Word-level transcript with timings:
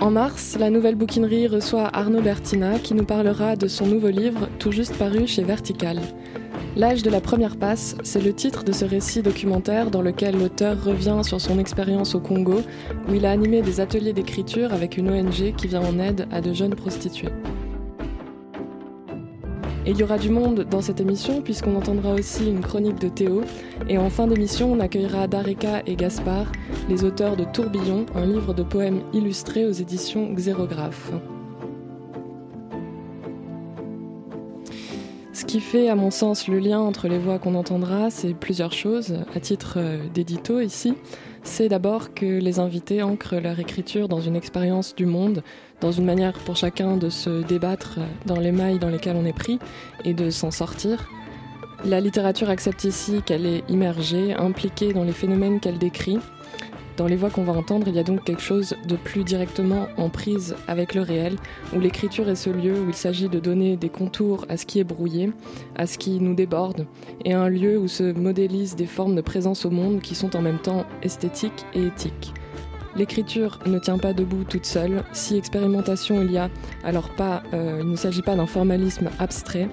En 0.00 0.10
mars, 0.10 0.56
la 0.58 0.70
nouvelle 0.70 0.94
bouquinerie 0.94 1.46
reçoit 1.46 1.94
Arnaud 1.94 2.22
Bertina 2.22 2.78
qui 2.78 2.94
nous 2.94 3.04
parlera 3.04 3.54
de 3.54 3.68
son 3.68 3.86
nouveau 3.86 4.08
livre 4.08 4.48
tout 4.58 4.72
juste 4.72 4.96
paru 4.96 5.26
chez 5.26 5.42
Vertical. 5.42 6.00
L'âge 6.74 7.02
de 7.02 7.10
la 7.10 7.20
première 7.20 7.58
passe, 7.58 7.96
c'est 8.02 8.22
le 8.22 8.32
titre 8.32 8.64
de 8.64 8.72
ce 8.72 8.86
récit 8.86 9.20
documentaire 9.20 9.90
dans 9.90 10.00
lequel 10.00 10.38
l'auteur 10.38 10.82
revient 10.82 11.20
sur 11.22 11.38
son 11.38 11.58
expérience 11.58 12.14
au 12.14 12.20
Congo, 12.20 12.62
où 13.10 13.14
il 13.14 13.26
a 13.26 13.30
animé 13.30 13.60
des 13.60 13.80
ateliers 13.80 14.14
d'écriture 14.14 14.72
avec 14.72 14.96
une 14.96 15.10
ONG 15.10 15.54
qui 15.54 15.66
vient 15.66 15.82
en 15.82 15.98
aide 15.98 16.26
à 16.30 16.40
de 16.40 16.54
jeunes 16.54 16.74
prostituées. 16.74 17.32
Il 19.90 19.98
y 19.98 20.04
aura 20.04 20.18
du 20.18 20.30
monde 20.30 20.68
dans 20.70 20.82
cette 20.82 21.00
émission 21.00 21.42
puisqu'on 21.42 21.74
entendra 21.74 22.14
aussi 22.14 22.48
une 22.48 22.60
chronique 22.60 23.00
de 23.00 23.08
Théo. 23.08 23.42
Et 23.88 23.98
en 23.98 24.08
fin 24.08 24.28
d'émission, 24.28 24.72
on 24.72 24.78
accueillera 24.78 25.26
Dareka 25.26 25.82
et 25.84 25.96
Gaspard, 25.96 26.52
les 26.88 27.02
auteurs 27.02 27.36
de 27.36 27.42
Tourbillon, 27.42 28.06
un 28.14 28.24
livre 28.24 28.54
de 28.54 28.62
poèmes 28.62 29.02
illustrés 29.12 29.66
aux 29.66 29.72
éditions 29.72 30.32
Xérographe. 30.32 31.10
Ce 35.32 35.44
qui 35.44 35.58
fait, 35.58 35.88
à 35.88 35.96
mon 35.96 36.12
sens, 36.12 36.46
le 36.46 36.60
lien 36.60 36.78
entre 36.78 37.08
les 37.08 37.18
voix 37.18 37.40
qu'on 37.40 37.56
entendra, 37.56 38.10
c'est 38.10 38.32
plusieurs 38.32 38.72
choses. 38.72 39.16
À 39.34 39.40
titre 39.40 39.74
euh, 39.78 39.98
d'édito 40.14 40.60
ici, 40.60 40.94
c'est 41.42 41.68
d'abord 41.68 42.14
que 42.14 42.26
les 42.26 42.58
invités 42.58 43.02
ancrent 43.02 43.40
leur 43.40 43.58
écriture 43.58 44.08
dans 44.08 44.20
une 44.20 44.36
expérience 44.36 44.94
du 44.94 45.06
monde, 45.06 45.42
dans 45.80 45.92
une 45.92 46.04
manière 46.04 46.34
pour 46.34 46.56
chacun 46.56 46.96
de 46.96 47.08
se 47.08 47.42
débattre 47.42 47.98
dans 48.26 48.38
les 48.38 48.52
mailles 48.52 48.78
dans 48.78 48.88
lesquelles 48.88 49.16
on 49.16 49.24
est 49.24 49.36
pris 49.36 49.58
et 50.04 50.14
de 50.14 50.30
s'en 50.30 50.50
sortir. 50.50 51.08
La 51.84 52.00
littérature 52.00 52.50
accepte 52.50 52.84
ici 52.84 53.22
qu'elle 53.24 53.46
est 53.46 53.64
immergée, 53.70 54.34
impliquée 54.34 54.92
dans 54.92 55.04
les 55.04 55.12
phénomènes 55.12 55.60
qu'elle 55.60 55.78
décrit, 55.78 56.18
dans 56.96 57.06
les 57.06 57.16
voix 57.16 57.30
qu'on 57.30 57.44
va 57.44 57.52
entendre, 57.52 57.88
il 57.88 57.94
y 57.94 57.98
a 57.98 58.02
donc 58.02 58.24
quelque 58.24 58.42
chose 58.42 58.74
de 58.86 58.96
plus 58.96 59.24
directement 59.24 59.86
en 59.96 60.08
prise 60.08 60.54
avec 60.68 60.94
le 60.94 61.02
réel, 61.02 61.36
où 61.74 61.80
l'écriture 61.80 62.28
est 62.28 62.34
ce 62.34 62.50
lieu 62.50 62.74
où 62.80 62.88
il 62.88 62.94
s'agit 62.94 63.28
de 63.28 63.40
donner 63.40 63.76
des 63.76 63.88
contours 63.88 64.44
à 64.48 64.56
ce 64.56 64.66
qui 64.66 64.80
est 64.80 64.84
brouillé, 64.84 65.32
à 65.76 65.86
ce 65.86 65.98
qui 65.98 66.20
nous 66.20 66.34
déborde, 66.34 66.86
et 67.24 67.32
un 67.32 67.48
lieu 67.48 67.78
où 67.78 67.88
se 67.88 68.12
modélisent 68.12 68.76
des 68.76 68.86
formes 68.86 69.14
de 69.14 69.20
présence 69.20 69.64
au 69.64 69.70
monde 69.70 70.00
qui 70.00 70.14
sont 70.14 70.36
en 70.36 70.42
même 70.42 70.58
temps 70.58 70.84
esthétiques 71.02 71.64
et 71.74 71.86
éthiques. 71.86 72.34
L'écriture 72.96 73.60
ne 73.66 73.78
tient 73.78 73.98
pas 73.98 74.12
debout 74.12 74.44
toute 74.44 74.66
seule. 74.66 75.04
Si 75.12 75.36
expérimentation 75.36 76.22
il 76.22 76.32
y 76.32 76.38
a, 76.38 76.50
alors 76.82 77.10
pas, 77.10 77.42
euh, 77.54 77.80
il 77.82 77.90
ne 77.90 77.96
s'agit 77.96 78.22
pas 78.22 78.34
d'un 78.34 78.46
formalisme 78.46 79.10
abstrait. 79.18 79.68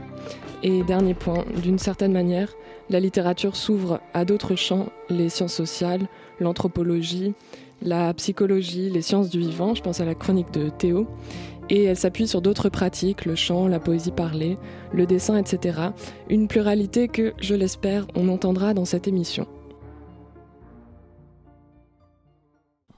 Et 0.64 0.84
dernier 0.84 1.14
point, 1.14 1.46
d'une 1.62 1.80
certaine 1.80 2.12
manière, 2.12 2.50
la 2.90 3.00
littérature 3.00 3.56
s'ouvre 3.56 4.00
à 4.14 4.24
d'autres 4.26 4.56
champs, 4.56 4.88
les 5.10 5.30
sciences 5.30 5.54
sociales, 5.54 6.08
l'anthropologie, 6.40 7.34
la 7.82 8.14
psychologie, 8.14 8.90
les 8.90 9.02
sciences 9.02 9.30
du 9.30 9.40
vivant, 9.40 9.76
je 9.76 9.82
pense 9.82 10.00
à 10.00 10.06
la 10.06 10.16
chronique 10.16 10.52
de 10.52 10.70
Théo, 10.70 11.08
et 11.70 11.84
elle 11.84 11.98
s'appuie 11.98 12.28
sur 12.28 12.42
d'autres 12.42 12.70
pratiques, 12.70 13.26
le 13.26 13.36
chant, 13.36 13.68
la 13.68 13.80
poésie 13.80 14.12
parlée, 14.12 14.58
le 14.94 15.06
dessin, 15.06 15.38
etc. 15.38 15.90
Une 16.30 16.48
pluralité 16.48 17.08
que, 17.08 17.34
je 17.40 17.56
l'espère, 17.56 18.08
on 18.16 18.30
entendra 18.30 18.74
dans 18.74 18.86
cette 18.86 19.08
émission. 19.08 19.48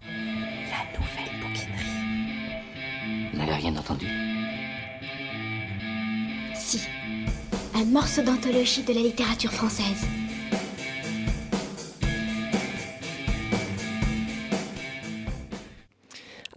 La 0.04 0.86
nouvelle 0.94 1.34
bouquinerie. 1.42 3.32
Vous 3.34 3.40
n'avez 3.40 3.54
rien 3.54 3.76
entendu? 3.76 4.06
Si. 6.54 6.82
Un 7.74 7.86
morceau 7.86 8.22
d'anthologie 8.22 8.84
de 8.84 8.94
la 8.94 9.02
littérature 9.02 9.52
française. 9.52 10.06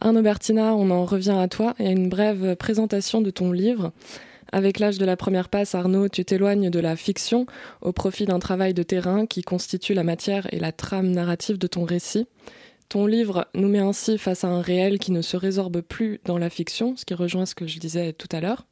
Arnaud 0.04 0.22
Bertina, 0.22 0.74
on 0.74 0.90
en 0.90 1.04
revient 1.04 1.36
à 1.38 1.46
toi 1.46 1.74
et 1.78 1.86
à 1.86 1.90
une 1.92 2.08
brève 2.08 2.56
présentation 2.56 3.20
de 3.20 3.30
ton 3.30 3.52
livre. 3.52 3.92
Avec 4.50 4.80
l'âge 4.80 4.98
de 4.98 5.04
la 5.04 5.16
première 5.16 5.48
passe, 5.48 5.76
Arnaud, 5.76 6.08
tu 6.08 6.24
t'éloignes 6.24 6.70
de 6.70 6.80
la 6.80 6.96
fiction 6.96 7.46
au 7.82 7.92
profit 7.92 8.24
d'un 8.24 8.40
travail 8.40 8.74
de 8.74 8.82
terrain 8.82 9.26
qui 9.26 9.42
constitue 9.42 9.94
la 9.94 10.02
matière 10.02 10.52
et 10.52 10.58
la 10.58 10.72
trame 10.72 11.12
narrative 11.12 11.56
de 11.56 11.68
ton 11.68 11.84
récit. 11.84 12.26
Ton 12.88 13.06
livre 13.06 13.46
nous 13.54 13.68
met 13.68 13.78
ainsi 13.78 14.18
face 14.18 14.42
à 14.42 14.48
un 14.48 14.60
réel 14.60 14.98
qui 14.98 15.12
ne 15.12 15.22
se 15.22 15.36
résorbe 15.36 15.82
plus 15.82 16.20
dans 16.24 16.36
la 16.36 16.50
fiction, 16.50 16.96
ce 16.96 17.04
qui 17.04 17.14
rejoint 17.14 17.46
ce 17.46 17.54
que 17.54 17.68
je 17.68 17.78
disais 17.78 18.12
tout 18.12 18.28
à 18.32 18.40
l'heure 18.40 18.66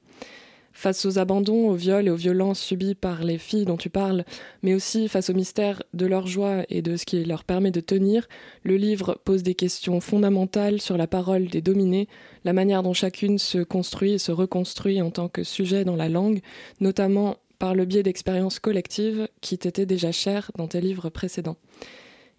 face 0.73 1.05
aux 1.05 1.19
abandons, 1.19 1.69
aux 1.69 1.75
viols 1.75 2.09
et 2.09 2.11
aux 2.11 2.17
violences 2.17 2.61
subies 2.61 2.95
par 2.95 3.23
les 3.23 3.39
filles 3.39 3.65
dont 3.65 3.77
tu 3.77 3.91
parles, 3.91 4.25
mais 4.63 4.75
aussi 4.75 5.09
face 5.09 5.31
au 5.31 5.35
mystère 5.35 5.83
de 5.95 6.07
leur 6.07 6.27
joie 6.27 6.65
et 6.69 6.83
de 6.83 6.97
ce 6.97 7.05
qui 7.05 7.25
leur 7.25 7.45
permet 7.45 7.71
de 7.71 7.81
tenir, 7.81 8.29
le 8.63 8.77
livre 8.77 9.19
pose 9.25 9.43
des 9.43 9.55
questions 9.55 10.01
fondamentales 10.01 10.81
sur 10.81 10.97
la 10.97 11.07
parole 11.07 11.47
des 11.47 11.61
dominés, 11.61 12.09
la 12.45 12.53
manière 12.53 12.83
dont 12.83 12.95
chacune 12.95 13.39
se 13.39 13.59
construit 13.59 14.13
et 14.13 14.19
se 14.19 14.33
reconstruit 14.33 15.03
en 15.03 15.11
tant 15.11 15.29
que 15.29 15.45
sujet 15.45 15.85
dans 15.85 15.97
la 15.97 16.09
langue, 16.09 16.41
notamment 16.81 17.37
par 17.59 17.75
le 17.75 17.85
biais 17.85 18.03
d'expériences 18.03 18.59
collectives 18.59 19.29
qui 19.41 19.59
t'étaient 19.59 19.87
déjà 19.87 20.13
chères 20.13 20.51
dans 20.57 20.67
tes 20.67 20.81
livres 20.81 21.11
précédents. 21.11 21.57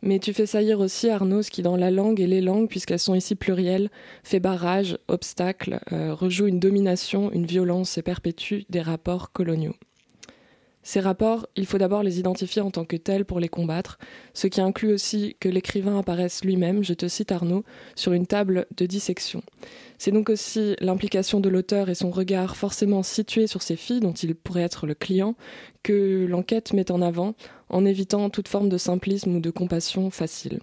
Mais 0.03 0.17
tu 0.19 0.33
fais 0.33 0.47
saillir 0.47 0.79
aussi 0.79 1.09
Arnaud, 1.09 1.43
ce 1.43 1.51
qui 1.51 1.61
dans 1.61 1.75
la 1.75 1.91
langue 1.91 2.19
et 2.19 2.27
les 2.27 2.41
langues, 2.41 2.67
puisqu'elles 2.67 2.99
sont 2.99 3.13
ici 3.13 3.35
plurielles, 3.35 3.89
fait 4.23 4.39
barrage, 4.39 4.97
obstacle, 5.07 5.79
euh, 5.91 6.13
rejoue 6.13 6.47
une 6.47 6.59
domination, 6.59 7.31
une 7.31 7.45
violence 7.45 7.97
et 7.97 8.01
perpétue 8.01 8.61
des 8.69 8.81
rapports 8.81 9.31
coloniaux. 9.31 9.75
Ces 10.83 10.99
rapports, 10.99 11.45
il 11.55 11.67
faut 11.67 11.77
d'abord 11.77 12.01
les 12.01 12.19
identifier 12.19 12.61
en 12.61 12.71
tant 12.71 12.85
que 12.85 12.95
tels 12.95 13.25
pour 13.25 13.39
les 13.39 13.49
combattre, 13.49 13.99
ce 14.33 14.47
qui 14.47 14.61
inclut 14.61 14.91
aussi 14.91 15.35
que 15.39 15.47
l'écrivain 15.47 15.99
apparaisse 15.99 16.43
lui-même, 16.43 16.83
je 16.83 16.93
te 16.93 17.07
cite 17.07 17.31
Arnaud, 17.31 17.63
sur 17.95 18.13
une 18.13 18.25
table 18.25 18.65
de 18.75 18.87
dissection. 18.87 19.43
C'est 19.99 20.11
donc 20.11 20.31
aussi 20.31 20.75
l'implication 20.79 21.39
de 21.39 21.49
l'auteur 21.49 21.89
et 21.89 21.95
son 21.95 22.09
regard 22.09 22.55
forcément 22.55 23.03
situé 23.03 23.45
sur 23.45 23.61
ces 23.61 23.75
filles 23.75 23.99
dont 23.99 24.13
il 24.13 24.33
pourrait 24.33 24.63
être 24.63 24.87
le 24.87 24.95
client 24.95 25.35
que 25.83 26.25
l'enquête 26.27 26.73
met 26.73 26.91
en 26.91 27.03
avant 27.03 27.35
en 27.71 27.85
évitant 27.85 28.29
toute 28.29 28.47
forme 28.47 28.69
de 28.69 28.77
simplisme 28.77 29.35
ou 29.35 29.39
de 29.39 29.49
compassion 29.49 30.11
facile. 30.11 30.59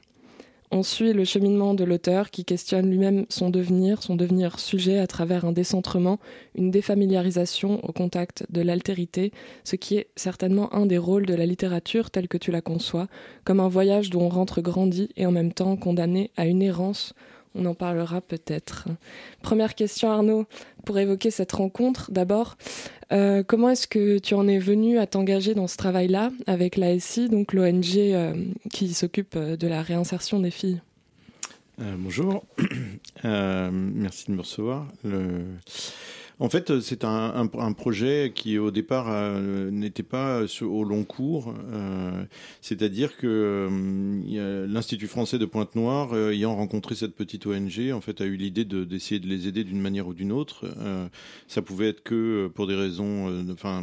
On 0.71 0.83
suit 0.83 1.15
le 1.15 1.25
cheminement 1.25 1.73
de 1.73 1.83
l'auteur 1.83 2.31
qui 2.31 2.45
questionne 2.45 2.91
lui-même 2.91 3.25
son 3.31 3.49
devenir, 3.49 4.03
son 4.03 4.17
devenir 4.17 4.61
sujet 4.61 4.99
à 4.99 5.07
travers 5.07 5.47
un 5.47 5.53
décentrement, 5.53 6.19
une 6.55 6.71
défamiliarisation 6.71 7.83
au 7.89 7.93
contact 7.93 8.45
de 8.51 8.61
l'altérité, 8.61 9.33
ce 9.65 9.77
qui 9.77 9.97
est 9.97 10.09
certainement 10.15 10.75
un 10.75 10.85
des 10.85 10.99
rôles 10.99 11.25
de 11.25 11.35
la 11.35 11.47
littérature 11.47 12.11
telle 12.11 12.29
que 12.29 12.37
tu 12.37 12.51
la 12.51 12.61
conçois, 12.61 13.09
comme 13.45 13.61
un 13.61 13.69
voyage 13.69 14.11
dont 14.11 14.27
on 14.27 14.29
rentre 14.29 14.61
grandi 14.61 15.09
et 15.17 15.25
en 15.25 15.33
même 15.33 15.55
temps 15.55 15.77
condamné 15.77 16.31
à 16.37 16.45
une 16.45 16.61
errance 16.61 17.15
on 17.55 17.67
en 17.67 17.75
parlera 17.75 18.21
peut-être. 18.21 18.89
Première 19.43 19.75
question 19.75 20.11
Arnaud, 20.11 20.47
pour 20.89 20.99
évoquer 20.99 21.31
cette 21.31 21.53
rencontre, 21.53 22.11
d'abord, 22.13 22.57
euh, 23.13 23.43
comment 23.47 23.69
est-ce 23.69 23.87
que 23.87 24.19
tu 24.19 24.33
en 24.33 24.49
es 24.49 24.59
venu 24.59 24.99
à 24.99 25.07
t'engager 25.07 25.55
dans 25.55 25.67
ce 25.67 25.77
travail-là 25.77 26.31
avec 26.47 26.79
l'ASI, 26.79 27.29
donc 27.29 27.53
l'ONG 27.53 27.99
euh, 27.99 28.33
qui 28.73 28.95
s'occupe 28.95 29.37
euh, 29.37 29.59
de 29.59 29.67
la 29.67 29.83
réinsertion 29.83 30.41
des 30.41 30.51
filles? 30.51 30.81
Bonjour, 31.79 32.43
merci 33.23 34.25
de 34.29 34.33
me 34.33 34.41
recevoir. 34.41 34.87
Le... 35.05 35.45
En 36.41 36.49
fait, 36.49 36.71
euh, 36.71 36.81
c'est 36.81 37.05
un, 37.05 37.49
un, 37.53 37.73
projet 37.73 38.33
qui, 38.33 38.59
au 38.59 38.71
départ, 38.71 39.07
euh, 39.11 39.71
n'était 39.73 40.05
pas 40.05 40.43
au 40.63 40.85
long 40.85 41.05
cours. 41.05 41.53
Euh, 41.73 42.25
c'est-à-dire 42.61 43.17
que 43.17 43.69
l'Institut 44.69 45.09
français 45.09 45.39
de 45.39 45.47
Pointe-Noire, 45.47 46.17
ayant 46.17 46.55
rencontré 46.55 46.95
cette 46.95 47.15
petite 47.15 47.47
ONG, 47.47 47.91
en 47.93 48.01
fait, 48.01 48.21
a 48.21 48.25
eu 48.25 48.37
l'idée 48.37 48.65
d'essayer 48.65 49.19
de, 49.19 49.27
les 49.27 49.49
aider 49.49 49.65
d'une 49.65 49.81
manière 49.81 50.07
ou 50.07 50.15
d'une 50.15 50.33
autre. 50.33 50.67
ça 51.49 51.63
pouvait 51.63 51.89
être 51.89 52.03
que 52.03 52.49
pour 52.55 52.67
des 52.67 52.75
raisons, 52.75 53.45
enfin, 53.53 53.83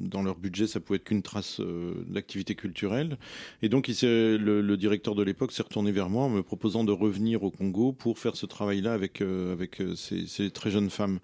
dans 0.00 0.22
leur 0.22 0.36
budget, 0.36 0.66
ça 0.66 0.80
pouvait 0.80 0.96
être 0.96 1.04
qu'une 1.04 1.22
trace 1.22 1.60
d'activité 2.06 2.54
culturelle. 2.54 3.16
Et 3.62 3.68
donc, 3.68 3.88
il 3.88 3.96
le, 4.02 4.60
le, 4.60 4.76
directeur 4.76 5.14
de 5.14 5.22
l'époque 5.22 5.52
s'est 5.52 5.62
retourné 5.62 5.92
vers 5.92 6.08
moi 6.08 6.24
en 6.24 6.30
me 6.30 6.42
proposant 6.42 6.84
de 6.84 6.92
revenir 6.92 7.42
au 7.42 7.50
Congo 7.50 7.92
pour 7.92 8.18
faire 8.18 8.36
ce 8.36 8.46
travail-là 8.46 8.92
avec, 8.92 9.22
avec 9.22 9.82
ces, 9.96 10.26
ces 10.26 10.50
très 10.50 10.70
jeunes 10.70 10.90
femmes. 10.90 11.18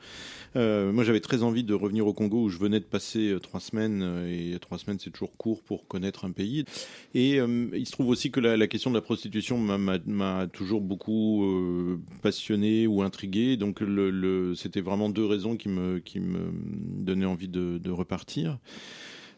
Euh, 0.56 0.92
moi, 0.92 1.04
j'avais 1.04 1.20
très 1.20 1.42
envie 1.42 1.64
de 1.64 1.74
revenir 1.74 2.06
au 2.06 2.12
Congo 2.12 2.44
où 2.44 2.48
je 2.48 2.58
venais 2.58 2.80
de 2.80 2.84
passer 2.84 3.30
euh, 3.30 3.40
trois 3.40 3.60
semaines, 3.60 4.02
euh, 4.02 4.54
et 4.54 4.58
trois 4.58 4.78
semaines, 4.78 4.98
c'est 4.98 5.10
toujours 5.10 5.36
court 5.36 5.62
pour 5.62 5.86
connaître 5.88 6.24
un 6.24 6.30
pays. 6.30 6.64
Et 7.14 7.36
il 7.36 7.86
se 7.86 7.92
trouve 7.92 8.08
aussi 8.08 8.30
que 8.30 8.40
la, 8.40 8.66
question 8.66 8.90
de 8.90 8.96
la 8.96 9.00
prostitution 9.00 9.58
m'a 9.58 10.46
toujours 10.48 10.80
beaucoup 10.80 11.44
passionné 12.22 12.86
ou 12.86 13.02
intrigué. 13.02 13.56
Donc, 13.56 13.80
le, 13.80 14.54
c'était 14.54 14.80
vraiment 14.80 15.08
deux 15.08 15.24
raisons 15.24 15.56
qui 15.56 15.68
me, 15.68 15.98
qui 15.98 16.20
me 16.20 16.50
donnaient 16.52 17.24
envie 17.24 17.48
de, 17.48 17.78
de 17.78 17.90
repartir. 17.90 18.58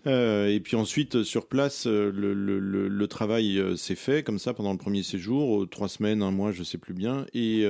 Et 0.07 0.61
puis 0.63 0.77
ensuite, 0.77 1.23
sur 1.23 1.47
place, 1.47 1.87
le, 1.87 2.11
le, 2.11 2.59
le, 2.61 3.07
travail 3.07 3.61
s'est 3.77 3.95
fait 3.95 4.23
comme 4.23 4.39
ça 4.39 4.55
pendant 4.55 4.73
le 4.73 4.79
premier 4.79 5.03
séjour, 5.03 5.69
trois 5.69 5.89
semaines, 5.89 6.23
un 6.23 6.31
mois, 6.31 6.53
je 6.53 6.63
sais 6.63 6.79
plus 6.79 6.95
bien. 6.95 7.27
Et, 7.35 7.65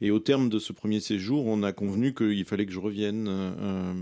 et 0.00 0.10
au 0.10 0.18
terme 0.18 0.48
de 0.48 0.58
ce 0.58 0.72
premier 0.72 1.00
séjour, 1.00 1.46
on 1.46 1.62
a 1.62 1.72
convenu 1.72 2.14
qu'il 2.14 2.44
fallait 2.44 2.66
que 2.66 2.72
je 2.72 2.80
revienne. 2.80 3.28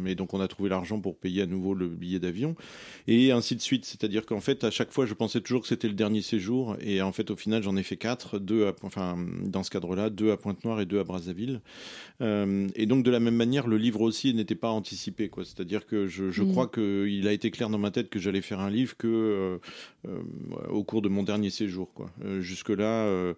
et 0.07 0.15
donc, 0.15 0.35
on 0.35 0.41
a 0.41 0.49
trouvé 0.49 0.69
l'argent 0.69 1.01
pour 1.01 1.17
payer 1.17 1.43
à 1.43 1.47
nouveau 1.47 1.75
le 1.75 1.89
billet 1.89 2.19
d'avion. 2.19 2.57
Et 3.07 3.33
ainsi 3.33 3.57
de 3.57 3.61
suite. 3.61 3.85
C'est-à-dire 3.85 4.27
qu'en 4.27 4.41
fait, 4.41 4.65
à 4.65 4.71
chaque 4.71 4.91
fois, 4.91 5.07
je 5.07 5.15
pensais 5.15 5.41
toujours 5.41 5.63
que 5.63 5.69
c'était 5.69 5.89
le 5.89 5.95
dernier 5.95 6.23
séjour. 6.23 6.77
Et 6.81 7.03
en 7.03 7.13
fait, 7.13 7.31
au 7.31 7.37
final, 7.37 7.63
j'en 7.63 7.77
ai 7.77 7.83
fait 7.83 7.97
quatre. 7.97 8.39
Deux 8.39 8.67
à, 8.67 8.75
enfin, 8.83 9.17
dans 9.45 9.63
ce 9.63 9.71
cadre-là, 9.71 10.11
deux 10.11 10.33
à 10.33 10.37
Pointe-Noire 10.37 10.81
et 10.81 10.87
deux 10.87 10.99
à 11.01 11.05
Brazzaville. 11.05 11.61
Euh, 12.21 12.69
et 12.75 12.87
donc, 12.87 13.05
de 13.05 13.11
la 13.11 13.21
même 13.21 13.37
manière, 13.37 13.67
le 13.67 13.77
livre 13.77 14.01
aussi 14.01 14.35
n'était 14.35 14.55
pas 14.55 14.71
anticipé. 14.71 15.29
Quoi. 15.29 15.45
C'est-à-dire 15.45 15.87
que 15.87 16.07
je, 16.07 16.31
je 16.31 16.43
mmh. 16.43 16.51
crois 16.51 16.69
qu'il 16.69 17.27
a 17.29 17.33
été 17.33 17.51
clair 17.53 17.71
dans 17.71 17.79
ma 17.79 17.93
tête 17.93 18.11
que 18.11 18.19
j'allais 18.19 18.41
faire 18.41 18.59
un 18.59 18.71
livre 18.71 18.97
que 18.97 19.07
euh, 19.07 19.59
euh, 20.09 20.23
au 20.69 20.83
cours 20.83 21.03
de 21.03 21.09
mon 21.09 21.23
dernier 21.23 21.51
séjour. 21.51 21.93
Quoi. 21.95 22.11
Jusque-là, 22.41 23.35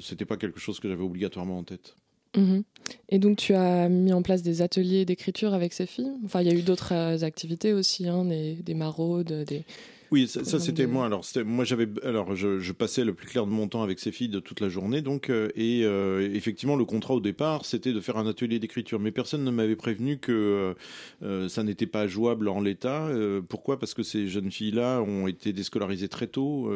c'était 0.00 0.24
pas 0.24 0.36
quelque 0.36 0.60
chose 0.60 0.78
que 0.78 0.88
j'avais 0.88 1.02
obligatoirement 1.02 1.58
en 1.58 1.64
tête. 1.64 1.96
Mmh. 2.36 2.60
Et 3.08 3.18
donc 3.18 3.38
tu 3.38 3.54
as 3.54 3.88
mis 3.88 4.12
en 4.12 4.22
place 4.22 4.42
des 4.42 4.62
ateliers 4.62 5.04
d'écriture 5.04 5.52
avec 5.52 5.72
ces 5.72 5.84
filles 5.84 6.12
Enfin, 6.24 6.42
il 6.42 6.46
y 6.46 6.50
a 6.50 6.54
eu 6.54 6.62
d'autres 6.62 7.24
activités 7.24 7.72
aussi, 7.72 8.06
hein, 8.06 8.24
des, 8.24 8.54
des 8.54 8.74
maraudes, 8.74 9.44
des, 9.44 9.64
oui, 10.10 10.26
ça, 10.26 10.58
c'était 10.58 10.88
moi. 10.88 11.06
Alors 11.06 11.24
moi 11.44 11.64
j'avais 11.64 11.88
alors 12.04 12.34
je, 12.34 12.72
passais 12.72 13.04
le 13.04 13.14
plus 13.14 13.28
clair 13.28 13.46
de 13.46 13.50
mon 13.52 13.68
temps 13.68 13.82
avec 13.82 14.00
ces 14.00 14.10
filles 14.10 14.28
de 14.28 14.40
toute 14.40 14.60
la 14.60 14.68
journée 14.68 15.02
donc 15.02 15.30
euh, 15.30 15.50
et 15.54 15.82
euh, 15.84 16.34
effectivement 16.34 16.74
le 16.74 16.84
contrat 16.84 17.14
au 17.14 17.20
départ 17.20 17.64
c'était 17.64 17.92
de 17.92 18.00
faire 18.00 18.16
un 18.16 18.26
atelier 18.26 18.58
d'écriture 18.58 18.98
mais 18.98 19.12
personne 19.12 19.44
ne 19.44 19.50
m'avait 19.50 19.76
prévenu 19.76 20.18
que 20.18 20.74
euh, 21.22 21.48
ça 21.48 21.62
n'était 21.62 21.86
pas 21.86 22.08
jouable 22.08 22.48
en 22.48 22.60
l'état. 22.60 23.08
pourquoi? 23.48 23.78
Parce 23.78 23.94
que 23.94 24.02
ces 24.02 24.26
jeunes 24.26 24.50
filles 24.50 24.72
là 24.72 25.00
ont 25.00 25.28
été 25.28 25.52
déscolarisées 25.52 26.08
très 26.08 26.26
tôt. 26.26 26.72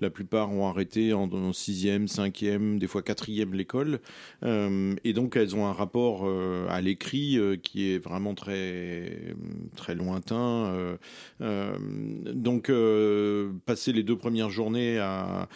la 0.00 0.10
plupart 0.10 0.52
ont 0.52 0.68
arrêté 0.68 1.12
en, 1.12 1.52
sixième, 1.52 2.06
cinquième, 2.06 2.78
des 2.78 2.86
fois 2.86 3.02
quatrième 3.02 3.54
l'école 3.54 4.00
et 4.42 5.12
donc 5.12 5.36
elles 5.36 5.56
ont 5.56 5.66
un 5.66 5.72
rapport 5.72 6.28
à 6.68 6.80
l'écrit 6.80 7.38
qui 7.62 7.90
est 7.90 7.98
vraiment 7.98 8.34
très 8.34 9.34
très 9.76 9.94
lointain. 9.94 10.98
donc 11.40 12.67
euh, 12.70 13.52
passer 13.66 13.92
les 13.92 14.02
deux 14.02 14.16
premières 14.16 14.50
journées 14.50 14.98
à, 14.98 15.48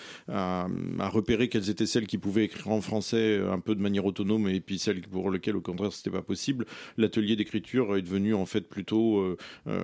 repérer 1.12 1.48
quelles 1.48 1.68
étaient 1.68 1.86
celles 1.86 2.06
qui 2.06 2.16
pouvaient 2.16 2.44
écrire 2.44 2.70
en 2.70 2.80
français 2.80 3.38
un 3.38 3.60
peu 3.60 3.74
de 3.74 3.82
manière 3.82 4.06
autonome 4.06 4.48
et 4.48 4.60
puis 4.60 4.78
celles 4.78 5.02
pour 5.02 5.30
lesquelles 5.30 5.56
au 5.56 5.60
contraire 5.60 5.92
c'était 5.92 6.10
pas 6.10 6.22
possible. 6.22 6.64
L'atelier 6.96 7.36
d'écriture 7.36 7.96
est 7.96 8.02
devenu 8.02 8.34
en 8.34 8.46
fait 8.46 8.62
plutôt 8.68 9.18
euh, 9.18 9.36
euh, 9.66 9.82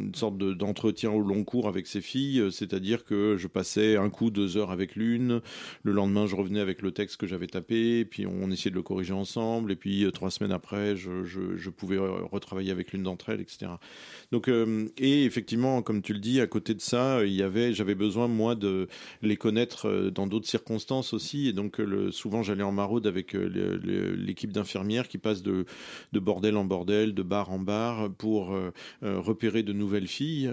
une 0.00 0.14
sorte 0.14 0.36
d'entretien 0.36 1.10
au 1.10 1.20
long 1.20 1.44
cours 1.44 1.68
avec 1.68 1.86
ces 1.86 2.00
filles, 2.00 2.48
c'est-à-dire 2.50 3.04
que 3.04 3.36
je 3.38 3.46
passais 3.46 3.96
un 3.96 4.10
coup 4.10 4.30
deux 4.30 4.56
heures 4.56 4.70
avec 4.70 4.96
l'une, 4.96 5.40
le 5.82 5.92
lendemain 5.92 6.26
je 6.26 6.36
revenais 6.36 6.60
avec 6.60 6.82
le 6.82 6.90
texte 6.90 7.16
que 7.16 7.26
j'avais 7.26 7.46
tapé, 7.46 8.04
puis 8.04 8.26
on 8.26 8.50
essayait 8.50 8.70
de 8.70 8.76
le 8.76 8.82
corriger 8.82 9.14
ensemble, 9.14 9.72
et 9.72 9.76
puis 9.76 10.06
trois 10.12 10.30
semaines 10.30 10.52
après 10.52 10.96
je, 10.96 11.24
je 11.24 11.70
pouvais 11.70 11.98
retravailler 11.98 12.70
avec 12.70 12.92
l'une 12.92 13.02
d'entre 13.02 13.30
elles, 13.30 13.40
etc. 13.40 13.66
Donc 14.32 14.50
et 14.98 15.24
effectivement, 15.24 15.82
comme 15.82 16.02
tu 16.02 16.12
le 16.12 16.18
dis, 16.18 16.40
à 16.40 16.46
côté 16.46 16.65
de 16.74 16.80
ça, 16.80 17.24
il 17.24 17.32
y 17.32 17.42
avait, 17.42 17.72
j'avais 17.72 17.94
besoin 17.94 18.28
moi 18.28 18.54
de 18.54 18.88
les 19.22 19.36
connaître 19.36 19.88
euh, 19.88 20.10
dans 20.10 20.26
d'autres 20.26 20.48
circonstances 20.48 21.12
aussi, 21.12 21.48
et 21.48 21.52
donc 21.52 21.80
euh, 21.80 22.10
souvent 22.10 22.42
j'allais 22.42 22.62
en 22.62 22.72
maraude 22.72 23.06
avec 23.06 23.34
euh, 23.34 24.14
l'équipe 24.16 24.52
d'infirmières 24.52 25.08
qui 25.08 25.18
passe 25.18 25.42
de, 25.42 25.66
de, 26.12 26.20
bordel 26.20 26.56
en 26.56 26.64
bordel, 26.64 27.14
de 27.14 27.22
bar 27.22 27.50
en 27.50 27.58
bar, 27.58 28.10
pour 28.18 28.56
repérer 29.02 29.62
de 29.62 29.72
nouvelles 29.72 30.08
filles, 30.08 30.50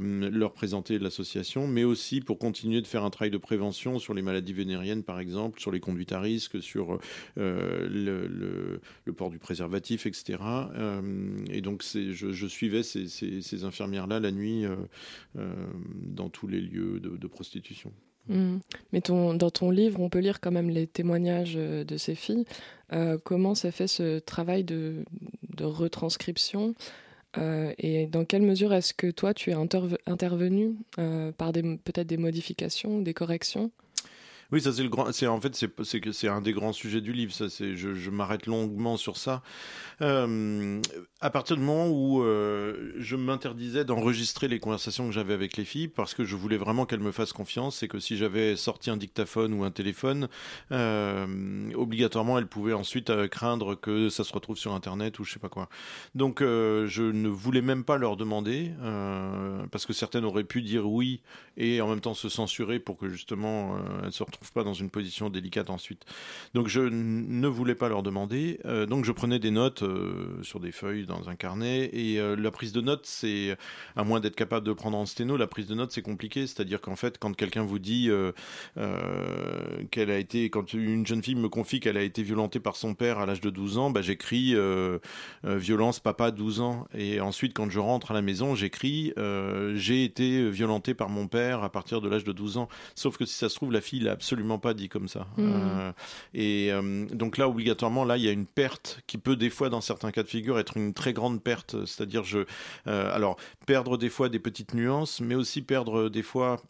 leur 0.00 0.52
présenter 0.52 0.98
l'association, 0.98 1.66
mais 1.66 1.84
aussi 1.84 2.20
pour 2.20 2.38
continuer 2.38 2.80
de 2.80 2.86
faire 2.86 3.04
un 3.04 3.10
travail 3.10 3.30
de 3.30 3.38
prévention 3.38 3.98
sur 3.98 4.14
les 4.14 4.22
maladies 4.22 4.52
vénériennes 4.52 5.02
par 5.02 5.20
exemple, 5.20 5.60
sur 5.60 5.70
les 5.70 5.80
conduites 5.80 6.12
à 6.12 6.20
risque, 6.20 6.62
sur 6.62 6.98
le, 7.36 8.80
port 9.16 9.30
du 9.30 9.38
préservatif, 9.38 10.06
etc. 10.06 10.38
et 11.50 11.60
donc 11.60 11.82
je, 11.82 12.46
suivais 12.46 12.82
ces, 12.82 13.08
ces 13.08 13.64
infirmières-là 13.64 14.20
la 14.20 14.32
nuit 14.32 14.64
euh, 15.38 15.51
dans 15.94 16.28
tous 16.28 16.46
les 16.46 16.60
lieux 16.60 17.00
de, 17.00 17.26
prostitution. 17.26 17.92
Mmh. 18.28 18.58
Mais 18.92 19.00
dans 19.00 19.50
ton 19.50 19.70
livre, 19.70 20.00
on 20.00 20.08
peut 20.08 20.20
lire 20.20 20.40
quand 20.40 20.52
même 20.52 20.70
les 20.70 20.86
témoignages 20.86 21.54
euh, 21.56 21.82
de 21.84 21.96
ces 21.96 22.14
filles. 22.14 22.44
Euh, 22.92 23.18
comment 23.22 23.54
s'est 23.54 23.72
fait 23.72 23.88
ce 23.88 24.18
travail 24.20 24.64
de 24.64 25.04
retranscription 25.60 26.74
et 27.78 28.06
dans 28.08 28.26
quelle 28.26 28.42
mesure 28.42 28.74
est-ce 28.74 28.92
que 28.92 29.10
toi, 29.10 29.32
tu 29.32 29.50
es 29.50 29.54
intervenu 29.54 30.76
par 31.38 31.52
peut-être 31.52 32.06
des 32.06 32.18
modifications, 32.18 33.00
des 33.00 33.14
corrections? 33.14 33.70
Oui, 34.52 34.60
ça 34.60 34.70
c'est 34.70 34.82
le 34.82 34.90
grand. 34.90 35.10
C'est 35.12 35.26
en 35.26 35.40
fait 35.40 35.54
c'est 35.54 36.00
que 36.00 36.12
c'est 36.12 36.28
un 36.28 36.42
des 36.42 36.52
grands 36.52 36.74
sujets 36.74 37.00
du 37.00 37.14
livre. 37.14 37.32
Ça 37.32 37.48
c'est 37.48 37.74
je, 37.74 38.10
m'arrête 38.10 38.46
longuement 38.46 38.98
sur 38.98 39.16
ça. 39.16 39.42
Euh, 40.02 40.78
à 41.22 41.30
partir 41.30 41.56
du 41.56 41.62
moment 41.62 41.88
où 41.88 42.22
euh, 42.22 42.92
je 42.98 43.16
m'interdisais 43.16 43.86
d'enregistrer 43.86 44.48
les 44.48 44.58
conversations 44.58 45.06
que 45.06 45.12
j'avais 45.12 45.32
avec 45.32 45.56
les 45.56 45.64
filles 45.64 45.88
parce 45.88 46.12
que 46.12 46.24
je 46.24 46.36
voulais 46.36 46.58
vraiment 46.58 46.84
qu'elles 46.84 47.00
me 47.00 47.12
fassent 47.12 47.32
confiance 47.32 47.82
et 47.82 47.88
que 47.88 47.98
si 47.98 48.18
j'avais 48.18 48.56
sorti 48.56 48.90
un 48.90 48.98
dictaphone 48.98 49.54
ou 49.54 49.64
un 49.64 49.70
téléphone, 49.70 50.28
euh, 50.70 51.72
obligatoirement 51.74 52.38
elles 52.38 52.46
pouvaient 52.46 52.74
ensuite 52.74 53.28
craindre 53.28 53.74
que 53.74 54.10
ça 54.10 54.22
se 54.22 54.34
retrouve 54.34 54.58
sur 54.58 54.74
internet 54.74 55.18
ou 55.18 55.24
je 55.24 55.32
sais 55.32 55.38
pas 55.38 55.48
quoi. 55.48 55.70
Donc 56.14 56.40
je 56.40 57.10
ne 57.10 57.28
voulais 57.28 57.62
même 57.62 57.84
pas 57.84 57.96
leur 57.96 58.18
demander 58.18 58.72
parce 59.70 59.86
que 59.86 59.94
certaines 59.94 60.26
auraient 60.26 60.44
pu 60.44 60.60
dire 60.60 60.90
oui 60.90 61.22
et 61.56 61.80
en 61.80 61.88
même 61.88 62.00
temps 62.00 62.14
se 62.14 62.28
censurer 62.28 62.80
pour 62.80 62.98
que 62.98 63.08
justement 63.08 63.78
elles 64.04 64.12
se 64.12 64.22
retrouvent 64.22 64.41
pas 64.50 64.64
dans 64.64 64.74
une 64.74 64.90
position 64.90 65.30
délicate 65.30 65.70
ensuite. 65.70 66.04
Donc 66.54 66.68
je 66.68 66.80
ne 66.80 67.46
voulais 67.48 67.74
pas 67.74 67.88
leur 67.88 68.02
demander. 68.02 68.58
Euh, 68.64 68.86
donc 68.86 69.04
je 69.04 69.12
prenais 69.12 69.38
des 69.38 69.50
notes 69.50 69.82
euh, 69.82 70.42
sur 70.42 70.60
des 70.60 70.72
feuilles 70.72 71.06
dans 71.06 71.28
un 71.28 71.34
carnet. 71.34 71.90
Et 71.92 72.18
euh, 72.18 72.36
la 72.36 72.50
prise 72.50 72.72
de 72.72 72.80
notes, 72.80 73.06
c'est, 73.06 73.56
à 73.96 74.04
moins 74.04 74.20
d'être 74.20 74.36
capable 74.36 74.66
de 74.66 74.72
prendre 74.72 74.98
en 74.98 75.06
sténo, 75.06 75.36
la 75.36 75.46
prise 75.46 75.66
de 75.66 75.74
notes, 75.74 75.92
c'est 75.92 76.02
compliqué. 76.02 76.46
C'est-à-dire 76.46 76.80
qu'en 76.80 76.96
fait, 76.96 77.18
quand 77.18 77.34
quelqu'un 77.36 77.62
vous 77.62 77.78
dit 77.78 78.10
qu'elle 79.90 80.10
a 80.10 80.18
été, 80.18 80.50
quand 80.50 80.72
une 80.72 81.06
jeune 81.06 81.22
fille 81.22 81.34
me 81.34 81.48
confie 81.48 81.80
qu'elle 81.80 81.96
a 81.96 82.02
été 82.02 82.22
violentée 82.22 82.60
par 82.60 82.76
son 82.76 82.94
père 82.94 83.18
à 83.18 83.26
l'âge 83.26 83.40
de 83.40 83.50
12 83.50 83.78
ans, 83.78 83.90
bah, 83.90 84.02
j'écris 84.02 84.54
violence 85.44 86.00
papa 86.00 86.30
12 86.30 86.60
ans. 86.60 86.86
Et 86.94 87.20
ensuite, 87.20 87.54
quand 87.54 87.70
je 87.70 87.78
rentre 87.78 88.10
à 88.10 88.14
la 88.14 88.22
maison, 88.22 88.54
j'écris 88.54 89.12
j'ai 89.74 90.04
été 90.04 90.50
violentée 90.50 90.94
par 90.94 91.08
mon 91.08 91.26
père 91.28 91.62
à 91.62 91.70
partir 91.70 92.00
de 92.00 92.08
l'âge 92.08 92.24
de 92.24 92.32
12 92.32 92.58
ans. 92.58 92.68
Sauf 92.94 93.16
que 93.16 93.24
si 93.24 93.34
ça 93.34 93.48
se 93.48 93.54
trouve, 93.54 93.72
la 93.72 93.80
fille 93.80 94.00
l'a 94.00 94.16
absolument 94.22 94.60
pas 94.60 94.72
dit 94.72 94.88
comme 94.88 95.08
ça. 95.08 95.26
Mmh. 95.36 95.50
Euh, 95.52 95.92
et 96.32 96.68
euh, 96.70 97.06
donc 97.06 97.38
là, 97.38 97.48
obligatoirement, 97.48 98.04
là, 98.04 98.16
il 98.16 98.22
y 98.22 98.28
a 98.28 98.30
une 98.30 98.46
perte 98.46 99.00
qui 99.08 99.18
peut 99.18 99.34
des 99.34 99.50
fois, 99.50 99.68
dans 99.68 99.80
certains 99.80 100.12
cas 100.12 100.22
de 100.22 100.28
figure, 100.28 100.60
être 100.60 100.76
une 100.76 100.94
très 100.94 101.12
grande 101.12 101.42
perte. 101.42 101.84
C'est-à-dire, 101.86 102.22
je, 102.22 102.38
euh, 102.86 103.12
alors, 103.12 103.36
perdre 103.66 103.98
des 103.98 104.08
fois 104.08 104.28
des 104.28 104.38
petites 104.38 104.74
nuances, 104.74 105.20
mais 105.20 105.34
aussi 105.34 105.60
perdre 105.60 106.08
des 106.08 106.22
fois 106.22 106.62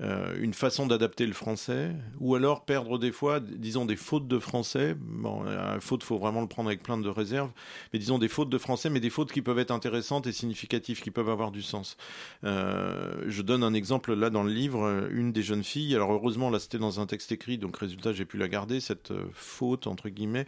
une 0.00 0.54
façon 0.54 0.86
d'adapter 0.86 1.26
le 1.26 1.32
français, 1.32 1.90
ou 2.20 2.34
alors 2.34 2.64
perdre 2.64 2.98
des 2.98 3.10
fois, 3.10 3.40
disons, 3.40 3.84
des 3.84 3.96
fautes 3.96 4.28
de 4.28 4.38
français. 4.38 4.94
Bon, 4.98 5.44
une 5.44 5.80
faute, 5.80 6.04
faut 6.04 6.18
vraiment 6.18 6.40
le 6.40 6.46
prendre 6.46 6.68
avec 6.68 6.82
plein 6.82 6.98
de 6.98 7.08
réserves, 7.08 7.50
mais 7.92 7.98
disons 7.98 8.18
des 8.18 8.28
fautes 8.28 8.48
de 8.48 8.58
français, 8.58 8.90
mais 8.90 9.00
des 9.00 9.10
fautes 9.10 9.32
qui 9.32 9.42
peuvent 9.42 9.58
être 9.58 9.72
intéressantes 9.72 10.26
et 10.26 10.32
significatives, 10.32 11.00
qui 11.00 11.10
peuvent 11.10 11.30
avoir 11.30 11.50
du 11.50 11.62
sens. 11.62 11.96
Euh, 12.44 13.24
je 13.26 13.42
donne 13.42 13.62
un 13.62 13.74
exemple 13.74 14.14
là 14.14 14.30
dans 14.30 14.42
le 14.42 14.52
livre, 14.52 15.08
une 15.10 15.32
des 15.32 15.42
jeunes 15.42 15.64
filles, 15.64 15.94
alors 15.94 16.12
heureusement 16.12 16.50
là 16.50 16.58
c'était 16.58 16.78
dans 16.78 17.00
un 17.00 17.06
texte 17.06 17.32
écrit, 17.32 17.58
donc 17.58 17.76
résultat 17.76 18.12
j'ai 18.12 18.24
pu 18.24 18.36
la 18.36 18.48
garder, 18.48 18.80
cette 18.80 19.10
euh, 19.10 19.24
faute 19.32 19.86
entre 19.86 20.08
guillemets, 20.08 20.46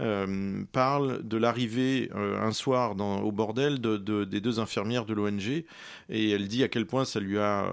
euh, 0.00 0.64
parle 0.72 1.26
de 1.26 1.36
l'arrivée 1.36 2.10
euh, 2.14 2.40
un 2.40 2.52
soir 2.52 2.94
au 2.98 3.32
bordel 3.32 3.80
de, 3.80 3.96
de, 3.96 4.24
des 4.24 4.40
deux 4.40 4.60
infirmières 4.60 5.04
de 5.04 5.14
l'ONG, 5.14 5.64
et 6.08 6.30
elle 6.30 6.48
dit 6.48 6.62
à 6.62 6.68
quel 6.68 6.86
point 6.86 7.04
ça 7.04 7.20
lui 7.20 7.38
a, 7.38 7.70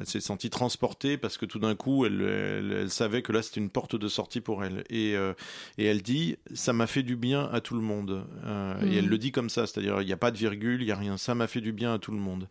elle 0.00 0.06
s'est 0.06 0.20
sentie 0.20 0.50
transportée 0.52 1.16
parce 1.16 1.38
que 1.38 1.46
tout 1.46 1.58
d'un 1.58 1.74
coup, 1.74 2.06
elle, 2.06 2.20
elle, 2.22 2.90
savait 2.90 3.22
que 3.22 3.32
là, 3.32 3.42
c'était 3.42 3.58
une 3.58 3.70
porte 3.70 3.96
de 3.96 4.06
sortie 4.06 4.40
pour 4.40 4.62
elle. 4.62 4.84
Et, 4.90 5.16
euh, 5.16 5.32
et 5.78 5.86
elle 5.86 6.02
dit, 6.02 6.36
ça 6.54 6.72
m'a 6.72 6.86
fait 6.86 7.02
du 7.02 7.16
bien 7.16 7.48
à 7.52 7.60
tout 7.60 7.74
le 7.74 7.80
monde. 7.80 8.24
Euh, 8.44 8.74
Et 8.86 8.96
elle 8.96 9.06
mmh. 9.06 9.08
le 9.08 9.18
dit 9.18 9.32
comme 9.32 9.50
ça, 9.50 9.66
c'est-à-dire, 9.66 10.00
il 10.02 10.06
n'y 10.06 10.12
a 10.12 10.16
pas 10.18 10.30
de 10.30 10.36
virgule, 10.36 10.82
il 10.82 10.84
n'y 10.84 10.92
a 10.92 10.96
rien. 10.96 11.16
Ça 11.16 11.34
m'a 11.34 11.46
fait 11.46 11.62
du 11.62 11.72
bien 11.72 11.94
à 11.94 11.98
tout 11.98 12.12
le 12.12 12.18
monde. 12.18 12.48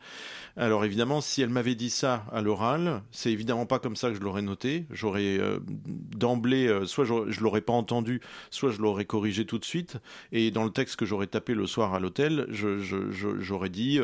Alors 0.58 0.84
évidemment, 0.84 1.22
si 1.22 1.42
elle 1.42 1.50
m'avait 1.50 1.76
dit 1.76 1.92
ça 1.92 2.26
à 2.32 2.42
l'oral, 2.42 3.04
c'est 3.12 3.32
évidemment 3.32 3.66
pas 3.66 3.80
comme 3.80 3.96
ça 3.96 4.10
que 4.10 4.16
je 4.16 4.22
l'aurais 4.22 4.42
noté. 4.42 4.86
J'aurais 4.90 5.38
euh, 5.38 5.60
d'emblée, 5.68 6.82
soit 6.86 7.06
je, 7.06 7.30
je 7.30 7.42
l'aurais 7.42 7.62
pas 7.62 7.74
entendu, 7.74 8.20
soit 8.50 8.72
je 8.72 8.82
l'aurais 8.82 9.06
corrigé 9.06 9.46
tout 9.46 9.60
de 9.60 9.66
suite. 9.66 9.98
Et 10.32 10.50
dans 10.50 10.64
le 10.64 10.72
texte 10.72 10.96
que 10.96 11.06
j'aurais 11.06 11.28
tapé 11.28 11.54
le 11.54 11.68
soir 11.68 11.94
à 11.94 12.00
l'hôtel, 12.00 12.48
j'aurais 12.50 12.80
je, 12.80 13.12
je, 13.40 13.68
dit, 13.68 14.00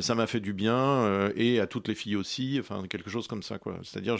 ça 0.00 0.14
m'a 0.16 0.26
fait 0.26 0.40
du 0.40 0.52
bien 0.52 1.30
et 1.36 1.60
à 1.60 1.66
toutes 1.68 1.86
les 1.86 1.94
filles 1.94 2.16
aussi. 2.16 2.56
Enfin, 2.58 2.82
quelque 2.88 3.08
chose 3.08 3.27
comme 3.28 3.44
ça, 3.44 3.58
quoi. 3.58 3.78
C'est-à-dire, 3.84 4.16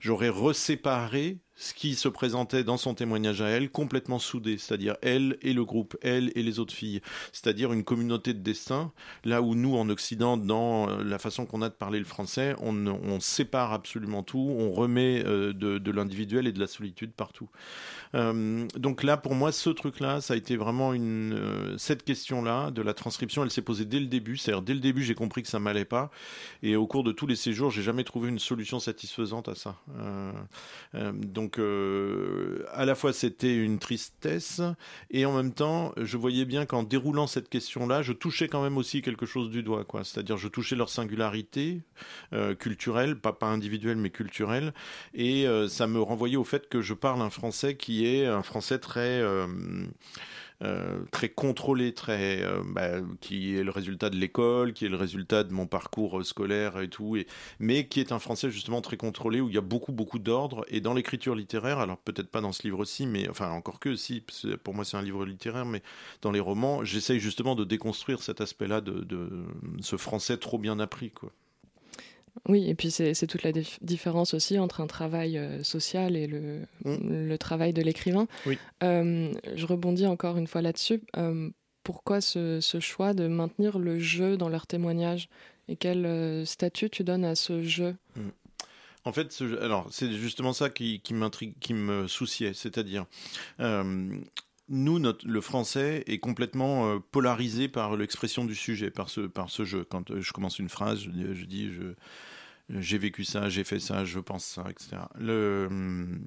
j'aurais 0.00 0.28
reséparé 0.30 1.38
ce 1.58 1.74
qui 1.74 1.96
se 1.96 2.08
présentait 2.08 2.62
dans 2.62 2.76
son 2.76 2.94
témoignage 2.94 3.42
à 3.42 3.48
elle 3.48 3.68
complètement 3.68 4.18
soudé, 4.18 4.58
c'est-à-dire 4.58 4.96
elle 5.02 5.36
et 5.42 5.52
le 5.52 5.64
groupe, 5.64 5.96
elle 6.02 6.30
et 6.36 6.42
les 6.42 6.60
autres 6.60 6.72
filles, 6.72 7.00
c'est-à-dire 7.32 7.72
une 7.72 7.82
communauté 7.82 8.32
de 8.32 8.38
destin, 8.38 8.92
là 9.24 9.42
où 9.42 9.54
nous 9.56 9.76
en 9.76 9.88
Occident, 9.88 10.36
dans 10.36 10.86
la 10.86 11.18
façon 11.18 11.46
qu'on 11.46 11.60
a 11.62 11.68
de 11.68 11.74
parler 11.74 11.98
le 11.98 12.04
français, 12.04 12.54
on, 12.60 13.18
sépare 13.20 13.72
absolument 13.72 14.22
tout, 14.22 14.54
on 14.56 14.70
remet 14.70 15.24
euh, 15.26 15.52
de, 15.52 15.90
l'individuel 15.90 16.46
et 16.46 16.52
de 16.52 16.60
la 16.60 16.68
solitude 16.68 17.12
partout. 17.12 17.50
Euh, 18.14 18.66
donc 18.76 19.02
là, 19.02 19.16
pour 19.16 19.34
moi, 19.34 19.50
ce 19.50 19.70
truc-là, 19.70 20.20
ça 20.20 20.34
a 20.34 20.36
été 20.36 20.56
vraiment 20.56 20.94
une. 20.94 21.32
Euh, 21.34 21.78
cette 21.78 22.04
question-là 22.04 22.70
de 22.70 22.82
la 22.82 22.94
transcription, 22.94 23.42
elle 23.42 23.50
s'est 23.50 23.62
posée 23.62 23.84
dès 23.84 24.00
le 24.00 24.06
début. 24.06 24.36
C'est-à-dire, 24.36 24.62
dès 24.62 24.74
le 24.74 24.80
début, 24.80 25.02
j'ai 25.02 25.14
compris 25.14 25.42
que 25.42 25.48
ça 25.48 25.58
m'allait 25.58 25.84
pas. 25.84 26.10
Et 26.62 26.76
au 26.76 26.86
cours 26.86 27.04
de 27.04 27.12
tous 27.12 27.26
les 27.26 27.36
séjours, 27.36 27.70
j'ai 27.70 27.82
jamais 27.82 28.04
trouvé 28.04 28.28
une 28.28 28.38
solution 28.38 28.78
satisfaisante 28.78 29.48
à 29.48 29.54
ça. 29.54 29.76
Euh, 30.94 31.12
donc, 31.48 32.66
à 32.72 32.84
la 32.84 32.94
fois, 32.94 33.12
c'était 33.12 33.56
une 33.56 33.78
tristesse. 33.78 34.60
Et 35.10 35.24
en 35.24 35.34
même 35.34 35.52
temps, 35.52 35.92
je 35.96 36.16
voyais 36.16 36.44
bien 36.44 36.66
qu'en 36.66 36.82
déroulant 36.82 37.26
cette 37.26 37.48
question-là, 37.48 38.02
je 38.02 38.12
touchais 38.12 38.48
quand 38.48 38.62
même 38.62 38.76
aussi 38.76 39.02
quelque 39.02 39.26
chose 39.26 39.50
du 39.50 39.62
doigt. 39.62 39.84
quoi. 39.84 40.04
C'est-à-dire, 40.04 40.36
je 40.36 40.48
touchais 40.48 40.76
leur 40.76 40.90
singularité 40.90 41.80
culturelle, 42.58 43.16
pas, 43.16 43.32
pas 43.32 43.46
individuelle, 43.46 43.96
mais 43.96 44.10
culturelle. 44.10 44.74
Et 45.14 45.46
ça 45.68 45.86
me 45.86 46.00
renvoyait 46.00 46.36
au 46.36 46.44
fait 46.44 46.68
que 46.68 46.80
je 46.82 46.94
parle 46.94 47.22
un 47.22 47.30
français 47.30 47.76
qui 47.76 48.06
est 48.06 48.26
un 48.26 48.42
français 48.42 48.78
très 48.78 49.22
euh, 50.62 50.78
euh, 50.78 51.04
très 51.10 51.28
contrôlé, 51.28 51.94
très 51.94 52.42
euh, 52.42 52.62
bah, 52.64 53.00
qui 53.20 53.56
est 53.56 53.62
le 53.64 53.70
résultat 53.70 54.10
de 54.10 54.16
l'école, 54.16 54.72
qui 54.72 54.84
est 54.86 54.88
le 54.88 54.96
résultat 54.96 55.44
de 55.44 55.52
mon 55.52 55.66
parcours 55.66 56.24
scolaire 56.24 56.80
et 56.80 56.88
tout, 56.88 57.16
et, 57.16 57.26
mais 57.58 57.86
qui 57.88 58.00
est 58.00 58.12
un 58.12 58.18
français 58.18 58.50
justement 58.50 58.80
très 58.80 58.96
contrôlé 58.96 59.40
où 59.40 59.48
il 59.48 59.54
y 59.54 59.58
a 59.58 59.62
beaucoup 59.62 59.92
beaucoup 59.92 60.18
d'ordre 60.18 60.64
et 60.68 60.80
dans 60.80 60.94
l'écriture 60.94 61.34
littéraire, 61.34 61.78
alors 61.78 61.98
peut-être 61.98 62.30
pas 62.30 62.40
dans 62.40 62.52
ce 62.52 62.62
livre-ci, 62.62 63.06
mais 63.06 63.28
enfin 63.28 63.50
encore 63.50 63.80
que 63.80 63.96
si, 63.96 64.24
pour 64.62 64.74
moi 64.74 64.84
c'est 64.84 64.96
un 64.96 65.02
livre 65.02 65.24
littéraire, 65.24 65.66
mais 65.66 65.82
dans 66.22 66.30
les 66.30 66.40
romans, 66.40 66.84
j'essaye 66.84 67.20
justement 67.20 67.54
de 67.54 67.64
déconstruire 67.64 68.22
cet 68.22 68.40
aspect-là 68.40 68.80
de, 68.80 69.00
de 69.04 69.44
ce 69.80 69.96
français 69.96 70.36
trop 70.36 70.58
bien 70.58 70.78
appris, 70.80 71.10
quoi. 71.10 71.32
Oui, 72.48 72.68
et 72.68 72.74
puis 72.74 72.90
c'est 72.90 73.26
toute 73.26 73.42
la 73.42 73.52
différence 73.80 74.34
aussi 74.34 74.58
entre 74.58 74.80
un 74.80 74.86
travail 74.86 75.38
euh, 75.38 75.62
social 75.62 76.16
et 76.16 76.26
le, 76.26 76.60
mm. 76.84 77.26
le 77.26 77.38
travail 77.38 77.72
de 77.72 77.82
l'écrivain. 77.82 78.26
Euh, 78.82 79.32
je 79.54 79.66
rebondis 79.66 80.06
encore 80.06 80.36
une 80.36 80.46
fois 80.46 80.62
là-dessus. 80.62 81.00
Euh, 81.16 81.50
pourquoi 81.84 82.20
ce, 82.20 82.60
ce, 82.60 82.80
choix 82.80 83.14
de 83.14 83.28
maintenir 83.28 83.78
le 83.78 83.98
jeu 83.98 84.36
dans 84.36 84.48
leur 84.48 84.66
témoignage? 84.66 85.28
Et 85.68 85.76
quel 85.76 86.46
statut 86.46 86.88
tu 86.88 87.04
donnes 87.04 87.24
à 87.24 87.34
ce 87.34 87.62
jeu? 87.62 87.96
Mm. 88.16 88.28
En 89.04 89.12
fait, 89.12 89.32
ce, 89.32 89.60
alors 89.62 89.86
c'est 89.90 90.12
justement 90.12 90.52
ça 90.52 90.70
qui, 90.70 91.00
qui 91.00 91.14
m'intrigue, 91.14 91.54
qui 91.60 91.72
me 91.72 92.08
souciait, 92.08 92.52
c'est-à-dire 92.52 93.06
nous, 94.68 95.00
le 95.24 95.40
français 95.40 96.04
est 96.06 96.18
complètement 96.18 97.00
polarisé 97.10 97.68
par 97.68 97.96
l'expression 97.96 98.44
du 98.44 98.54
sujet, 98.54 98.90
par 98.90 99.08
ce, 99.08 99.64
jeu. 99.64 99.84
Quand 99.88 100.20
je 100.20 100.32
commence 100.32 100.58
une 100.58 100.68
phrase, 100.68 101.00
je, 101.00 101.44
dis, 101.44 101.70
j'ai 102.70 102.98
vécu 102.98 103.24
ça, 103.24 103.48
j'ai 103.48 103.64
fait 103.64 103.80
ça, 103.80 104.04
je 104.04 104.18
pense 104.18 104.44
ça, 104.44 104.64
etc. 104.68 104.98
Le, 105.18 105.66
hum, 105.70 106.20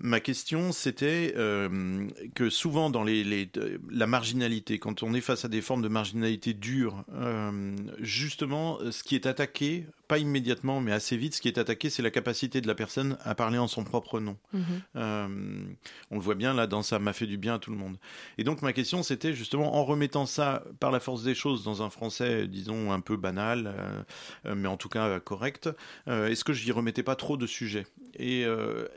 Ma 0.00 0.20
question, 0.20 0.72
c'était 0.72 1.34
euh, 1.36 2.08
que 2.34 2.50
souvent 2.50 2.90
dans 2.90 3.04
les, 3.04 3.22
les, 3.22 3.48
la 3.90 4.06
marginalité, 4.06 4.78
quand 4.78 5.02
on 5.02 5.14
est 5.14 5.20
face 5.20 5.44
à 5.44 5.48
des 5.48 5.60
formes 5.60 5.82
de 5.82 5.88
marginalité 5.88 6.54
dure, 6.54 7.04
euh, 7.14 7.76
justement, 8.00 8.78
ce 8.90 9.02
qui 9.04 9.14
est 9.14 9.26
attaqué 9.26 9.86
pas 10.12 10.18
immédiatement, 10.18 10.82
mais 10.82 10.92
assez 10.92 11.16
vite, 11.16 11.36
ce 11.36 11.40
qui 11.40 11.48
est 11.48 11.56
attaqué, 11.56 11.88
c'est 11.88 12.02
la 12.02 12.10
capacité 12.10 12.60
de 12.60 12.66
la 12.66 12.74
personne 12.74 13.16
à 13.24 13.34
parler 13.34 13.56
en 13.56 13.66
son 13.66 13.82
propre 13.82 14.20
nom. 14.20 14.36
Mhm. 14.52 14.62
Euh, 14.96 15.64
on 16.10 16.16
le 16.16 16.20
voit 16.20 16.34
bien 16.34 16.52
là 16.52 16.66
dans 16.66 16.82
ça 16.82 16.98
m'a 16.98 17.14
fait 17.14 17.26
du 17.26 17.38
bien 17.38 17.54
à 17.54 17.58
tout 17.58 17.70
le 17.70 17.78
monde. 17.78 17.96
Et 18.36 18.44
donc 18.44 18.60
ma 18.60 18.74
question, 18.74 19.02
c'était 19.02 19.32
justement 19.32 19.74
en 19.74 19.86
remettant 19.86 20.26
ça 20.26 20.64
par 20.80 20.90
la 20.90 21.00
force 21.00 21.22
des 21.22 21.34
choses 21.34 21.64
dans 21.64 21.82
un 21.82 21.88
français, 21.88 22.46
disons 22.46 22.92
un 22.92 23.00
peu 23.00 23.16
banal, 23.16 23.68
euh, 23.74 24.02
euh, 24.50 24.54
mais 24.54 24.68
en 24.68 24.76
tout 24.76 24.90
cas 24.90 25.18
correct. 25.18 25.70
Est-ce 26.06 26.44
que 26.44 26.52
je 26.52 26.62
n'y 26.66 26.72
remettais 26.72 27.02
pas 27.02 27.16
trop 27.16 27.38
de 27.38 27.46
sujets? 27.46 27.86
Et, 28.18 28.44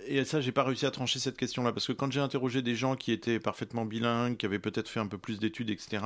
et 0.07 0.23
ça, 0.25 0.41
j'ai 0.41 0.51
pas 0.51 0.63
réussi 0.63 0.85
à 0.85 0.91
trancher 0.91 1.19
cette 1.19 1.37
question-là 1.37 1.71
parce 1.71 1.87
que 1.87 1.93
quand 1.93 2.11
j'ai 2.11 2.19
interrogé 2.19 2.61
des 2.61 2.75
gens 2.75 2.95
qui 2.95 3.11
étaient 3.11 3.39
parfaitement 3.39 3.85
bilingues, 3.85 4.37
qui 4.37 4.45
avaient 4.45 4.59
peut-être 4.59 4.89
fait 4.89 4.99
un 4.99 5.07
peu 5.07 5.17
plus 5.17 5.39
d'études, 5.39 5.69
etc., 5.69 6.03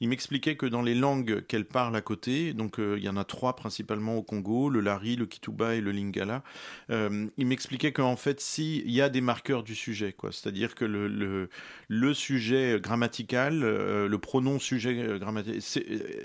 ils 0.00 0.08
m'expliquaient 0.08 0.56
que 0.56 0.66
dans 0.66 0.82
les 0.82 0.94
langues 0.94 1.44
qu'elles 1.46 1.64
parlent 1.64 1.96
à 1.96 2.00
côté, 2.00 2.52
donc 2.52 2.76
il 2.78 3.02
y 3.02 3.08
en 3.08 3.16
a 3.16 3.24
trois 3.24 3.56
principalement 3.56 4.16
au 4.16 4.22
Congo 4.22 4.60
le 4.68 4.80
Lari, 4.80 5.16
le 5.16 5.26
Kituba 5.26 5.74
et 5.74 5.80
le 5.80 5.92
Lingala. 5.92 6.42
Euh, 6.90 7.26
il 7.36 7.46
m'expliquait 7.46 7.92
qu'en 7.92 8.16
fait, 8.16 8.40
si 8.40 8.82
il 8.84 8.90
y 8.90 9.00
a 9.00 9.08
des 9.08 9.20
marqueurs 9.20 9.62
du 9.62 9.74
sujet, 9.74 10.12
quoi, 10.12 10.32
c'est-à-dire 10.32 10.74
que 10.74 10.84
le, 10.84 12.14
sujet 12.14 12.78
grammatical, 12.80 13.62
euh, 13.62 14.08
le 14.08 14.18
pronom 14.18 14.58
sujet 14.58 14.98
euh, 14.98 15.18
grammatical 15.18 15.60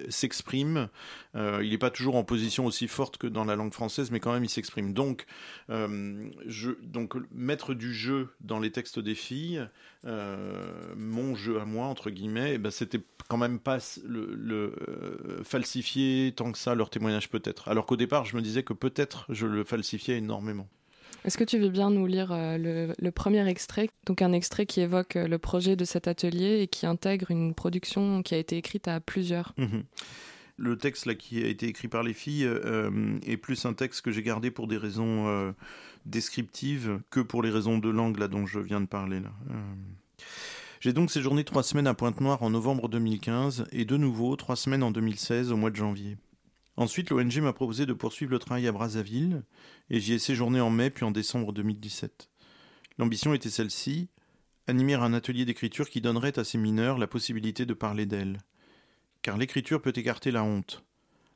s'exprime. 0.09 0.89
il 1.35 1.69
n'est 1.69 1.77
pas 1.77 1.91
toujours 1.91 2.15
en 2.15 2.23
position 2.23 2.65
aussi 2.65 2.87
forte 2.87 3.17
que 3.17 3.27
dans 3.27 3.45
la 3.45 3.55
langue 3.55 3.73
française, 3.73 4.11
mais 4.11 4.19
quand 4.19 4.33
même 4.33 4.43
il 4.43 4.49
s'exprime. 4.49 4.93
Donc, 4.93 5.25
je, 6.45 6.71
donc 6.83 7.15
mettre 7.33 7.73
du 7.73 7.93
jeu 7.93 8.29
dans 8.41 8.59
les 8.59 8.71
textes 8.71 8.99
des 8.99 9.15
filles, 9.15 9.67
mon 10.03 11.35
jeu 11.35 11.59
à 11.59 11.65
moi 11.65 11.87
entre 11.87 12.09
guillemets, 12.09 12.55
eh 12.55 12.57
ben 12.57 12.71
c'était 12.71 13.01
quand 13.27 13.37
même 13.37 13.59
pas 13.59 13.79
le, 14.05 14.35
le 14.35 14.73
falsifier 15.43 16.33
tant 16.35 16.51
que 16.51 16.57
ça 16.57 16.75
leur 16.75 16.89
témoignage 16.89 17.29
peut-être. 17.29 17.67
Alors 17.67 17.85
qu'au 17.85 17.97
départ, 17.97 18.25
je 18.25 18.35
me 18.35 18.41
disais 18.41 18.63
que 18.63 18.73
peut-être 18.73 19.25
je 19.29 19.47
le 19.47 19.63
falsifiais 19.63 20.17
énormément. 20.17 20.67
Est-ce 21.25 21.39
que 21.39 21.43
tu 21.43 21.57
veux 21.57 21.69
bien 21.69 21.89
nous 21.89 22.05
lire 22.05 22.31
euh, 22.31 22.93
le, 22.99 23.11
premier 23.11 23.47
extrait? 23.47 23.89
Donc 24.05 24.21
un 24.21 24.31
extrait 24.31 24.67
qui 24.67 24.81
évoque 24.81 25.15
euh, 25.15 25.27
le 25.27 25.39
projet 25.39 25.75
de 25.75 25.83
cet 25.83 26.07
atelier 26.07 26.61
et 26.61 26.67
qui 26.67 26.85
intègre 26.85 27.31
une 27.31 27.55
production 27.55 28.21
qui 28.21 28.35
a 28.35 28.37
été 28.37 28.57
écrite 28.57 28.87
à 28.87 28.99
plusieurs. 28.99 29.53
Mhm. 29.57 29.83
Le 30.57 30.77
texte 30.77 31.07
là 31.07 31.15
qui 31.15 31.43
a 31.43 31.47
été 31.47 31.67
écrit 31.67 31.87
par 31.87 32.03
les 32.03 32.13
filles 32.13 32.45
euh, 32.45 33.17
est 33.25 33.37
plus 33.37 33.65
un 33.65 33.73
texte 33.73 34.03
que 34.03 34.11
j'ai 34.11 34.21
gardé 34.21 34.51
pour 34.51 34.67
des 34.67 34.77
raisons 34.77 35.53
descriptives 36.05 36.99
que 37.09 37.19
pour 37.19 37.41
les 37.41 37.49
raisons 37.49 37.77
de 37.77 37.89
langue 37.89 38.17
là 38.17 38.27
dont 38.27 38.45
je 38.45 38.59
viens 38.59 38.81
de 38.81 38.85
parler 38.85 39.19
là. 39.19 39.31
J'ai 40.79 40.93
donc 40.93 41.09
séjourné 41.09 41.43
trois 41.43 41.63
semaines 41.63 41.87
à 41.87 41.95
Pointe-Noire 41.95 42.43
en 42.43 42.51
novembre 42.51 42.89
2015 42.89 43.65
et 43.71 43.85
de 43.85 43.97
nouveau 43.97 44.35
trois 44.35 44.55
semaines 44.55 44.83
en 44.83 44.91
2016 44.91 45.51
au 45.51 45.57
mois 45.57 45.71
de 45.71 45.75
janvier. 45.75 46.17
Ensuite, 46.77 47.09
l'ONG 47.09 47.37
m'a 47.39 47.53
proposé 47.53 47.85
de 47.85 47.93
poursuivre 47.93 48.31
le 48.31 48.39
travail 48.39 48.67
à 48.67 48.71
Brazzaville, 48.71 49.43
et 49.89 49.99
j'y 49.99 50.13
ai 50.13 50.19
séjourné 50.19 50.59
en 50.59 50.69
mai 50.69 50.89
puis 50.89 51.05
en 51.05 51.11
décembre 51.11 51.53
2017. 51.53 52.29
L'ambition 52.97 53.33
était 53.33 53.49
celle-ci, 53.49 54.09
animer 54.67 54.95
un 54.95 55.13
atelier 55.13 55.45
d'écriture 55.45 55.89
qui 55.89 56.01
donnerait 56.01 56.37
à 56.37 56.43
ces 56.43 56.57
mineurs 56.57 56.97
la 56.97 57.07
possibilité 57.07 57.65
de 57.65 57.73
parler 57.73 58.05
d'elles. 58.05 58.39
Car 59.21 59.37
l'écriture 59.37 59.81
peut 59.81 59.93
écarter 59.95 60.31
la 60.31 60.43
honte. 60.43 60.83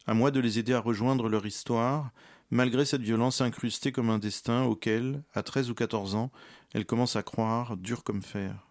À 0.06 0.14
moi 0.14 0.30
de 0.32 0.40
les 0.40 0.60
aider 0.60 0.74
à 0.74 0.80
rejoindre 0.80 1.30
leur 1.30 1.46
histoire, 1.46 2.12
malgré 2.52 2.86
cette 2.86 3.02
violence 3.02 3.42
incrustée 3.42 3.92
comme 3.92 4.10
un 4.10 4.20
destin 4.20 4.64
auquel, 4.64 5.24
à 5.34 5.44
13 5.44 5.70
ou 5.70 5.76
14 5.76 6.16
ans, 6.16 6.32
elles 6.74 6.86
commencent 6.86 7.16
à 7.16 7.24
croire, 7.24 7.78
dur 7.78 8.04
comme 8.04 8.22
fer. 8.22 8.68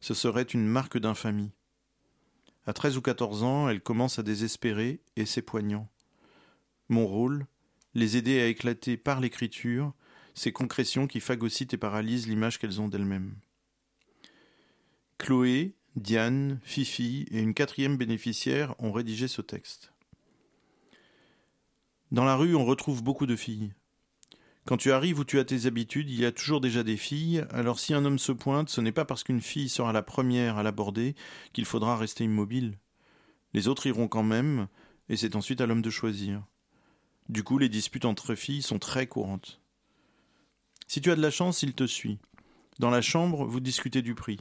Ce 0.00 0.14
serait 0.14 0.42
une 0.42 0.66
marque 0.66 0.98
d'infamie. 0.98 1.52
À 2.66 2.72
13 2.72 2.96
ou 2.96 3.02
14 3.02 3.42
ans, 3.42 3.68
elles 3.68 3.80
commencent 3.80 4.18
à 4.18 4.22
désespérer, 4.22 5.00
et 5.16 5.26
c'est 5.26 5.42
poignant. 5.42 5.88
Mon 6.88 7.06
rôle, 7.06 7.46
les 7.94 8.16
aider 8.16 8.40
à 8.40 8.46
éclater 8.46 8.96
par 8.96 9.20
l'écriture 9.20 9.92
ces 10.34 10.52
concrétions 10.52 11.06
qui 11.06 11.20
phagocytent 11.20 11.74
et 11.74 11.78
paralysent 11.78 12.28
l'image 12.28 12.58
qu'elles 12.58 12.80
ont 12.80 12.88
d'elles-mêmes. 12.88 13.34
Chloé, 15.18 15.74
Diane, 15.96 16.60
Fifi 16.62 17.26
et 17.30 17.40
une 17.40 17.54
quatrième 17.54 17.96
bénéficiaire 17.96 18.74
ont 18.78 18.92
rédigé 18.92 19.26
ce 19.26 19.42
texte. 19.42 19.92
Dans 22.10 22.24
la 22.24 22.36
rue, 22.36 22.54
on 22.54 22.64
retrouve 22.64 23.02
beaucoup 23.02 23.26
de 23.26 23.36
filles. 23.36 23.74
Quand 24.64 24.78
tu 24.78 24.92
arrives 24.92 25.18
où 25.18 25.24
tu 25.24 25.38
as 25.38 25.44
tes 25.44 25.66
habitudes, 25.66 26.10
il 26.10 26.20
y 26.20 26.24
a 26.24 26.32
toujours 26.32 26.60
déjà 26.60 26.82
des 26.82 26.96
filles, 26.96 27.44
alors 27.50 27.78
si 27.78 27.92
un 27.92 28.04
homme 28.04 28.18
se 28.18 28.32
pointe, 28.32 28.70
ce 28.70 28.80
n'est 28.80 28.92
pas 28.92 29.04
parce 29.04 29.24
qu'une 29.24 29.42
fille 29.42 29.68
sera 29.68 29.92
la 29.92 30.02
première 30.02 30.56
à 30.56 30.62
l'aborder 30.62 31.14
qu'il 31.52 31.66
faudra 31.66 31.96
rester 31.96 32.24
immobile. 32.24 32.78
Les 33.52 33.68
autres 33.68 33.86
iront 33.86 34.08
quand 34.08 34.22
même, 34.22 34.68
et 35.08 35.16
c'est 35.16 35.36
ensuite 35.36 35.60
à 35.60 35.66
l'homme 35.66 35.82
de 35.82 35.90
choisir. 35.90 36.44
Du 37.28 37.44
coup, 37.44 37.58
les 37.58 37.68
disputes 37.68 38.06
entre 38.06 38.34
filles 38.34 38.62
sont 38.62 38.78
très 38.78 39.06
courantes. 39.06 39.60
Si 40.86 41.02
tu 41.02 41.10
as 41.10 41.16
de 41.16 41.22
la 41.22 41.30
chance, 41.30 41.62
il 41.62 41.74
te 41.74 41.86
suit. 41.86 42.18
Dans 42.78 42.90
la 42.90 43.02
chambre, 43.02 43.44
vous 43.44 43.60
discutez 43.60 44.00
du 44.00 44.14
prix. 44.14 44.40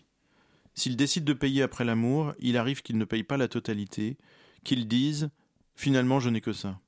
S'il 0.74 0.96
décide 0.96 1.26
de 1.26 1.34
payer 1.34 1.64
après 1.64 1.84
l'amour, 1.84 2.34
il 2.40 2.56
arrive 2.56 2.82
qu'il 2.82 2.98
ne 2.98 3.06
paye 3.06 3.24
pas 3.24 3.36
la 3.36 3.50
totalité, 3.50 4.18
qu'il 4.64 4.88
dise 4.88 5.30
Finalement, 5.76 6.22
je 6.22 6.30
n'ai 6.30 6.42
que 6.42 6.54
ça. 6.54 6.80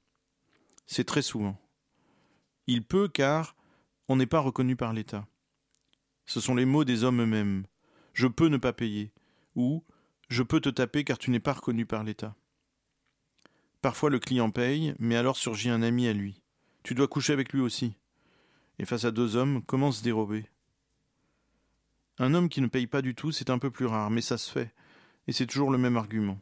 C'est 0.91 1.03
très 1.03 1.21
souvent. 1.21 1.55
Il 2.65 2.83
peut 2.83 3.07
car 3.07 3.55
on 4.07 4.15
n'est 4.15 4.25
pas 4.25 4.39
reconnu 4.39 4.75
par 4.75 4.91
l'État. 4.91 5.27
Ce 6.25 6.41
sont 6.41 6.55
les 6.55 6.65
mots 6.65 6.83
des 6.83 7.03
hommes 7.03 7.21
eux-mêmes. 7.21 7.67
Je 8.13 8.25
peux 8.25 8.47
ne 8.47 8.57
pas 8.57 8.73
payer. 8.73 9.13
Ou 9.55 9.85
je 10.29 10.41
peux 10.41 10.59
te 10.59 10.69
taper 10.69 11.03
car 11.03 11.19
tu 11.19 11.29
n'es 11.29 11.39
pas 11.39 11.53
reconnu 11.53 11.85
par 11.85 12.03
l'État. 12.03 12.35
Parfois 13.83 14.09
le 14.09 14.17
client 14.17 14.49
paye, 14.49 14.95
mais 14.97 15.15
alors 15.15 15.37
surgit 15.37 15.69
un 15.69 15.83
ami 15.83 16.07
à 16.07 16.13
lui. 16.13 16.41
Tu 16.81 16.95
dois 16.95 17.07
coucher 17.07 17.33
avec 17.33 17.53
lui 17.53 17.61
aussi. 17.61 17.93
Et 18.79 18.85
face 18.85 19.05
à 19.05 19.11
deux 19.11 19.35
hommes, 19.35 19.61
comment 19.67 19.91
se 19.91 20.01
dérober? 20.01 20.47
Un 22.17 22.33
homme 22.33 22.49
qui 22.49 22.61
ne 22.61 22.67
paye 22.67 22.87
pas 22.87 23.03
du 23.03 23.13
tout, 23.13 23.31
c'est 23.31 23.51
un 23.51 23.59
peu 23.59 23.69
plus 23.69 23.85
rare, 23.85 24.09
mais 24.09 24.21
ça 24.21 24.39
se 24.39 24.51
fait. 24.51 24.73
Et 25.27 25.33
c'est 25.33 25.45
toujours 25.45 25.69
le 25.69 25.77
même 25.77 25.97
argument. 25.97 26.39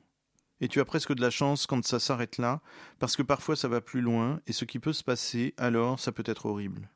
Et 0.59 0.67
tu 0.67 0.79
as 0.79 0.85
presque 0.85 1.13
de 1.13 1.21
la 1.21 1.29
chance 1.29 1.67
quand 1.67 1.85
ça 1.85 1.99
s'arrête 1.99 2.37
là, 2.37 2.61
parce 2.99 3.15
que 3.15 3.23
parfois 3.23 3.55
ça 3.55 3.67
va 3.67 3.81
plus 3.81 4.01
loin, 4.01 4.39
et 4.47 4.53
ce 4.53 4.65
qui 4.65 4.79
peut 4.79 4.93
se 4.93 5.03
passer, 5.03 5.53
alors 5.57 5.99
ça 5.99 6.11
peut 6.11 6.23
être 6.25 6.47
horrible. 6.47 6.89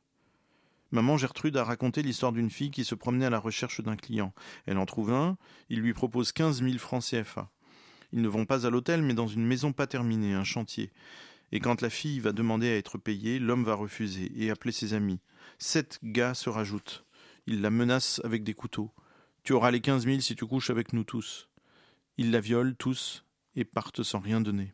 Maman 0.90 1.16
Gertrude 1.16 1.56
a 1.56 1.64
raconté 1.64 2.02
l'histoire 2.02 2.32
d'une 2.32 2.50
fille 2.50 2.70
qui 2.70 2.84
se 2.84 2.94
promenait 2.94 3.26
à 3.26 3.30
la 3.30 3.38
recherche 3.38 3.80
d'un 3.80 3.96
client. 3.96 4.34
Elle 4.66 4.76
en 4.76 4.84
trouve 4.84 5.12
un, 5.12 5.38
il 5.70 5.80
lui 5.80 5.94
propose 5.94 6.32
quinze 6.32 6.60
mille 6.60 6.78
francs 6.78 7.02
CFA. 7.02 7.50
Ils 8.12 8.20
ne 8.20 8.28
vont 8.28 8.44
pas 8.44 8.66
à 8.66 8.70
l'hôtel, 8.70 9.00
mais 9.00 9.14
dans 9.14 9.26
une 9.26 9.46
maison 9.46 9.72
pas 9.72 9.86
terminée, 9.86 10.34
un 10.34 10.44
chantier. 10.44 10.90
Et 11.50 11.60
quand 11.60 11.80
la 11.80 11.88
fille 11.88 12.20
va 12.20 12.32
demander 12.32 12.68
à 12.68 12.76
être 12.76 12.98
payée, 12.98 13.38
l'homme 13.38 13.64
va 13.64 13.74
refuser 13.74 14.30
et 14.36 14.50
appeler 14.50 14.72
ses 14.72 14.92
amis. 14.92 15.20
Sept 15.58 15.98
gars 16.02 16.34
se 16.34 16.50
rajoutent. 16.50 17.04
Il 17.46 17.62
la 17.62 17.70
menace 17.70 18.20
avec 18.24 18.44
des 18.44 18.54
couteaux. 18.54 18.90
Tu 19.44 19.54
auras 19.54 19.70
les 19.70 19.80
quinze 19.80 20.04
mille 20.04 20.22
si 20.22 20.36
tu 20.36 20.46
couches 20.46 20.70
avec 20.70 20.92
nous 20.92 21.04
tous. 21.04 21.48
Ils 22.18 22.30
la 22.30 22.40
violent 22.40 22.74
tous 22.78 23.24
et 23.56 23.64
partent 23.64 24.02
sans 24.02 24.20
rien 24.20 24.40
donner. 24.40 24.72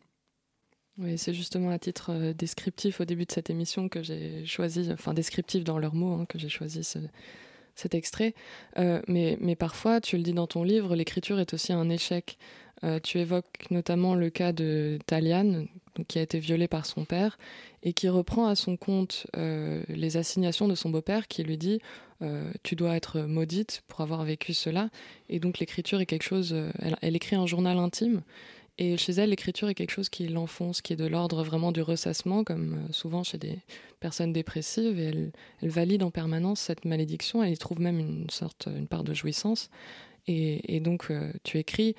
Oui, 0.99 1.17
c'est 1.17 1.33
justement 1.33 1.71
à 1.71 1.79
titre 1.79 2.11
euh, 2.11 2.33
descriptif 2.33 3.01
au 3.01 3.05
début 3.05 3.25
de 3.25 3.31
cette 3.31 3.51
émission 3.51 3.89
que 3.89 4.03
j'ai 4.03 4.45
choisi, 4.45 4.91
enfin 4.93 5.15
descriptif 5.15 5.63
dans 5.63 5.79
leurs 5.79 5.95
mots, 5.95 6.15
hein, 6.15 6.27
que 6.29 6.41
j'ai 6.41 6.49
choisi 6.49 6.83
cet 6.83 7.95
extrait. 7.95 8.35
Euh, 8.79 9.01
mais, 9.07 9.55
parfois, 9.55 10.01
tu 10.01 10.17
le 10.17 10.25
dis 10.25 10.33
dans 10.33 10.49
ton 10.49 10.65
livre, 10.65 10.97
l'écriture 10.97 11.39
est 11.39 11.55
aussi 11.55 11.73
un 11.73 11.89
échec. 11.89 12.37
Euh, 12.83 12.99
tu 13.01 13.19
évoques 13.19 13.71
notamment 13.71 14.17
le 14.17 14.29
cas 14.29 14.53
de 14.53 14.99
Taliane, 15.07 15.69
qui 16.09 16.19
a 16.19 16.23
été 16.23 16.41
violée 16.41 16.69
par 16.69 16.85
son 16.85 17.05
père, 17.05 17.39
et 17.85 17.93
qui 17.93 18.09
reprend 18.09 18.47
à 18.47 18.57
son 18.57 18.77
compte 18.77 19.27
les 19.35 20.17
assignations 20.17 20.69
de 20.69 20.77
son 20.77 20.91
beau-père, 20.91 21.27
qui 21.27 21.43
lui 21.43 21.59
dit 21.59 21.81
Tu 22.63 22.77
dois 22.77 22.95
être 22.97 23.23
maudite 23.23 23.83
pour 23.89 24.01
avoir 24.01 24.23
vécu 24.25 24.55
cela. 24.55 24.91
Et 25.29 25.41
donc 25.41 25.59
l'écriture 25.59 26.01
est 26.01 26.07
quelque 26.07 26.23
chose. 26.23 26.57
elle 27.03 27.17
écrit 27.17 27.35
un 27.35 27.47
journal 27.47 27.79
intime. 27.79 28.23
Et 28.81 28.97
chez 28.97 29.13
elle, 29.13 29.31
l'écriture 29.31 29.69
est 29.69 29.75
quelque 29.75 29.91
chose 29.91 30.09
qui 30.09 30.29
l'enfonce, 30.29 30.83
qui 30.83 30.93
est 30.93 30.97
de 30.97 31.07
l'ordre 31.07 31.43
vraiment 31.43 31.73
du 31.73 31.83
ressassement, 31.83 32.45
comme 32.45 32.75
euh, 32.75 32.93
souvent 32.93 33.25
chez 33.25 33.37
des 33.37 33.59
personnes 33.99 34.33
dépressives. 34.33 35.01
Et 35.01 35.07
elle, 35.07 35.33
valide 35.69 36.05
en 36.05 36.13
permanence 36.13 36.61
cette 36.61 36.85
malédiction. 36.85 37.43
Elle 37.43 37.53
y 37.53 37.59
trouve 37.59 37.81
même 37.81 37.99
une 37.99 38.31
sorte, 38.31 38.69
une 38.75 38.87
part 38.87 39.03
de 39.03 39.15
jouissance. 39.15 39.69
Et, 40.29 40.79
donc, 40.81 41.07
euh, 41.11 41.33
tu 41.43 41.59
écris. 41.59 41.97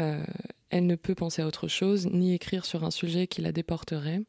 Euh, 0.00 0.22
elle 0.70 0.86
ne 0.86 0.96
peut 0.96 1.14
penser 1.14 1.42
à 1.42 1.46
autre 1.46 1.68
chose, 1.68 2.06
ni 2.06 2.34
écrire 2.34 2.66
sur 2.66 2.84
un 2.84 2.90
sujet 2.90 3.26
qui 3.26 3.40
la 3.40 3.52
déporterait. 3.52 4.20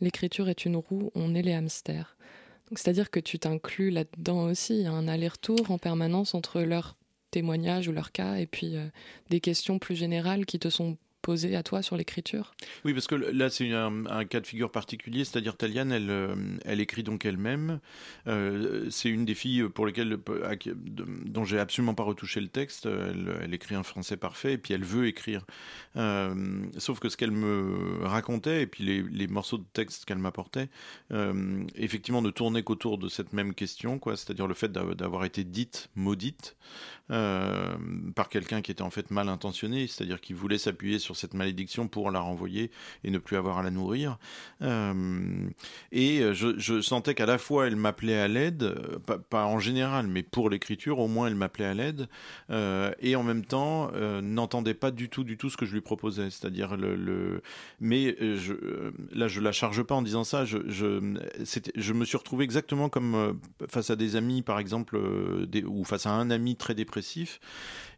L'écriture 0.00 0.48
est 0.48 0.64
une 0.64 0.76
roue, 0.76 1.10
on 1.14 1.34
est 1.34 1.42
les 1.42 1.54
hamsters. 1.54 2.16
C'est-à-dire 2.70 3.10
que 3.10 3.18
tu 3.18 3.38
t'inclus 3.38 3.90
là-dedans 3.90 4.44
aussi. 4.44 4.76
Il 4.76 4.82
y 4.82 4.86
a 4.86 4.92
un 4.92 5.08
aller-retour 5.08 5.70
en 5.70 5.78
permanence 5.78 6.34
entre 6.34 6.60
leurs 6.60 6.96
témoignages 7.30 7.88
ou 7.88 7.92
leurs 7.92 8.12
cas 8.12 8.36
et 8.36 8.46
puis 8.46 8.76
des 9.30 9.40
questions 9.40 9.78
plus 9.78 9.96
générales 9.96 10.46
qui 10.46 10.58
te 10.58 10.68
sont 10.68 10.96
posé 11.22 11.56
à 11.56 11.62
toi 11.62 11.82
sur 11.82 11.96
l'écriture? 11.96 12.54
Oui, 12.84 12.94
parce 12.94 13.06
que 13.06 13.14
là, 13.14 13.50
c'est 13.50 13.72
un, 13.72 14.24
cas 14.24 14.40
de 14.40 14.46
figure 14.46 14.70
particulier, 14.70 15.24
c'est-à-dire 15.24 15.56
Taliane, 15.56 15.92
elle, 15.92 16.10
euh, 16.10 16.34
elle 16.64 16.80
écrit 16.80 17.02
donc 17.02 17.24
elle-même. 17.24 17.80
Euh, 18.26 18.88
c'est 18.90 19.08
une 19.08 19.24
des 19.24 19.34
filles 19.34 19.68
pour 19.68 19.86
lesquelles, 19.86 20.18
dont 20.76 21.44
j'ai 21.44 21.58
absolument 21.58 21.94
pas 21.94 22.02
retouché 22.02 22.40
le 22.40 22.48
texte. 22.48 22.86
Elle, 22.86 23.52
écrit 23.52 23.74
un 23.74 23.82
français 23.82 24.16
parfait 24.16 24.54
et 24.54 24.58
puis 24.58 24.74
elle 24.74 24.84
veut 24.84 25.06
écrire. 25.06 25.44
Euh, 25.96 26.64
sauf 26.76 27.00
que 27.00 27.08
ce 27.08 27.16
qu'elle 27.16 27.30
me 27.30 28.00
racontait 28.02 28.62
et 28.62 28.66
puis 28.66 28.84
les, 28.84 29.26
morceaux 29.28 29.58
de 29.58 29.66
texte 29.72 30.04
qu'elle 30.04 30.18
m'apportait, 30.18 30.68
effectivement, 31.74 32.22
ne 32.22 32.30
tournaient 32.30 32.62
qu'autour 32.62 32.98
de 32.98 33.08
cette 33.08 33.32
même 33.32 33.54
question, 33.54 33.98
quoi, 33.98 34.16
c'est-à-dire 34.16 34.46
le 34.46 34.54
fait 34.54 34.70
d'avoir 34.72 35.24
été 35.24 35.44
dite 35.44 35.90
maudite 35.94 36.56
par 37.08 38.28
quelqu'un 38.28 38.60
qui 38.62 38.70
était 38.70 38.82
en 38.82 38.90
fait 38.90 39.10
mal 39.10 39.28
intentionné, 39.28 39.86
c'est-à-dire 39.86 40.20
qui 40.20 40.32
voulait 40.32 40.58
s'appuyer 40.58 40.98
sur 40.98 41.16
cette 41.16 41.34
malédiction 41.34 41.88
pour 41.88 42.10
la 42.10 42.20
renvoyer 42.20 42.70
et 43.04 43.10
ne 43.10 43.18
plus 43.18 43.36
avoir 43.36 43.58
à 43.58 43.62
la 43.62 43.70
nourrir. 43.70 44.18
Euh, 44.62 45.48
et 45.92 46.22
je, 46.32 46.80
sentais 46.80 47.14
qu'à 47.14 47.26
la 47.26 47.38
fois 47.38 47.66
elle 47.66 47.76
m'appelait 47.76 48.18
à 48.18 48.28
l'aide, 48.28 48.62
euh, 48.62 48.98
pas, 49.30 49.46
en 49.46 49.58
général, 49.58 50.06
mais 50.06 50.22
pour 50.22 50.50
l'écriture, 50.50 50.98
au 50.98 51.08
moins 51.08 51.28
elle 51.28 51.34
m'appelait 51.34 51.66
à 51.66 51.74
l'aide, 51.74 52.08
euh, 52.50 52.92
et 53.00 53.16
en 53.16 53.22
même 53.22 53.44
temps 53.44 53.90
n'entendait 54.22 54.74
pas 54.74 54.90
du 54.90 55.08
tout, 55.08 55.24
du 55.24 55.36
tout 55.36 55.50
ce 55.50 55.56
que 55.56 55.66
je 55.66 55.72
lui 55.72 55.80
proposais. 55.80 56.30
C'est-à-dire 56.30 56.76
le, 56.76 57.42
mais 57.80 58.16
là 59.12 59.28
je 59.28 59.40
la 59.40 59.52
charge 59.52 59.82
pas 59.82 59.94
en 59.94 60.02
disant 60.02 60.24
ça. 60.24 60.44
Je 60.44 61.92
me 61.92 62.04
suis 62.04 62.16
retrouvé 62.16 62.44
exactement 62.44 62.88
comme 62.88 63.38
face 63.68 63.90
à 63.90 63.96
des 63.96 64.16
amis, 64.16 64.42
par 64.42 64.58
exemple, 64.58 64.98
ou 65.66 65.84
face 65.84 66.06
à 66.06 66.10
un 66.10 66.30
ami 66.30 66.56
très 66.56 66.74
dépressif, 66.74 66.97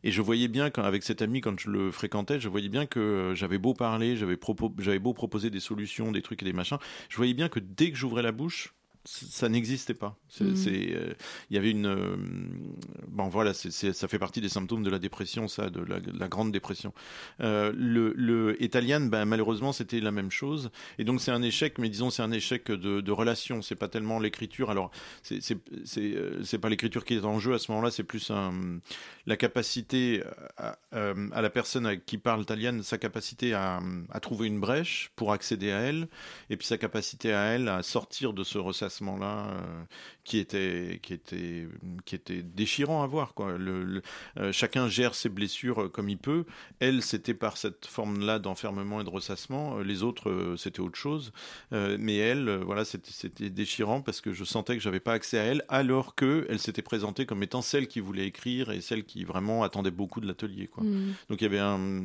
et 0.02 0.10
je 0.10 0.22
voyais 0.22 0.48
bien 0.48 0.70
qu'avec 0.70 1.02
cet 1.02 1.22
ami, 1.22 1.40
quand 1.40 1.58
je 1.58 1.70
le 1.70 1.90
fréquentais, 1.90 2.40
je 2.40 2.48
voyais 2.48 2.68
bien 2.68 2.86
que 2.86 3.00
euh, 3.00 3.34
j'avais 3.34 3.58
beau 3.58 3.74
parler, 3.74 4.16
j'avais 4.16 4.98
beau 4.98 5.12
proposer 5.14 5.50
des 5.50 5.60
solutions, 5.60 6.12
des 6.12 6.22
trucs 6.22 6.42
et 6.42 6.44
des 6.44 6.52
machins, 6.52 6.78
je 7.08 7.16
voyais 7.16 7.34
bien 7.34 7.48
que 7.48 7.60
dès 7.60 7.90
que 7.90 7.96
j'ouvrais 7.96 8.22
la 8.22 8.32
bouche, 8.32 8.74
ça 9.04 9.48
n'existait 9.48 9.94
pas. 9.94 10.18
Mm. 10.40 10.54
euh, 10.66 11.14
il 11.48 11.56
y 11.56 11.58
avait 11.58 11.70
une, 11.70 11.86
euh, 11.86 12.16
bon 13.08 13.28
voilà, 13.28 13.54
ça 13.54 14.08
fait 14.08 14.18
partie 14.18 14.40
des 14.40 14.50
symptômes 14.50 14.82
de 14.82 14.90
la 14.90 14.98
dépression, 14.98 15.48
ça, 15.48 15.70
de 15.70 15.80
la, 15.80 16.28
grande 16.28 16.52
dépression. 16.52 16.92
Euh, 17.40 17.72
le, 17.74 18.12
le 18.14 18.62
italien, 18.62 19.00
ben, 19.00 19.24
malheureusement, 19.24 19.72
c'était 19.72 20.00
la 20.00 20.12
même 20.12 20.30
chose. 20.30 20.70
Et 20.98 21.04
donc 21.04 21.20
c'est 21.20 21.30
un 21.30 21.42
échec, 21.42 21.78
mais 21.78 21.88
disons 21.88 22.10
c'est 22.10 22.22
un 22.22 22.32
échec 22.32 22.66
de, 22.70 23.00
de 23.00 23.12
relation. 23.12 23.62
C'est 23.62 23.74
pas 23.74 23.88
tellement 23.88 24.18
l'écriture. 24.18 24.70
Alors 24.70 24.90
c'est, 25.22 25.40
c'est 25.40 26.58
pas 26.58 26.68
l'écriture 26.68 27.04
qui 27.04 27.14
est 27.14 27.24
en 27.24 27.38
jeu 27.38 27.54
à 27.54 27.58
ce 27.58 27.72
moment-là. 27.72 27.90
C'est 27.90 28.04
plus 28.04 28.30
un, 28.30 28.80
la 29.26 29.36
capacité 29.36 30.22
à, 30.58 30.78
à, 30.92 31.42
la 31.42 31.50
personne 31.50 31.98
qui 32.04 32.18
parle 32.18 32.42
italien, 32.42 32.82
sa 32.82 32.98
capacité 32.98 33.54
à, 33.54 33.80
à 34.10 34.20
trouver 34.20 34.46
une 34.46 34.60
brèche 34.60 35.10
pour 35.16 35.32
accéder 35.32 35.72
à 35.72 35.78
elle, 35.80 36.08
et 36.50 36.56
puis 36.56 36.66
sa 36.66 36.76
capacité 36.76 37.32
à 37.32 37.44
elle 37.44 37.68
à 37.68 37.82
sortir 37.82 38.34
de 38.34 38.44
ce 38.44 38.58
ressassement 38.58 38.89
là 39.00 39.50
euh, 39.50 39.84
qui 40.24 40.38
était 40.38 41.00
qui 41.02 41.12
était 41.14 41.68
qui 42.04 42.14
était 42.14 42.42
déchirant 42.42 43.02
à 43.02 43.06
voir 43.06 43.34
quoi. 43.34 43.56
Le, 43.56 44.02
euh, 44.38 44.52
chacun 44.52 44.88
gère 44.88 45.14
ses 45.14 45.28
blessures 45.28 45.82
euh, 45.82 45.88
comme 45.88 46.08
il 46.08 46.18
peut. 46.18 46.44
Elle, 46.80 47.02
c'était 47.02 47.34
par 47.34 47.56
cette 47.56 47.86
forme-là 47.86 48.38
d'enfermement 48.38 49.00
et 49.00 49.04
de 49.04 49.10
ressassement. 49.10 49.78
Les 49.78 50.02
autres, 50.02 50.54
c'était 50.56 50.80
autre 50.80 50.98
chose. 50.98 51.32
mais 51.70 52.16
elle, 52.16 52.50
voilà, 52.64 52.84
c'était 52.84 53.50
déchirant 53.50 54.00
parce 54.02 54.20
que 54.20 54.32
je 54.32 54.44
sentais 54.44 54.76
que 54.76 54.82
j'avais 54.82 55.00
pas 55.00 55.12
accès 55.12 55.38
à 55.38 55.42
elle, 55.42 55.64
alors 55.68 56.14
que 56.14 56.46
elle 56.48 56.58
s'était 56.58 56.82
présentée 56.82 57.26
comme 57.26 57.42
étant 57.42 57.62
celle 57.62 57.86
qui 57.88 58.00
voulait 58.00 58.26
écrire 58.26 58.70
et 58.70 58.80
celle 58.80 59.04
qui 59.04 59.24
vraiment 59.24 59.62
attendait 59.62 59.90
beaucoup 59.90 60.20
de 60.20 60.26
l'atelier. 60.26 60.66
Quoi. 60.66 60.84
Mmh. 60.84 61.14
Donc 61.28 61.40
il 61.40 61.44
y 61.44 61.46
avait 61.46 61.58
un 61.58 62.04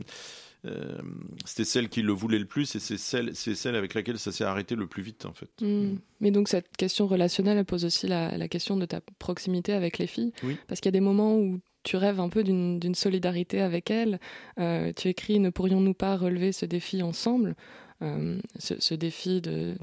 euh, 0.65 0.97
c'était 1.45 1.65
celle 1.65 1.89
qui 1.89 2.01
le 2.01 2.11
voulait 2.13 2.39
le 2.39 2.45
plus 2.45 2.75
et 2.75 2.79
c'est 2.79 2.97
celle, 2.97 3.35
c'est 3.35 3.55
celle 3.55 3.75
avec 3.75 3.93
laquelle 3.93 4.17
ça 4.17 4.31
s'est 4.31 4.43
arrêté 4.43 4.75
le 4.75 4.87
plus 4.87 5.03
vite 5.03 5.25
en 5.25 5.33
fait. 5.33 5.49
Hmm. 5.61 5.95
Mais 6.19 6.31
donc 6.31 6.47
cette 6.47 6.75
question 6.77 7.07
relationnelle 7.07 7.57
elle 7.57 7.65
pose 7.65 7.85
aussi 7.85 8.07
la, 8.07 8.47
question 8.47 8.77
de 8.77 8.85
ta 8.85 9.01
proximité 9.19 9.73
avec 9.73 9.97
les 9.97 10.07
filles, 10.07 10.31
parce 10.67 10.79
qu'il 10.79 10.87
y 10.87 10.93
a 10.95 10.99
des 10.99 11.01
moments 11.01 11.35
où 11.35 11.59
tu 11.83 11.97
rêves 11.97 12.19
un 12.19 12.29
peu 12.29 12.43
d'une 12.43 12.95
solidarité 12.95 13.61
avec 13.61 13.91
elles. 13.91 14.19
Euh, 14.59 14.91
tu 14.95 15.07
écris 15.07 15.39
Ne 15.39 15.51
pourrions-nous 15.51 15.93
pas 15.93 16.17
relever 16.17 16.51
ce 16.51 16.65
défi 16.65 17.03
ensemble? 17.03 17.55
Euh, 18.01 18.39
ce, 18.59 18.93
défi 18.93 19.39
de, 19.39 19.75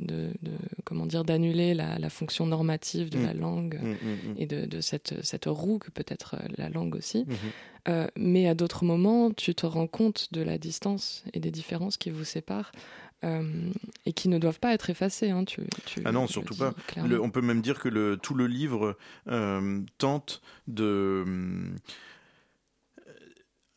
comment 0.84 1.06
dire 1.06 1.24
d'annuler 1.24 1.72
la, 1.72 2.10
fonction 2.10 2.44
normative 2.44 3.08
de 3.08 3.18
mm. 3.18 3.24
la 3.24 3.32
langue 3.32 3.80
mm, 3.82 3.88
mm, 3.90 4.34
et 4.36 4.46
de, 4.46 4.80
cette, 4.80 5.24
cette 5.24 5.46
roue 5.46 5.78
que 5.78 5.90
peut 5.90 6.04
être 6.06 6.34
euh, 6.34 6.46
la 6.58 6.68
langue 6.68 6.94
aussi. 6.94 7.24
Mm-hmm. 7.24 7.88
Euh, 7.88 8.06
mais 8.16 8.48
à 8.48 8.54
d'autres 8.54 8.84
moments, 8.84 9.30
tu 9.30 9.54
te 9.54 9.64
rends 9.64 9.86
compte 9.86 10.28
de 10.32 10.42
la 10.42 10.58
distance 10.58 11.24
et 11.32 11.40
des 11.40 11.50
différences 11.50 11.96
qui 11.96 12.10
vous 12.10 12.24
séparent. 12.24 12.72
et 14.04 14.12
qui 14.12 14.28
ne 14.28 14.38
doivent 14.38 14.58
pas 14.58 14.74
être 14.74 14.90
effacées. 14.90 15.30
Hein, 15.30 15.44
tu, 15.44 15.62
ah 16.04 16.10
non, 16.12 16.26
surtout 16.26 16.56
pas. 16.56 16.74
on 16.98 17.30
peut 17.30 17.40
même 17.40 17.62
dire 17.62 17.78
que 17.78 17.88
le, 17.88 18.16
tout 18.16 18.34
le 18.34 18.46
livre 18.46 18.96
tente 19.98 20.42
de 20.66 21.24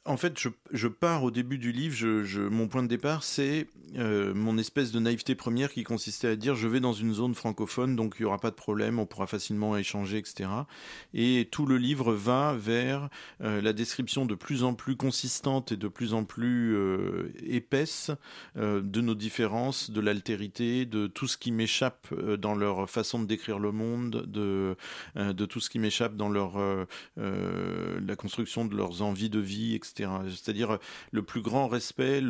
en 0.06 0.18
fait, 0.18 0.40
je, 0.72 0.88
pars 0.88 1.24
au 1.24 1.32
début 1.32 1.58
du 1.58 1.72
livre, 1.72 1.96
je, 1.96 2.40
mon 2.40 2.68
point 2.68 2.84
de 2.84 2.88
départ, 2.88 3.24
c'est 3.24 3.68
euh, 3.98 4.36
mon 4.36 4.58
espèce 4.60 4.92
de 4.92 5.00
naïveté 5.00 5.34
première 5.34 5.72
qui 5.72 5.84
consistait 5.84 6.28
à 6.28 6.36
dire 6.36 6.56
je 6.56 6.68
vais 6.68 6.80
dans 6.80 6.94
une 6.94 7.14
zone 7.14 7.34
francophone, 7.34 7.96
donc 7.96 8.16
il 8.20 8.22
n'y 8.22 8.26
aura 8.28 8.38
pas 8.38 8.52
de 8.52 8.56
problème, 8.56 9.00
on 9.00 9.08
pourra 9.08 9.26
facilement 9.26 9.76
échanger, 9.76 10.20
etc. 10.20 10.48
Et 11.16 11.48
tout 11.52 11.66
le 11.66 11.78
livre 11.78 12.14
va 12.14 12.54
vers 12.54 13.10
euh, 13.42 13.62
la 13.62 13.74
description 13.74 14.28
de 14.28 14.36
plus 14.36 14.64
en 14.64 14.76
plus 14.76 14.96
consistante 14.96 15.72
et 15.72 15.78
de 15.78 15.88
plus 15.88 16.14
en 16.14 16.24
plus 16.24 16.76
euh, 16.76 17.34
épaisse 17.44 18.12
de 18.56 19.02
nos 19.02 19.16
différences, 19.16 19.90
de 19.90 20.02
l'altérité, 20.02 20.86
de 20.86 21.08
tout 21.08 21.28
ce 21.28 21.38
qui 21.38 21.52
m'échappe 21.52 22.14
dans 22.38 22.54
leur 22.54 22.90
façon 22.90 23.20
de 23.20 23.26
décrire 23.26 23.58
le 23.58 23.72
monde, 23.72 24.26
de, 24.28 24.76
de 25.16 25.46
tout 25.46 25.60
ce 25.60 25.70
qui 25.70 25.80
m'échappe 25.80 26.16
dans 26.16 26.30
leur 26.30 26.58
la 27.18 28.16
construction 28.16 28.66
de 28.66 28.76
leurs 28.76 29.02
envies 29.02 29.30
de 29.30 29.40
vie, 29.40 29.74
etc 29.76 29.95
etc. 29.96 30.10
C'est-à-dire 30.30 30.78
le 31.12 31.24
plus 31.24 31.42
grand 31.42 31.68
respect, 31.68 32.22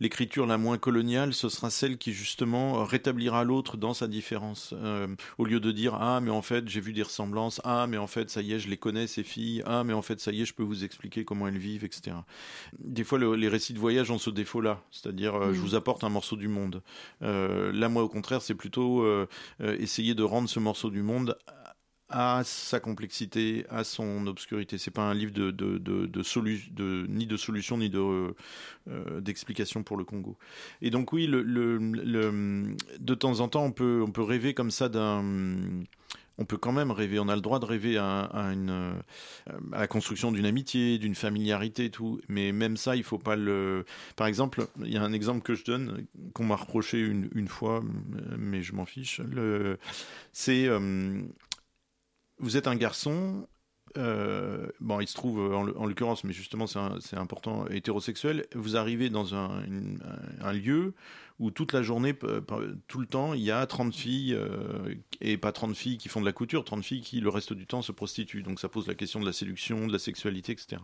l'écriture 0.00 0.46
la 0.46 0.58
moins 0.58 0.78
coloniale, 0.78 1.34
ce 1.34 1.48
sera 1.48 1.70
celle 1.70 1.98
qui 1.98 2.12
justement 2.12 2.84
rétablira 2.84 3.44
l'autre 3.44 3.76
dans 3.76 3.94
sa 3.94 4.08
différence, 4.08 4.74
euh, 4.76 5.08
au 5.38 5.44
lieu 5.44 5.60
de 5.60 5.72
dire 5.72 5.94
ah 5.94 6.20
mais 6.20 6.30
en 6.30 6.42
fait 6.42 6.68
j'ai 6.68 6.80
vu 6.80 6.92
des 6.92 7.02
ressemblances, 7.02 7.60
ah 7.64 7.86
mais 7.86 7.96
en 7.96 8.06
fait 8.06 8.30
ça 8.30 8.42
y 8.42 8.52
est 8.52 8.58
je 8.58 8.68
les 8.68 8.76
connais 8.76 9.06
ces 9.06 9.22
filles, 9.22 9.62
ah 9.66 9.84
mais 9.84 9.92
en 9.92 10.02
fait 10.02 10.20
ça 10.20 10.32
y 10.32 10.42
est 10.42 10.44
je 10.44 10.54
peux 10.54 10.62
vous 10.62 10.84
expliquer 10.84 11.24
comment 11.24 11.48
elles 11.48 11.58
vivent, 11.58 11.84
etc. 11.84 12.16
Des 12.78 13.04
fois 13.04 13.18
les 13.18 13.48
récits 13.48 13.72
de 13.72 13.78
voyage 13.78 14.10
ont 14.10 14.18
ce 14.18 14.30
défaut-là, 14.30 14.80
c'est-à-dire 14.90 15.34
euh, 15.34 15.52
je 15.52 15.58
mm. 15.58 15.62
vous 15.62 15.74
apporte 15.74 16.04
un 16.04 16.08
morceau 16.08 16.36
du 16.36 16.48
monde. 16.48 16.82
Euh, 17.22 17.72
là 17.72 17.88
moi 17.88 18.02
au 18.02 18.08
contraire 18.08 18.42
c'est 18.42 18.54
plutôt 18.54 18.80
essayer 19.60 20.14
de 20.14 20.22
rendre 20.22 20.48
ce 20.48 20.58
morceau 20.58 20.90
du 20.90 21.02
monde 21.02 21.36
à 22.10 22.42
sa 22.44 22.80
complexité, 22.80 23.64
à 23.70 23.84
son 23.84 24.26
obscurité. 24.26 24.78
C'est 24.78 24.90
pas 24.90 25.02
un 25.02 25.14
livre 25.14 25.32
de, 25.32 25.50
de, 25.50 25.78
de, 25.78 26.06
de, 26.06 27.06
ni 27.08 27.26
de 27.26 27.36
solution 27.36 27.78
ni 27.78 27.88
de 27.88 28.34
euh, 28.88 29.20
d'explication 29.20 29.82
pour 29.82 29.96
le 29.96 30.04
Congo. 30.04 30.36
Et 30.82 30.90
donc 30.90 31.12
oui, 31.12 31.26
le, 31.26 31.42
le, 31.42 32.76
de 32.98 33.14
temps 33.14 33.40
en 33.40 33.48
temps, 33.48 33.64
on 33.64 33.72
peut 33.72 34.02
on 34.06 34.10
peut 34.10 34.22
rêver 34.22 34.54
comme 34.54 34.70
ça 34.70 34.88
d'un 34.88 35.22
on 36.40 36.46
peut 36.46 36.56
quand 36.56 36.72
même 36.72 36.90
rêver, 36.90 37.18
on 37.20 37.28
a 37.28 37.34
le 37.34 37.42
droit 37.42 37.58
de 37.58 37.66
rêver 37.66 37.98
à, 37.98 38.30
une, 38.32 38.94
à 39.72 39.80
la 39.80 39.86
construction 39.86 40.32
d'une 40.32 40.46
amitié, 40.46 40.96
d'une 40.98 41.14
familiarité 41.14 41.84
et 41.84 41.90
tout. 41.90 42.18
Mais 42.28 42.50
même 42.50 42.78
ça, 42.78 42.96
il 42.96 43.04
faut 43.04 43.18
pas 43.18 43.36
le. 43.36 43.84
Par 44.16 44.26
exemple, 44.26 44.66
il 44.82 44.90
y 44.90 44.96
a 44.96 45.02
un 45.02 45.12
exemple 45.12 45.42
que 45.42 45.54
je 45.54 45.64
donne 45.64 46.06
qu'on 46.32 46.44
m'a 46.44 46.56
reproché 46.56 46.98
une, 46.98 47.28
une, 47.34 47.46
fois, 47.46 47.82
mais 48.38 48.62
je 48.62 48.72
m'en 48.72 48.86
fiche. 48.86 49.20
C'est 50.32 50.66
euh, 50.66 51.20
vous 52.40 52.56
êtes 52.56 52.66
un 52.66 52.76
garçon, 52.76 53.46
euh, 53.98 54.68
bon, 54.80 55.00
il 55.00 55.08
se 55.08 55.14
trouve 55.14 55.54
en, 55.54 55.86
l'occurrence, 55.86 56.24
mais 56.24 56.32
justement 56.32 56.66
c'est 56.66 57.16
important, 57.16 57.66
hétérosexuel, 57.66 58.46
vous 58.54 58.76
arrivez 58.76 59.10
dans 59.10 59.34
un, 59.34 59.62
lieu 60.52 60.94
où 61.38 61.50
toute 61.50 61.72
la 61.72 61.82
journée, 61.82 62.14
tout 62.86 63.00
le 63.00 63.06
temps, 63.06 63.34
il 63.34 63.42
y 63.42 63.50
a 63.50 63.66
30 63.66 63.94
filles, 63.94 64.34
euh, 64.34 64.94
et 65.20 65.36
pas 65.38 65.52
30 65.52 65.74
filles 65.74 65.98
qui 65.98 66.08
font 66.08 66.20
de 66.20 66.26
la 66.26 66.32
couture, 66.32 66.64
30 66.64 66.84
filles 66.84 67.00
qui 67.00 67.20
le 67.20 67.30
reste 67.30 67.52
du 67.52 67.66
temps 67.66 67.82
se 67.82 67.92
prostituent. 67.92 68.42
Donc 68.42 68.60
ça 68.60 68.68
pose 68.68 68.86
la 68.86 68.94
question 68.94 69.20
de 69.20 69.26
la 69.26 69.32
séduction, 69.32 69.86
de 69.86 69.92
la 69.92 69.98
sexualité, 69.98 70.52
etc. 70.52 70.82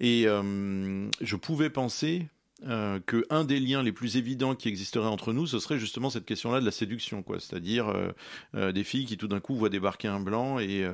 Et 0.00 0.24
mm. 0.24 0.28
euh, 0.28 1.10
je 1.20 1.36
pouvais 1.36 1.70
penser, 1.70 2.28
euh, 2.64 3.00
que 3.04 3.26
un 3.28 3.44
des 3.44 3.60
liens 3.60 3.82
les 3.82 3.92
plus 3.92 4.16
évidents 4.16 4.54
qui 4.54 4.68
existeraient 4.68 5.08
entre 5.08 5.34
nous, 5.34 5.46
ce 5.46 5.58
serait 5.58 5.78
justement 5.78 6.08
cette 6.08 6.24
question-là 6.24 6.58
de 6.58 6.64
la 6.64 6.70
séduction, 6.70 7.22
quoi. 7.22 7.38
C'est-à-dire 7.38 7.88
euh, 7.88 8.12
euh, 8.54 8.72
des 8.72 8.82
filles 8.82 9.04
qui 9.04 9.18
tout 9.18 9.28
d'un 9.28 9.40
coup 9.40 9.54
voient 9.54 9.68
débarquer 9.68 10.08
un 10.08 10.20
blanc 10.20 10.58
et, 10.58 10.88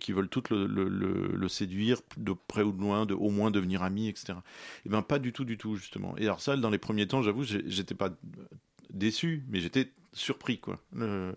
qui 0.00 0.12
veulent 0.12 0.30
toutes 0.30 0.48
le, 0.50 1.48
séduire 1.48 2.00
de 2.16 2.32
près 2.32 2.62
ou 2.62 2.72
de 2.72 2.80
loin, 2.80 3.04
de 3.04 3.12
au 3.12 3.28
moins 3.28 3.50
devenir 3.50 3.82
amis, 3.82 4.08
etc. 4.08 4.32
Et 4.32 4.36
eh 4.86 4.88
ben 4.88 5.02
pas 5.02 5.18
du 5.18 5.32
tout, 5.32 5.44
du 5.44 5.58
tout 5.58 5.76
justement. 5.76 6.16
Et 6.16 6.24
alors 6.24 6.40
ça, 6.40 6.56
dans 6.56 6.70
les 6.70 6.78
premiers 6.78 7.06
temps, 7.06 7.20
j'avoue, 7.20 7.44
j'étais 7.44 7.94
pas 7.94 8.10
déçu, 8.90 9.44
mais 9.50 9.60
j'étais 9.60 9.90
surpris 10.14 10.58
quoi. 10.58 10.80
Mm. 10.92 11.32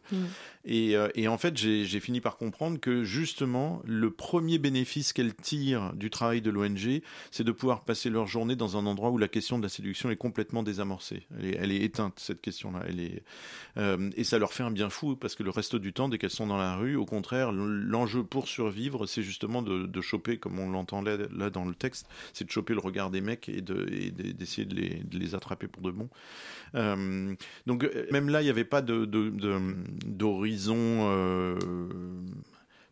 et, 0.65 0.95
euh, 0.95 1.09
et, 1.15 1.27
en 1.27 1.37
fait, 1.37 1.57
j'ai 1.57 1.99
fini 1.99 2.21
par 2.21 2.37
comprendre 2.37 2.79
que 2.79 3.03
justement, 3.03 3.81
le 3.85 4.11
premier 4.11 4.57
bénéfice 4.57 5.13
qu'elles 5.13 5.35
tirent 5.35 5.93
du 5.93 6.09
travail 6.09 6.41
de 6.41 6.49
l'ONG, 6.49 7.01
c'est 7.31 7.43
de 7.43 7.51
pouvoir 7.51 7.83
passer 7.83 8.09
leur 8.09 8.27
journée 8.27 8.55
dans 8.55 8.77
un 8.77 8.85
endroit 8.85 9.09
où 9.09 9.17
la 9.17 9.27
question 9.27 9.57
de 9.57 9.63
la 9.63 9.69
séduction 9.69 10.09
est 10.09 10.15
complètement 10.15 10.63
désamorcée. 10.63 11.27
Elle 11.37 11.45
est, 11.45 11.57
elle 11.59 11.71
est 11.71 11.81
éteinte 11.81 12.19
cette 12.19 12.41
question-là. 12.41 12.83
Elle 12.87 12.99
est 12.99 13.23
euh, 13.77 14.09
et 14.15 14.23
ça 14.23 14.39
leur 14.39 14.53
fait 14.53 14.63
un 14.63 14.71
bien 14.71 14.89
fou 14.89 15.15
parce 15.15 15.35
que 15.35 15.43
le 15.43 15.49
reste 15.49 15.75
du 15.75 15.93
temps, 15.93 16.09
dès 16.09 16.17
qu'elles 16.17 16.29
sont 16.29 16.47
dans 16.47 16.57
la 16.57 16.75
rue, 16.75 16.95
au 16.95 17.05
contraire, 17.05 17.51
l'enjeu 17.51 18.23
pour 18.23 18.47
survivre, 18.47 19.05
c'est 19.05 19.21
justement 19.21 19.61
de, 19.61 19.85
de, 19.85 20.01
choper, 20.01 20.37
comme 20.37 20.59
on 20.59 20.69
l'entend 20.69 21.01
là, 21.01 21.49
dans 21.49 21.65
le 21.65 21.75
texte, 21.75 22.07
c'est 22.33 22.45
de 22.45 22.51
choper 22.51 22.73
le 22.73 22.79
regard 22.79 23.09
des 23.11 23.21
mecs 23.21 23.49
et 23.49 23.61
d'essayer 23.61 24.65
de, 24.65 24.75
de, 24.75 24.81
les, 24.81 24.89
de 25.03 25.17
les 25.17 25.35
attraper 25.35 25.67
pour 25.67 25.83
de 25.83 25.91
bon. 25.91 26.09
Euh, 26.75 27.35
donc 27.65 27.89
même 28.11 28.29
là, 28.29 28.41
il 28.41 28.45
y 28.45 28.49
avait 28.49 28.65
pas 28.67 28.81
de, 28.81 29.05
d'horizon 30.05 30.75
euh, 30.77 31.57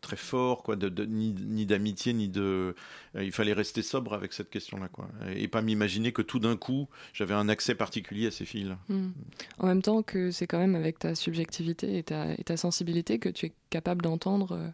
très 0.02 0.18
fort, 0.18 0.64
quoi, 0.64 0.76
de, 0.76 1.06
ni, 1.06 1.66
d'amitié, 1.66 2.14
ni 2.14 2.28
de. 2.28 2.76
Euh, 3.16 3.24
il 3.24 3.32
fallait 3.32 3.54
rester 3.54 3.82
sobre 3.82 4.14
avec 4.14 4.34
cette 4.34 4.50
question-là, 4.50 4.88
quoi, 4.88 5.08
et 5.36 5.48
pas 5.48 5.62
m'imaginer 5.62 6.12
que 6.12 6.22
tout 6.22 6.40
d'un 6.40 6.58
coup 6.58 6.88
j'avais 7.14 7.34
un 7.34 7.50
accès 7.50 7.76
particulier 7.76 8.28
à 8.28 8.32
ces 8.32 8.46
filles-là. 8.46 8.78
Hmm. 8.90 9.12
En 9.60 9.68
même 9.68 9.82
temps 9.82 10.02
que 10.02 10.32
c'est 10.32 10.48
quand 10.48 10.60
même 10.60 10.76
avec 10.76 11.00
ta 11.00 11.16
subjectivité 11.16 11.98
et 11.98 12.04
ta, 12.04 12.34
et 12.34 12.44
ta 12.44 12.58
sensibilité 12.58 13.20
que 13.20 13.30
tu 13.30 13.48
es 13.48 13.54
capable 13.70 14.02
d'entendre 14.02 14.74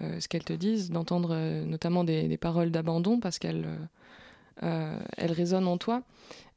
euh, 0.00 0.20
ce 0.20 0.28
qu'elles 0.28 0.44
te 0.44 0.52
disent, 0.52 0.90
d'entendre 0.90 1.36
notamment 1.64 2.04
des, 2.04 2.28
des 2.28 2.38
paroles 2.38 2.70
d'abandon 2.70 3.18
parce 3.20 3.38
qu'elles 3.38 3.66
elles 4.60 5.32
résonnent 5.32 5.66
en 5.66 5.78
toi. 5.78 6.04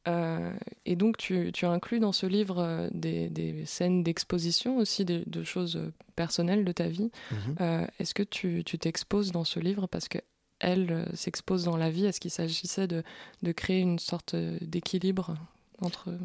Euh, 0.07 0.53
et 0.85 0.95
donc, 0.95 1.17
tu, 1.17 1.51
tu, 1.51 1.65
inclus 1.65 1.99
dans 1.99 2.11
ce 2.11 2.25
livre 2.25 2.59
euh, 2.59 2.87
des, 2.91 3.29
des 3.29 3.65
scènes 3.65 4.03
d'exposition 4.03 4.77
aussi, 4.77 5.05
de, 5.05 5.23
de, 5.25 5.43
choses 5.43 5.91
personnelles 6.15 6.63
de 6.63 6.71
ta 6.71 6.87
vie. 6.87 7.11
Mhm. 7.31 7.55
Euh, 7.61 7.87
est-ce 7.99 8.13
que 8.13 8.23
tu 8.23 8.63
t'exposes 8.63 9.31
dans 9.31 9.43
ce 9.43 9.59
livre 9.59 9.87
parce 9.87 10.07
que 10.07 10.19
elle 10.59 11.05
s'expose 11.13 11.65
dans 11.65 11.77
la 11.77 11.89
vie? 11.89 12.05
Est-ce 12.05 12.19
qu'il 12.19 12.31
s'agissait 12.31 12.87
de, 12.87 13.03
de, 13.43 13.51
créer 13.51 13.81
une 13.81 13.99
sorte 13.99 14.35
d'équilibre? 14.35 15.35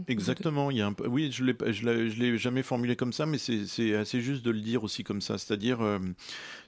Exactement. 0.07 0.71
Il 0.71 0.77
y 0.77 0.81
a 0.81 0.87
un 0.87 0.95
Oui, 1.07 1.31
je 1.33 1.43
ne 1.43 2.21
l'ai 2.21 2.39
jamais 2.39 2.63
formulé 2.63 2.95
comme 2.95 3.13
ça, 3.13 3.27
mais 3.27 3.39
c'est 3.39 3.95
assez 3.95 4.21
juste 4.21 4.45
de 4.45 4.51
le 4.51 4.61
dire 4.61 4.85
aussi 4.85 5.03
comme 5.03 5.21
ça. 5.21 5.39
C'est-à-dire, 5.39 5.81
euh, 5.81 5.99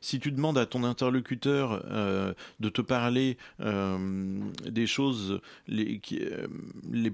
si 0.00 0.18
tu 0.18 0.32
demandes 0.32 0.58
à 0.58 0.66
ton 0.66 0.82
interlocuteur 0.82 1.84
euh, 1.90 2.34
de 2.60 2.68
te 2.68 2.80
parler 2.80 3.36
euh, 3.60 4.40
des 4.68 4.86
choses 4.86 5.40
les, 5.68 6.00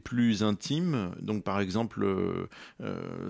plus 0.02 0.42
intimes, 0.42 1.10
donc 1.20 1.44
par 1.44 1.60
exemple 1.60 2.06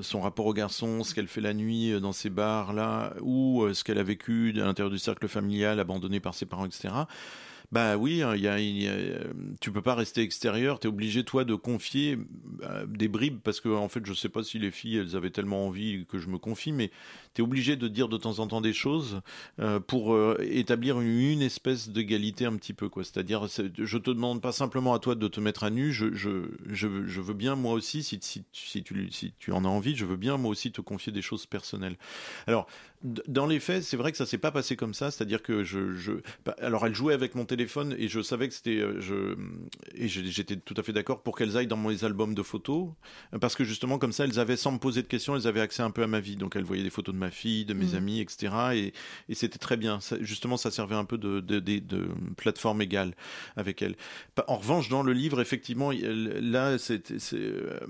son 0.00 0.20
rapport 0.20 0.46
au 0.46 0.54
garçon, 0.54 1.02
ce 1.02 1.14
qu'elle 1.14 1.28
fait 1.28 1.40
la 1.40 1.54
nuit 1.54 2.00
dans 2.00 2.12
ces 2.12 2.30
bars-là, 2.30 3.14
ou 3.20 3.66
ce 3.72 3.82
qu'elle 3.82 3.98
a 3.98 4.02
vécu 4.02 4.52
à 4.56 4.64
l'intérieur 4.64 4.90
du 4.90 4.98
cercle 4.98 5.26
familial, 5.28 5.80
abandonné 5.80 6.20
par 6.20 6.34
ses 6.34 6.46
parents, 6.46 6.66
etc., 6.66 6.88
bah 7.70 7.98
oui, 7.98 8.22
hein, 8.22 8.34
il 8.34 8.42
y 8.42 8.88
a, 8.88 8.94
tu 9.60 9.70
peux 9.70 9.82
pas 9.82 9.94
rester 9.94 10.22
extérieur, 10.22 10.80
tu 10.80 10.86
es 10.86 10.90
obligé 10.90 11.22
toi 11.22 11.44
de 11.44 11.54
confier 11.54 12.18
euh, 12.62 12.86
des 12.86 13.08
bribes 13.08 13.40
parce 13.44 13.60
que 13.60 13.68
en 13.68 13.90
fait, 13.90 14.06
je 14.06 14.14
sais 14.14 14.30
pas 14.30 14.42
si 14.42 14.58
les 14.58 14.70
filles 14.70 14.96
elles 14.96 15.16
avaient 15.16 15.30
tellement 15.30 15.66
envie 15.66 16.06
que 16.06 16.18
je 16.18 16.28
me 16.28 16.38
confie 16.38 16.72
mais 16.72 16.90
tu 17.34 17.42
es 17.42 17.44
obligé 17.44 17.76
de 17.76 17.86
dire 17.86 18.08
de 18.08 18.16
temps 18.16 18.38
en 18.38 18.46
temps 18.46 18.62
des 18.62 18.72
choses 18.72 19.20
euh, 19.60 19.80
pour 19.80 20.14
euh, 20.14 20.38
établir 20.40 20.98
une, 21.00 21.42
espèce 21.42 21.90
d'égalité 21.90 22.46
un 22.46 22.56
petit 22.56 22.72
peu 22.72 22.88
quoi. 22.88 23.04
C'est-à-dire 23.04 23.46
je 23.46 23.98
te 23.98 24.10
demande 24.10 24.40
pas 24.40 24.52
simplement 24.52 24.94
à 24.94 24.98
toi 24.98 25.14
de 25.14 25.28
te 25.28 25.38
mettre 25.38 25.64
à 25.64 25.70
nu, 25.70 25.92
je 25.92 27.20
veux 27.20 27.34
bien 27.34 27.54
moi 27.54 27.74
aussi 27.74 28.02
si, 28.02 28.18
si, 28.22 28.44
si 28.52 28.82
tu 28.82 29.12
si 29.12 29.34
tu 29.38 29.52
en 29.52 29.66
as 29.66 29.68
envie, 29.68 29.94
je 29.94 30.06
veux 30.06 30.16
bien 30.16 30.38
moi 30.38 30.50
aussi 30.50 30.72
te 30.72 30.80
confier 30.80 31.12
des 31.12 31.22
choses 31.22 31.44
personnelles. 31.44 31.96
Alors 32.46 32.66
dans 33.02 33.46
les 33.46 33.60
faits, 33.60 33.82
c'est 33.82 33.96
vrai 33.96 34.10
que 34.12 34.18
ça 34.18 34.26
s'est 34.26 34.38
pas 34.38 34.50
passé 34.50 34.76
comme 34.76 34.94
ça, 34.94 35.10
c'est-à-dire 35.10 35.42
que 35.42 35.64
je, 35.64 35.94
je, 35.94 36.12
bah, 36.44 36.56
alors 36.60 36.86
elle 36.86 36.94
jouait 36.94 37.14
avec 37.14 37.34
mon 37.34 37.44
téléphone 37.44 37.94
et 37.98 38.08
je 38.08 38.20
savais 38.20 38.48
que 38.48 38.54
c'était, 38.54 38.78
euh, 38.78 39.00
je, 39.00 39.36
et 39.94 40.08
j'étais 40.08 40.56
tout 40.56 40.74
à 40.76 40.82
fait 40.82 40.92
d'accord 40.92 41.22
pour 41.22 41.36
qu'elles 41.36 41.56
aillent 41.56 41.66
dans 41.66 41.76
mes 41.76 42.04
albums 42.04 42.34
de 42.34 42.42
photos, 42.42 42.88
parce 43.40 43.54
que 43.54 43.64
justement 43.64 43.98
comme 43.98 44.12
ça, 44.12 44.24
elles 44.24 44.38
avaient 44.38 44.56
sans 44.56 44.72
me 44.72 44.78
poser 44.78 45.02
de 45.02 45.06
questions, 45.06 45.36
elles 45.36 45.46
avaient 45.46 45.60
accès 45.60 45.82
un 45.82 45.90
peu 45.90 46.02
à 46.02 46.06
ma 46.06 46.20
vie, 46.20 46.36
donc 46.36 46.56
elles 46.56 46.64
voyaient 46.64 46.82
des 46.82 46.90
photos 46.90 47.14
de 47.14 47.20
ma 47.20 47.30
fille, 47.30 47.64
de 47.64 47.74
mes 47.74 47.92
mmh. 47.92 47.96
amis, 47.96 48.20
etc. 48.20 48.54
Et, 48.74 48.92
et 49.28 49.34
c'était 49.34 49.58
très 49.58 49.76
bien. 49.76 49.98
justement, 50.20 50.56
ça 50.56 50.70
servait 50.70 50.96
un 50.96 51.04
peu 51.04 51.18
de, 51.18 51.40
de, 51.40 51.60
de, 51.60 51.78
de 51.78 52.08
plateforme 52.36 52.82
égale 52.82 53.14
avec 53.56 53.82
elles. 53.82 53.96
En 54.46 54.56
revanche, 54.56 54.88
dans 54.88 55.02
le 55.02 55.12
livre, 55.12 55.40
effectivement, 55.40 55.90
là, 55.92 56.76
euh, 56.90 57.80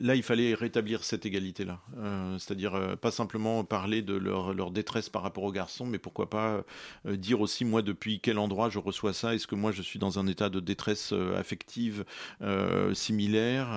là, 0.00 0.14
il 0.14 0.22
fallait 0.22 0.54
rétablir 0.54 1.04
cette 1.04 1.26
égalité-là, 1.26 1.80
euh, 1.98 2.38
c'est-à-dire 2.38 2.74
euh, 2.74 2.96
pas 2.96 3.10
simplement 3.10 3.64
parler 3.64 4.02
de 4.02 4.14
leur 4.14 4.49
leur, 4.52 4.70
détresse 4.70 5.08
par 5.08 5.22
rapport 5.22 5.44
aux 5.44 5.52
garçons, 5.52 5.86
mais 5.86 5.98
pourquoi 5.98 6.30
pas 6.30 6.64
euh, 7.06 7.16
dire 7.16 7.40
aussi 7.40 7.64
moi 7.64 7.82
depuis 7.82 8.20
quel 8.20 8.38
endroit 8.38 8.70
je 8.70 8.78
reçois 8.78 9.12
ça? 9.12 9.34
Est-ce 9.34 9.46
que 9.46 9.54
moi 9.54 9.72
je 9.72 9.82
suis 9.82 9.98
dans 9.98 10.18
un 10.18 10.26
état 10.26 10.48
de 10.48 10.60
détresse 10.60 11.12
euh, 11.12 11.38
affective 11.38 12.04
euh, 12.42 12.94
similaire 12.94 13.68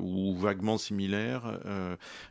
ou 0.00 0.34
vaguement 0.36 0.78
similaire? 0.78 1.58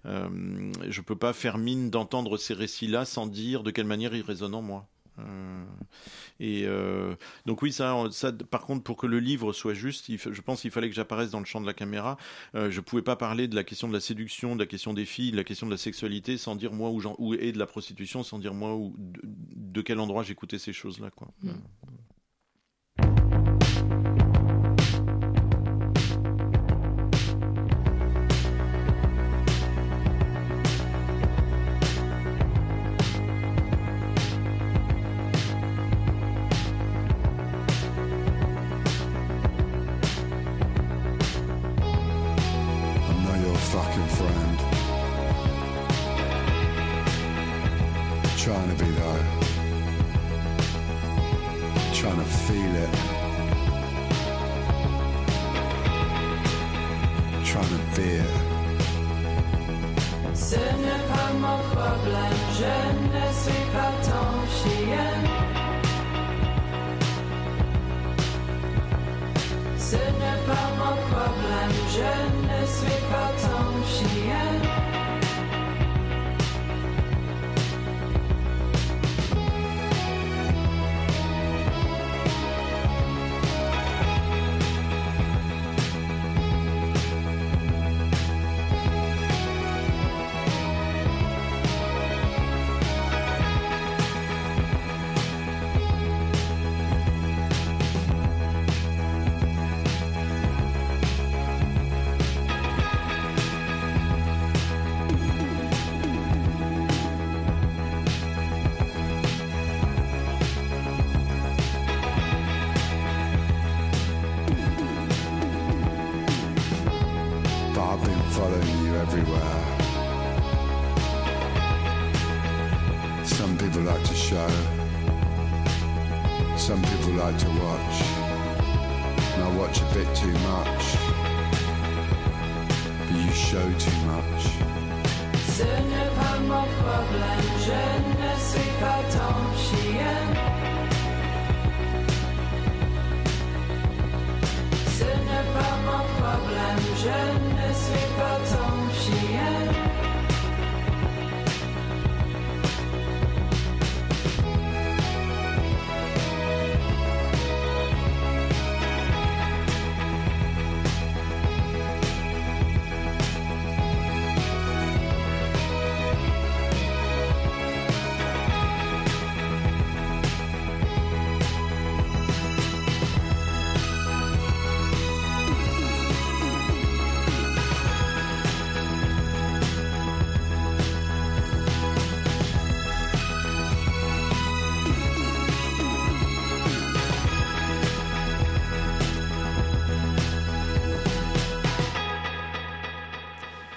Je 0.06 1.02
peux 1.02 1.16
pas 1.16 1.34
faire 1.34 1.58
mine 1.58 1.90
d'entendre 1.90 2.38
ces 2.38 2.54
récits-là 2.54 3.06
sans 3.06 3.28
dire 3.28 3.64
de 3.64 3.72
quelle 3.72 3.86
manière 3.86 4.16
ils 4.16 4.24
résonnent 4.24 4.56
en 4.56 4.62
moi. 4.62 4.88
Euh, 5.22 5.64
et 6.40 6.64
euh, 6.66 7.16
donc 7.46 7.62
oui, 7.62 7.72
ça, 7.72 7.96
ça, 8.12 8.32
par 8.32 8.62
contre, 8.62 8.84
pour 8.84 8.98
que 8.98 9.08
le 9.08 9.20
livre 9.20 9.54
soit 9.54 9.74
juste, 9.74 10.06
je 10.10 10.42
pense 10.42 10.62
qu'il 10.62 10.72
fallait 10.72 10.90
que 10.90 10.96
j'apparaisse 10.96 11.32
dans 11.32 11.40
le 11.40 11.46
champ 11.46 11.62
de 11.62 11.66
la 11.66 11.74
caméra. 11.74 12.18
Euh, 12.56 12.72
je 12.72 12.82
pouvais 12.82 13.02
pas 13.02 13.16
parler 13.16 13.48
de 13.48 13.56
la 13.56 13.64
question 13.64 13.88
de 13.88 13.94
la 13.94 14.00
séduction, 14.00 14.56
de 14.56 14.62
la 14.62 14.66
question 14.68 14.94
des 14.94 15.06
filles, 15.06 15.32
de 15.32 15.38
la 15.38 15.44
question 15.44 15.68
de 15.68 15.72
la 15.72 15.78
sexualité, 15.78 16.38
sans 16.38 16.56
dire 16.56 16.74
moi 16.74 16.90
où, 16.90 17.02
où 17.18 17.34
et 17.34 17.52
de 17.52 17.60
la 17.60 17.68
prostitution, 17.68 18.24
sans 18.24 18.40
dire 18.40 18.54
moi 18.54 18.76
où, 18.76 18.96
de, 18.98 19.82
quel 19.82 20.00
endroit 20.00 20.24
j'écoutais 20.24 20.60
ces 20.60 20.74
choses-là, 20.74 21.12
quoi. 21.12 21.30
Mm. 21.42 21.52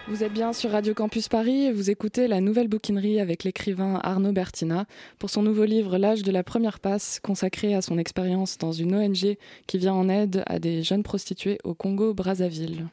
Vous 0.07 0.23
êtes 0.23 0.35
bien 0.35 0.53
sur 0.53 0.73
Radio 0.73 0.93
Campus 0.93 1.29
Paris 1.29 1.64
et 1.64 1.73
vous 1.73 1.88
écoutez 1.88 2.29
la 2.29 2.43
nouvelle 2.43 2.69
bouquinerie 2.69 3.21
avec 3.21 3.43
l'écrivain 3.43 4.01
Arnaud 4.03 4.33
Bertina 4.33 4.85
pour 5.19 5.31
son 5.31 5.40
nouveau 5.40 5.64
livre 5.64 5.97
L'âge 5.97 6.23
de 6.23 6.31
la 6.31 6.45
première 6.45 6.79
passe, 6.79 7.21
consacré 7.21 7.75
à 7.75 7.81
son 7.81 7.97
expérience 7.97 8.59
dans 8.59 8.73
une 8.73 8.95
ONG 8.95 9.38
qui 9.67 9.79
vient 9.79 9.95
en 9.95 10.11
aide 10.11 10.43
à 10.47 10.59
des 10.59 10.83
jeunes 10.83 11.05
prostituées 11.05 11.57
au 11.64 11.73
Congo-Brazzaville. 11.73 12.87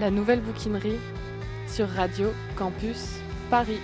La 0.00 0.10
nouvelle 0.10 0.40
bouquinerie 0.40 0.98
sur 1.68 1.88
Radio 1.88 2.32
Campus 2.56 3.20
Paris. 3.50 3.78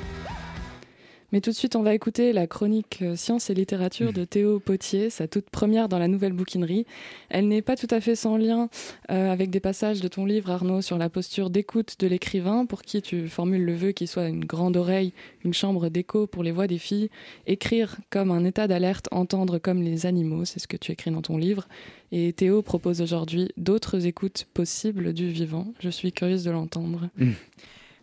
Mais 1.33 1.41
tout 1.41 1.49
de 1.49 1.57
suite, 1.57 1.77
on 1.77 1.83
va 1.83 1.95
écouter 1.95 2.35
la 2.35 2.47
chronique 2.47 2.99
euh, 3.01 3.17
Sciences 3.17 3.49
et 3.49 3.55
littérature 3.55 4.13
de 4.13 4.27
Théo 4.27 4.61
Potier, 4.61 5.09
sa 5.09 5.27
toute 5.27 5.49
première 5.49 5.89
dans 5.89 5.99
la 5.99 6.07
nouvelle 6.07 6.35
bouquinerie. 6.35 6.85
Elle 7.31 7.49
n'est 7.49 7.63
pas 7.63 7.75
tout 7.75 7.89
à 7.91 8.03
fait 8.03 8.15
sans 8.15 8.37
lien 8.37 8.69
euh, 9.11 9.33
avec 9.33 9.49
des 9.49 9.59
passages 9.59 10.03
de 10.03 10.09
ton 10.09 10.27
livre, 10.27 10.51
Arnaud, 10.51 10.83
sur 10.83 10.99
la 10.99 11.09
posture 11.09 11.49
d'écoute 11.49 11.97
de 12.01 12.07
l'écrivain, 12.07 12.67
pour 12.67 12.83
qui 12.83 13.01
tu 13.01 13.29
formules 13.29 13.65
le 13.65 13.75
vœu 13.75 13.93
qu'il 13.93 14.09
soit 14.09 14.29
une 14.29 14.45
grande 14.45 14.77
oreille, 14.77 15.15
une 15.43 15.55
chambre 15.55 15.89
d'écho 15.89 16.27
pour 16.27 16.43
les 16.43 16.53
voix 16.53 16.67
des 16.67 16.77
filles, 16.77 17.09
écrire 17.47 17.97
comme 18.11 18.31
un 18.31 18.45
état 18.45 18.69
d'alerte, 18.69 19.09
entendre 19.11 19.59
comme 19.59 19.81
les 19.81 20.05
animaux, 20.05 20.45
c'est 20.45 20.61
ce 20.61 20.69
que 20.69 20.77
tu 20.77 20.93
écris 20.93 21.11
dans 21.11 21.23
ton 21.23 21.39
livre. 21.39 21.67
Et 22.13 22.35
Théo 22.35 22.61
propose 22.61 23.01
aujourd'hui 23.01 23.49
d'autres 23.57 24.07
écoutes 24.07 24.47
possibles 24.53 25.15
du 25.15 25.31
vivant. 25.31 25.73
Je 25.81 25.89
suis 25.89 26.13
curieuse 26.13 26.45
de 26.45 26.51
l'entendre. 26.51 27.09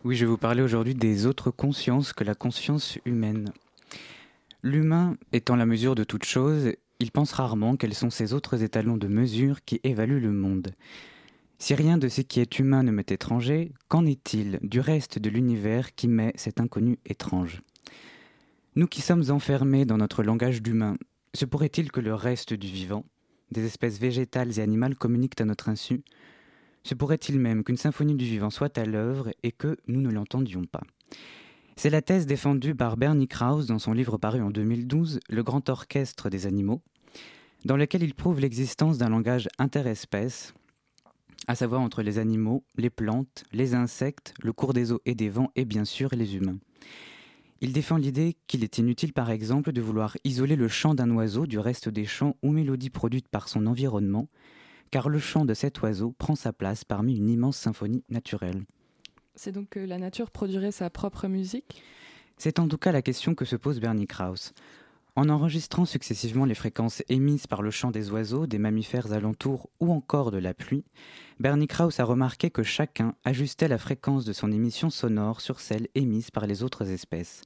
Oui, 0.02 0.16
je 0.16 0.24
vais 0.24 0.30
vous 0.30 0.38
parler 0.38 0.62
aujourd'hui 0.62 0.94
des 0.94 1.26
autres 1.26 1.50
consciences 1.50 2.14
que 2.14 2.24
la 2.24 2.34
conscience 2.34 2.98
humaine. 3.04 3.52
L'humain 4.62 5.18
étant 5.32 5.56
la 5.56 5.66
mesure 5.66 5.94
de 5.94 6.04
toute 6.04 6.24
chose, 6.24 6.72
il 7.00 7.10
pense 7.10 7.32
rarement 7.32 7.76
quels 7.76 7.92
sont 7.92 8.08
ces 8.08 8.32
autres 8.32 8.62
étalons 8.62 8.96
de 8.96 9.08
mesure 9.08 9.62
qui 9.62 9.78
évaluent 9.84 10.22
le 10.22 10.32
monde. 10.32 10.72
Si 11.58 11.74
rien 11.74 11.98
de 11.98 12.08
ce 12.08 12.22
qui 12.22 12.40
est 12.40 12.58
humain 12.58 12.82
ne 12.82 12.92
m'est 12.92 13.12
étranger, 13.12 13.72
qu'en 13.88 14.06
est-il 14.06 14.58
du 14.62 14.80
reste 14.80 15.18
de 15.18 15.28
l'univers 15.28 15.94
qui 15.94 16.08
m'est 16.08 16.32
cet 16.34 16.60
inconnu 16.60 16.98
étrange? 17.04 17.60
Nous 18.76 18.86
qui 18.86 19.02
sommes 19.02 19.30
enfermés 19.30 19.84
dans 19.84 19.98
notre 19.98 20.22
langage 20.22 20.62
d'humain, 20.62 20.96
se 21.34 21.44
pourrait-il 21.44 21.92
que 21.92 22.00
le 22.00 22.14
reste 22.14 22.54
du 22.54 22.68
vivant, 22.68 23.04
des 23.52 23.66
espèces 23.66 23.98
végétales 23.98 24.58
et 24.58 24.62
animales 24.62 24.96
communiquent 24.96 25.42
à 25.42 25.44
notre 25.44 25.68
insu 25.68 26.00
se 26.82 26.94
pourrait-il 26.94 27.38
même 27.38 27.64
qu'une 27.64 27.76
symphonie 27.76 28.14
du 28.14 28.24
vivant 28.24 28.50
soit 28.50 28.76
à 28.78 28.84
l'œuvre 28.84 29.30
et 29.42 29.52
que 29.52 29.76
nous 29.86 30.00
ne 30.00 30.10
l'entendions 30.10 30.64
pas? 30.64 30.82
C'est 31.76 31.90
la 31.90 32.02
thèse 32.02 32.26
défendue 32.26 32.74
par 32.74 32.96
Bernie 32.96 33.28
Krause 33.28 33.66
dans 33.66 33.78
son 33.78 33.92
livre 33.92 34.18
paru 34.18 34.42
en 34.42 34.50
2012, 34.50 35.20
Le 35.28 35.42
Grand 35.42 35.68
Orchestre 35.68 36.28
des 36.28 36.46
Animaux, 36.46 36.82
dans 37.64 37.76
lequel 37.76 38.02
il 38.02 38.14
prouve 38.14 38.40
l'existence 38.40 38.98
d'un 38.98 39.08
langage 39.08 39.48
interespèce, 39.58 40.54
à 41.46 41.54
savoir 41.54 41.80
entre 41.80 42.02
les 42.02 42.18
animaux, 42.18 42.64
les 42.76 42.90
plantes, 42.90 43.44
les 43.52 43.74
insectes, 43.74 44.34
le 44.42 44.52
cours 44.52 44.74
des 44.74 44.92
eaux 44.92 45.00
et 45.06 45.14
des 45.14 45.28
vents 45.28 45.50
et 45.56 45.64
bien 45.64 45.84
sûr 45.84 46.10
les 46.12 46.36
humains. 46.36 46.58
Il 47.62 47.72
défend 47.72 47.96
l'idée 47.96 48.36
qu'il 48.46 48.64
est 48.64 48.78
inutile 48.78 49.12
par 49.12 49.30
exemple 49.30 49.72
de 49.72 49.80
vouloir 49.80 50.16
isoler 50.24 50.56
le 50.56 50.68
chant 50.68 50.94
d'un 50.94 51.10
oiseau 51.10 51.46
du 51.46 51.58
reste 51.58 51.88
des 51.88 52.06
chants 52.06 52.36
ou 52.42 52.52
mélodies 52.52 52.90
produites 52.90 53.28
par 53.28 53.48
son 53.48 53.66
environnement, 53.66 54.28
car 54.90 55.08
le 55.08 55.18
chant 55.18 55.44
de 55.44 55.54
cet 55.54 55.80
oiseau 55.82 56.14
prend 56.18 56.34
sa 56.34 56.52
place 56.52 56.84
parmi 56.84 57.16
une 57.16 57.28
immense 57.28 57.56
symphonie 57.56 58.04
naturelle. 58.08 58.64
C'est 59.34 59.52
donc 59.52 59.70
que 59.70 59.80
la 59.80 59.98
nature 59.98 60.30
produirait 60.30 60.72
sa 60.72 60.90
propre 60.90 61.28
musique? 61.28 61.82
C'est 62.36 62.58
en 62.58 62.68
tout 62.68 62.78
cas 62.78 62.92
la 62.92 63.02
question 63.02 63.34
que 63.34 63.44
se 63.44 63.56
pose 63.56 63.80
Bernie 63.80 64.06
Krause. 64.06 64.52
En 65.16 65.28
enregistrant 65.28 65.84
successivement 65.84 66.44
les 66.44 66.54
fréquences 66.54 67.02
émises 67.08 67.46
par 67.46 67.62
le 67.62 67.70
chant 67.70 67.90
des 67.90 68.10
oiseaux, 68.10 68.46
des 68.46 68.58
mammifères 68.58 69.12
alentours 69.12 69.68
ou 69.80 69.92
encore 69.92 70.30
de 70.30 70.38
la 70.38 70.54
pluie, 70.54 70.84
Bernie 71.38 71.66
Krause 71.66 72.00
a 72.00 72.04
remarqué 72.04 72.50
que 72.50 72.62
chacun 72.62 73.14
ajustait 73.24 73.68
la 73.68 73.78
fréquence 73.78 74.24
de 74.24 74.32
son 74.32 74.52
émission 74.52 74.88
sonore 74.88 75.40
sur 75.40 75.60
celle 75.60 75.88
émise 75.94 76.30
par 76.30 76.46
les 76.46 76.62
autres 76.62 76.90
espèces. 76.90 77.42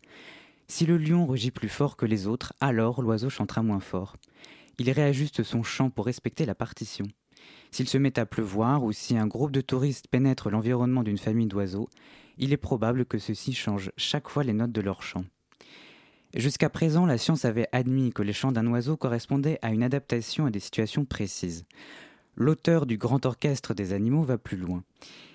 Si 0.69 0.87
le 0.87 0.99
lion 0.99 1.27
rugit 1.27 1.51
plus 1.51 1.69
fort 1.69 1.97
que 1.97 2.07
les 2.07 2.27
autres, 2.27 2.53
alors 2.61 3.03
l'oiseau 3.03 3.31
chantera 3.31 3.63
moins 3.63 3.81
fort. 3.81 4.17
Il 4.79 4.91
réajuste 4.91 5.43
son 5.43 5.63
chant 5.63 5.91
pour 5.91 6.07
respecter 6.07 6.47
la 6.47 6.55
partition. 6.55 7.07
S'il 7.71 7.89
se 7.89 7.99
met 7.99 8.19
à 8.19 8.27
pleuvoir 8.27 8.85
ou 8.85 8.93
si 8.93 9.17
un 9.17 9.27
groupe 9.27 9.51
de 9.51 9.61
touristes 9.61 10.09
pénètre 10.09 10.51
l'environnement 10.51 11.03
d'une 11.03 11.19
famille 11.19 11.47
d'oiseaux, 11.47 11.89
il 12.39 12.53
est 12.53 12.57
probable 12.57 13.05
que 13.05 13.19
ceux-ci 13.19 13.53
changent 13.53 13.93
chaque 13.97 14.29
fois 14.29 14.45
les 14.45 14.53
notes 14.53 14.73
de 14.73 14.81
leur 14.81 15.03
chant. 15.03 15.25
Jusqu'à 16.35 16.69
présent, 16.69 17.07
la 17.07 17.19
science 17.19 17.45
avait 17.45 17.69
admis 17.73 18.13
que 18.13 18.23
les 18.23 18.33
chants 18.33 18.53
d'un 18.53 18.67
oiseau 18.67 18.97
correspondaient 18.97 19.59
à 19.63 19.73
une 19.73 19.85
adaptation 19.85 20.47
à 20.47 20.51
des 20.51 20.61
situations 20.61 21.05
précises. 21.05 21.65
L'auteur 22.37 22.87
du 22.87 22.97
Grand 22.97 23.25
Orchestre 23.25 23.75
des 23.75 23.93
animaux 23.93 24.25
va 24.25 24.39
plus 24.39 24.57
loin. 24.57 24.83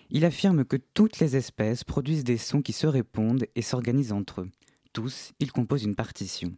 Il 0.10 0.26
affirme 0.26 0.66
que 0.66 0.76
toutes 0.76 1.20
les 1.20 1.38
espèces 1.38 1.86
produisent 1.86 2.26
des 2.26 2.38
sons 2.38 2.62
qui 2.62 2.74
se 2.74 2.88
répondent 2.88 3.46
et 3.56 3.62
s'organisent 3.62 4.12
entre 4.12 4.42
eux. 4.42 4.50
Tous, 4.92 5.32
ils 5.40 5.52
composent 5.52 5.84
une 5.84 5.96
partition. 5.96 6.54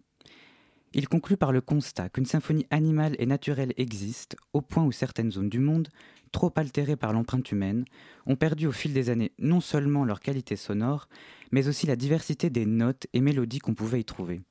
Il 0.93 1.07
conclut 1.07 1.37
par 1.37 1.53
le 1.53 1.61
constat 1.61 2.09
qu'une 2.09 2.25
symphonie 2.25 2.67
animale 2.69 3.15
et 3.17 3.25
naturelle 3.25 3.73
existe, 3.77 4.35
au 4.51 4.61
point 4.61 4.83
où 4.83 4.91
certaines 4.91 5.31
zones 5.31 5.49
du 5.49 5.59
monde, 5.59 5.87
trop 6.33 6.51
altérées 6.55 6.97
par 6.97 7.13
l'empreinte 7.13 7.51
humaine, 7.51 7.85
ont 8.25 8.35
perdu 8.35 8.67
au 8.67 8.71
fil 8.71 8.93
des 8.93 9.09
années 9.09 9.31
non 9.39 9.61
seulement 9.61 10.03
leur 10.03 10.19
qualité 10.19 10.55
sonore, 10.55 11.07
mais 11.51 11.67
aussi 11.67 11.87
la 11.87 11.95
diversité 11.95 12.49
des 12.49 12.65
notes 12.65 13.07
et 13.13 13.21
mélodies 13.21 13.59
qu'on 13.59 13.73
pouvait 13.73 14.01
y 14.01 14.05
trouver. 14.05 14.41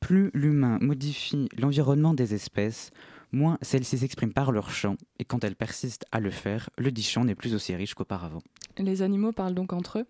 Plus 0.00 0.30
l'humain 0.34 0.78
modifie 0.82 1.48
l'environnement 1.56 2.12
des 2.12 2.34
espèces, 2.34 2.90
moins 3.32 3.58
celles-ci 3.62 3.98
s'expriment 3.98 4.32
par 4.32 4.52
leur 4.52 4.70
chant, 4.70 4.96
et 5.18 5.24
quand 5.24 5.42
elles 5.42 5.56
persistent 5.56 6.04
à 6.12 6.20
le 6.20 6.30
faire, 6.30 6.68
le 6.76 6.90
dit 6.90 7.02
chant 7.02 7.24
n'est 7.24 7.34
plus 7.34 7.54
aussi 7.54 7.74
riche 7.74 7.94
qu'auparavant. 7.94 8.42
Les 8.78 9.00
animaux 9.00 9.32
parlent 9.32 9.54
donc 9.54 9.72
entre 9.72 10.00
eux? 10.00 10.06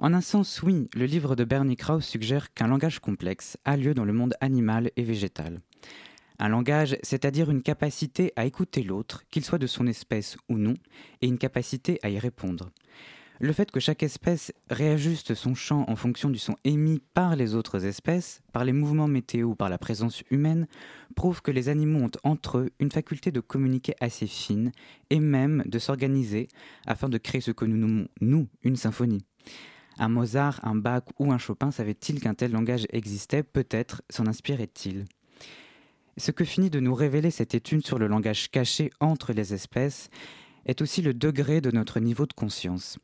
En 0.00 0.14
un 0.14 0.22
sens, 0.22 0.62
oui, 0.62 0.88
le 0.94 1.04
livre 1.04 1.36
de 1.36 1.44
Bernie 1.44 1.76
Krause 1.76 2.04
suggère 2.04 2.54
qu'un 2.54 2.68
langage 2.68 3.00
complexe 3.00 3.58
a 3.66 3.76
lieu 3.76 3.92
dans 3.92 4.06
le 4.06 4.14
monde 4.14 4.34
animal 4.40 4.90
et 4.96 5.02
végétal. 5.02 5.58
Un 6.38 6.48
langage, 6.48 6.96
c'est-à-dire 7.02 7.50
une 7.50 7.62
capacité 7.62 8.32
à 8.34 8.46
écouter 8.46 8.82
l'autre, 8.82 9.24
qu'il 9.30 9.44
soit 9.44 9.58
de 9.58 9.66
son 9.66 9.86
espèce 9.86 10.38
ou 10.48 10.56
non, 10.56 10.72
et 11.20 11.26
une 11.26 11.36
capacité 11.36 11.98
à 12.02 12.08
y 12.08 12.18
répondre. 12.18 12.70
Le 13.40 13.52
fait 13.52 13.70
que 13.70 13.80
chaque 13.80 14.02
espèce 14.02 14.52
réajuste 14.70 15.34
son 15.34 15.54
chant 15.54 15.84
en 15.86 15.96
fonction 15.96 16.30
du 16.30 16.38
son 16.38 16.56
émis 16.64 17.02
par 17.12 17.36
les 17.36 17.54
autres 17.54 17.84
espèces, 17.84 18.40
par 18.52 18.64
les 18.64 18.72
mouvements 18.72 19.08
météo 19.08 19.48
ou 19.48 19.54
par 19.54 19.68
la 19.68 19.78
présence 19.78 20.22
humaine, 20.30 20.66
prouve 21.14 21.42
que 21.42 21.50
les 21.50 21.68
animaux 21.68 22.04
ont 22.04 22.10
entre 22.22 22.58
eux 22.58 22.70
une 22.80 22.90
faculté 22.90 23.32
de 23.32 23.40
communiquer 23.40 23.94
assez 24.00 24.26
fine 24.26 24.72
et 25.10 25.20
même 25.20 25.62
de 25.66 25.78
s'organiser 25.78 26.48
afin 26.86 27.10
de 27.10 27.18
créer 27.18 27.42
ce 27.42 27.50
que 27.50 27.66
nous 27.66 27.76
nommons, 27.76 28.08
nous, 28.22 28.46
une 28.62 28.76
symphonie. 28.76 29.24
Un 30.02 30.08
Mozart, 30.08 30.60
un 30.62 30.76
Bach 30.76 31.02
ou 31.18 31.30
un 31.30 31.36
Chopin 31.36 31.70
savait-il 31.70 32.20
qu'un 32.20 32.32
tel 32.32 32.52
langage 32.52 32.86
existait? 32.88 33.42
Peut-être 33.42 34.00
s'en 34.08 34.26
inspirait-il. 34.26 35.04
Ce 36.16 36.30
que 36.30 36.46
finit 36.46 36.70
de 36.70 36.80
nous 36.80 36.94
révéler 36.94 37.30
cette 37.30 37.54
étude 37.54 37.86
sur 37.86 37.98
le 37.98 38.06
langage 38.06 38.50
caché 38.50 38.88
entre 39.00 39.34
les 39.34 39.52
espèces 39.52 40.08
est 40.64 40.80
aussi 40.80 41.02
le 41.02 41.12
degré 41.12 41.60
de 41.60 41.70
notre 41.70 42.00
niveau 42.00 42.24
de 42.24 42.32
conscience. 42.32 42.98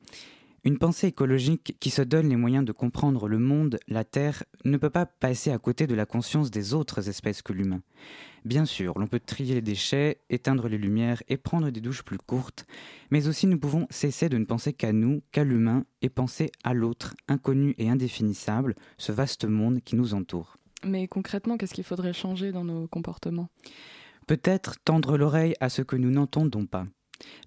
Une 0.67 0.79
pensée 0.79 1.07
écologique 1.07 1.77
qui 1.79 1.91
se 1.91 2.03
donne 2.03 2.29
les 2.29 2.35
moyens 2.35 2.65
de 2.65 2.73
comprendre 2.73 3.29
le 3.29 3.39
monde, 3.39 3.79
la 3.87 4.03
Terre, 4.03 4.43
ne 4.65 4.77
peut 4.77 4.91
pas 4.91 5.07
passer 5.07 5.53
à 5.53 5.59
côté 5.59 5.87
de 5.87 5.95
la 5.95 6.07
conscience 6.07 6.51
des 6.51 6.75
autres 6.75 7.09
espèces 7.09 7.41
que 7.41 7.53
l'humain. 7.53 7.83
Bien 8.45 8.65
sûr, 8.65 8.99
l'on 8.99 9.07
peut 9.07 9.21
trier 9.21 9.55
les 9.55 9.61
déchets, 9.61 10.23
éteindre 10.29 10.67
les 10.67 10.77
lumières 10.77 11.23
et 11.29 11.37
prendre 11.37 11.71
des 11.71 11.81
douches 11.81 12.03
plus 12.03 12.19
courtes, 12.19 12.67
mais 13.13 13.29
aussi 13.29 13.47
nous 13.47 13.61
pouvons 13.61 13.87
cesser 13.91 14.29
de 14.29 14.39
ne 14.39 14.45
penser 14.45 14.73
qu'à 14.73 14.93
nous, 14.93 15.23
qu'à 15.31 15.45
l'humain, 15.45 15.85
et 16.03 16.09
penser 16.09 16.51
à 16.65 16.75
l'autre, 16.75 17.15
inconnu 17.29 17.77
et 17.79 17.89
indéfinissable, 17.89 18.75
ce 18.99 19.13
vaste 19.13 19.45
monde 19.45 19.83
qui 19.85 19.95
nous 19.95 20.15
entoure. 20.15 20.57
Mais 20.85 21.07
concrètement, 21.07 21.59
qu'est-ce 21.59 21.75
qu'il 21.75 21.85
faudrait 21.85 22.13
changer 22.13 22.51
dans 22.51 22.65
nos 22.65 22.89
comportements? 22.89 23.51
Peut-être 24.27 24.81
tendre 24.83 25.17
l'oreille 25.17 25.55
à 25.61 25.69
ce 25.69 25.83
que 25.83 25.95
nous 25.95 26.11
n'entendons 26.11 26.67
pas. 26.67 26.89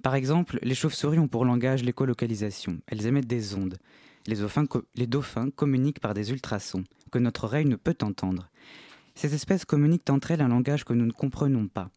Par 0.04 0.16
exemple, 0.16 0.60
les 0.62 0.76
chauves-souris 0.76 1.20
ont 1.20 1.28
pour 1.28 1.46
langage 1.46 1.84
l'écolocalisation. 1.84 2.80
Elles 2.88 3.06
émettent 3.06 3.28
des 3.28 3.56
ondes. 3.56 3.78
Les 4.28 5.08
dauphins, 5.08 5.50
communiquent 5.50 6.00
par 6.00 6.14
des 6.14 6.32
ultrasons, 6.32 6.84
que 7.12 7.20
notre 7.20 7.46
oreille 7.46 7.66
ne 7.66 7.76
peut 7.76 7.98
entendre. 8.02 8.50
Ces 9.16 9.34
espèces 9.34 9.66
communiquent 9.66 10.10
entre 10.10 10.32
elles 10.32 10.42
un 10.42 10.50
langage 10.50 10.86
que 10.86 10.94
nous 10.94 11.06
ne 11.06 11.12
comprenons 11.12 11.68
pas. 11.68 11.90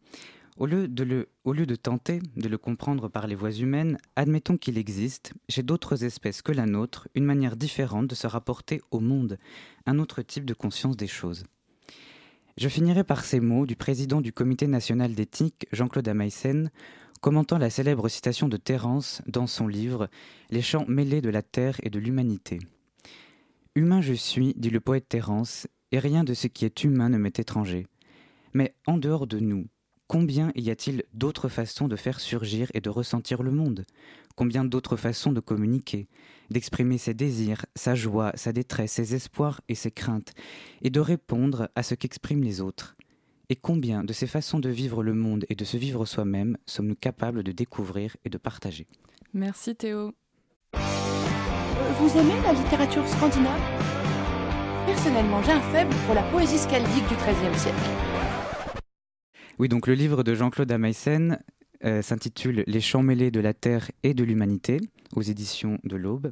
Au 0.57 0.67
lieu, 0.67 0.87
de 0.87 1.03
le, 1.03 1.29
au 1.45 1.53
lieu 1.53 1.65
de 1.65 1.75
tenter 1.75 2.19
de 2.35 2.47
le 2.47 2.57
comprendre 2.59 3.07
par 3.07 3.25
les 3.25 3.33
voies 3.33 3.51
humaines, 3.51 3.97
admettons 4.15 4.57
qu'il 4.57 4.77
existe, 4.77 5.33
chez 5.49 5.63
d'autres 5.63 6.03
espèces 6.03 6.43
que 6.43 6.51
la 6.51 6.67
nôtre, 6.67 7.07
une 7.15 7.25
manière 7.25 7.55
différente 7.55 8.07
de 8.07 8.15
se 8.15 8.27
rapporter 8.27 8.81
au 8.91 8.99
monde, 8.99 9.39
un 9.87 9.97
autre 9.97 10.21
type 10.21 10.45
de 10.45 10.53
conscience 10.53 10.95
des 10.95 11.07
choses. 11.07 11.43
Je 12.55 12.69
finirai 12.69 13.03
par 13.03 13.25
ces 13.25 13.39
mots 13.39 13.65
du 13.65 13.75
président 13.75 14.21
du 14.21 14.31
Comité 14.31 14.67
national 14.67 15.15
d'éthique, 15.15 15.65
Jean-Claude 15.71 16.07
Ameissen, 16.07 16.69
commentant 17.23 17.57
la 17.57 17.69
célèbre 17.69 18.09
citation 18.09 18.49
de 18.49 18.57
Terence 18.57 19.21
dans 19.27 19.47
son 19.47 19.65
livre 19.65 20.09
Les 20.49 20.61
chants 20.61 20.83
mêlés 20.89 21.21
de 21.21 21.29
la 21.29 21.41
terre 21.41 21.77
et 21.81 21.89
de 21.89 21.97
l'humanité. 21.97 22.59
Humain 23.75 24.01
je 24.01 24.11
suis, 24.11 24.53
dit 24.57 24.69
le 24.69 24.81
poète 24.81 25.07
Terence, 25.07 25.65
et 25.93 25.99
rien 25.99 26.25
de 26.25 26.33
ce 26.33 26.47
qui 26.47 26.65
est 26.65 26.83
humain 26.83 27.07
ne 27.07 27.17
m'est 27.17 27.39
étranger. 27.39 27.87
Mais 28.53 28.75
en 28.87 28.97
dehors 28.97 29.25
de 29.25 29.39
nous, 29.39 29.67
combien 30.07 30.51
y 30.55 30.69
a-t-il 30.69 31.03
d'autres 31.13 31.47
façons 31.47 31.87
de 31.87 31.95
faire 31.95 32.19
surgir 32.19 32.69
et 32.73 32.81
de 32.81 32.89
ressentir 32.89 33.41
le 33.41 33.51
monde? 33.51 33.85
Combien 34.35 34.65
d'autres 34.65 34.97
façons 34.97 35.31
de 35.31 35.39
communiquer, 35.39 36.09
d'exprimer 36.49 36.97
ses 36.97 37.13
désirs, 37.13 37.65
sa 37.73 37.95
joie, 37.95 38.33
sa 38.35 38.51
détresse, 38.51 38.91
ses 38.91 39.15
espoirs 39.15 39.61
et 39.69 39.75
ses 39.75 39.91
craintes, 39.91 40.33
et 40.81 40.89
de 40.89 40.99
répondre 40.99 41.69
à 41.77 41.83
ce 41.83 41.95
qu'expriment 41.95 42.43
les 42.43 42.59
autres? 42.59 42.97
Et 43.49 43.55
combien 43.55 44.03
de 44.03 44.13
ces 44.13 44.27
façons 44.27 44.59
de 44.59 44.69
vivre 44.69 45.03
le 45.03 45.13
monde 45.13 45.45
et 45.49 45.55
de 45.55 45.65
se 45.65 45.77
vivre 45.77 46.05
soi-même 46.05 46.57
sommes-nous 46.65 46.95
capables 46.95 47.43
de 47.43 47.51
découvrir 47.51 48.15
et 48.25 48.29
de 48.29 48.37
partager? 48.37 48.87
Merci 49.33 49.75
Théo. 49.75 50.13
Vous 50.73 52.17
aimez 52.17 52.41
la 52.43 52.53
littérature 52.53 53.07
scandinave? 53.07 53.61
Personnellement, 54.85 55.41
j'ai 55.43 55.51
un 55.51 55.61
faible 55.61 55.93
pour 56.05 56.15
la 56.15 56.23
poésie 56.23 56.57
scaldique 56.57 57.07
du 57.07 57.15
XIIIe 57.15 57.57
siècle. 57.57 57.77
Oui, 59.59 59.69
donc 59.69 59.87
le 59.87 59.93
livre 59.93 60.23
de 60.23 60.33
Jean-Claude 60.33 60.71
Ameissen 60.71 61.39
euh, 61.85 62.01
s'intitule 62.01 62.63
Les 62.67 62.81
chants 62.81 63.03
mêlés 63.03 63.31
de 63.31 63.39
la 63.39 63.53
terre 63.53 63.91
et 64.03 64.13
de 64.13 64.23
l'humanité 64.23 64.79
aux 65.15 65.21
éditions 65.21 65.79
de 65.83 65.95
l'Aube. 65.95 66.31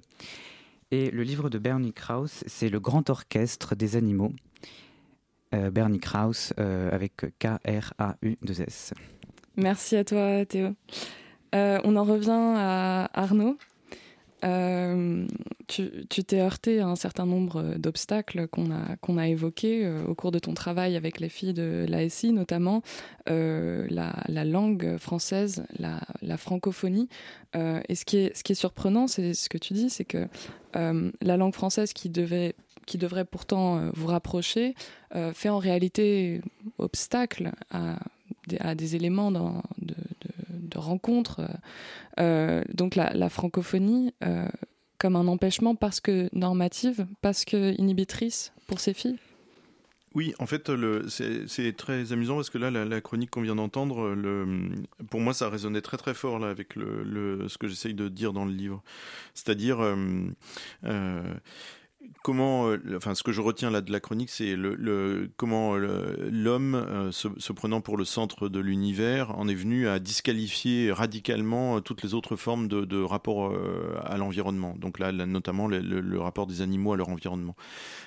Et 0.92 1.12
le 1.12 1.24
livre 1.24 1.50
de 1.50 1.58
Bernie 1.58 1.94
Krauss, 1.94 2.44
c'est 2.48 2.70
Le 2.70 2.80
grand 2.80 3.10
orchestre 3.10 3.76
des 3.76 3.96
animaux 3.96 4.34
Bernie 5.52 6.00
Krauss 6.00 6.54
euh, 6.60 6.90
avec 6.92 7.26
K-R-A-U-2-S. 7.40 8.94
Merci 9.58 9.98
à 9.98 10.04
toi 10.04 10.46
Théo. 10.46 10.70
Euh, 11.54 11.80
on 11.84 11.96
en 11.98 12.04
revient 12.04 12.32
à 12.32 13.10
Arnaud. 13.14 13.58
tu 15.68 16.24
t'es 16.24 16.40
heurté 16.40 16.80
à 16.80 16.88
un 16.88 16.96
certain 16.96 17.26
nombre 17.26 17.76
d'obstacles 17.78 18.48
qu'on 18.48 18.72
a, 18.72 19.22
a 19.22 19.28
évoqués 19.28 19.92
au 20.08 20.16
cours 20.16 20.32
de 20.32 20.40
ton 20.40 20.54
travail 20.54 20.96
avec 20.96 21.20
les 21.20 21.30
filles 21.30 21.54
de 21.54 21.86
l'ASI, 21.88 22.32
notamment 22.32 22.82
la, 23.28 24.24
la, 24.28 24.46
langue 24.46 24.98
française, 24.98 25.66
la, 25.78 26.00
la 26.22 26.38
francophonie. 26.38 27.10
et 27.54 27.96
ce 27.96 28.06
qui, 28.06 28.18
est, 28.18 28.38
ce 28.38 28.44
qui 28.44 28.54
est 28.54 28.56
surprenant, 28.56 29.08
c'est 29.08 29.34
ce 29.34 29.50
que 29.50 29.58
tu 29.58 29.74
dis, 29.74 29.90
c'est 29.90 30.06
que 30.06 30.28
la 30.74 31.38
langue 31.38 31.54
française 31.54 31.92
qui 31.92 32.10
devait 32.10 32.56
qui 32.92 32.98
devrait 32.98 33.24
pourtant 33.24 33.78
euh, 33.78 33.90
vous 33.94 34.08
rapprocher, 34.08 34.76
euh, 35.16 35.32
fait 35.32 35.48
en 35.48 35.60
réalité 35.60 36.42
obstacle 36.78 37.54
à, 37.70 37.96
des 38.76 38.98
éléments 38.98 39.32
de, 39.32 39.38
rencontre. 40.76 41.42
Euh, 42.20 42.64
donc 42.74 42.96
la, 42.96 43.30
francophonie 43.30 44.14
comme 44.98 45.16
un 45.16 45.28
empêchement 45.28 45.76
parce 45.76 46.02
que 46.02 46.30
normative, 46.34 47.06
parce 47.22 47.46
que 47.46 47.74
inhibitrice 47.80 48.52
pour 48.68 48.80
ces 48.80 48.94
filles? 48.94 49.20
Oui, 50.14 50.34
en 50.40 50.46
fait, 50.46 50.70
c'est 51.48 51.78
très 51.78 52.12
amusant 52.12 52.36
parce 52.36 52.50
que 52.50 52.58
là, 52.58 52.72
la, 52.72 53.02
chronique 53.02 53.30
qu'on 53.30 53.42
vient 53.42 53.56
d'entendre, 53.56 54.16
pour 55.10 55.22
moi, 55.22 55.34
ça 55.34 55.50
résonnait 55.50 55.82
très 55.82 55.98
très 55.98 56.14
fort 56.14 56.40
là 56.40 56.50
avec 56.50 56.74
ce 56.74 57.58
que 57.58 57.68
j'essaye 57.68 57.94
de 57.94 58.10
dire 58.10 58.34
dans 58.34 58.46
le 58.46 58.52
livre. 58.52 58.84
C'est-à-dire, 59.34 59.80
comment, 62.24 62.68
euh, 62.70 62.80
enfin, 62.96 63.16
ce 63.16 63.24
que 63.24 63.32
je 63.32 63.42
retiens 63.42 63.72
là 63.72 63.82
de 63.82 63.92
la 63.92 64.00
chronique, 64.00 64.30
c'est 64.30 64.56
le, 64.56 65.30
comment 65.38 65.76
euh, 65.76 66.30
l'homme, 66.32 66.76
euh, 66.76 67.12
se, 67.12 67.54
prenant 67.54 67.82
pour 67.82 67.98
le 67.98 68.06
centre 68.06 68.50
de 68.50 68.60
l'univers, 68.60 69.38
en 69.38 69.48
est 69.48 69.56
venu 69.56 69.88
à 69.88 70.00
disqualifier 70.00 70.92
radicalement 70.92 71.82
toutes 71.82 72.04
les 72.04 72.14
autres 72.14 72.36
formes 72.36 72.68
de, 72.68 73.02
rapport 73.02 73.54
à 74.04 74.18
l'environnement. 74.18 74.76
Donc 74.78 75.00
là, 75.00 75.12
notamment 75.12 75.68
le, 75.68 76.20
rapport 76.20 76.46
des 76.46 76.62
animaux 76.62 76.94
à 76.94 76.98
leur 76.98 77.10
environnement. 77.10 77.56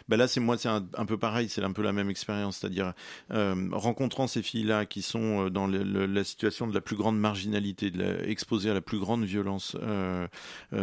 Ben 0.09 0.17
là, 0.17 0.29
c'est 0.29 0.41
moi, 0.41 0.57
c'est 0.57 0.69
un, 0.69 1.07
peu 1.07 1.19
pareil, 1.19 1.49
c'est 1.49 1.63
un 1.63 1.73
peu 1.73 1.83
la 1.83 1.93
même 1.93 2.11
expérience, 2.11 2.59
c'est-à-dire 2.59 2.93
rencontrant 3.31 4.27
ces 4.27 4.43
filles-là 4.43 4.87
qui 4.87 5.03
sont 5.03 5.51
dans 5.51 5.67
la 5.67 6.25
situation 6.25 6.67
de 6.67 6.75
la 6.75 6.81
plus 6.81 6.97
grande 6.97 7.19
marginalité, 7.19 7.91
de 7.91 8.19
exposées 8.27 8.71
à 8.71 8.75
la 8.75 8.81
plus 8.81 8.99
grande 8.99 9.25
violence 9.25 9.77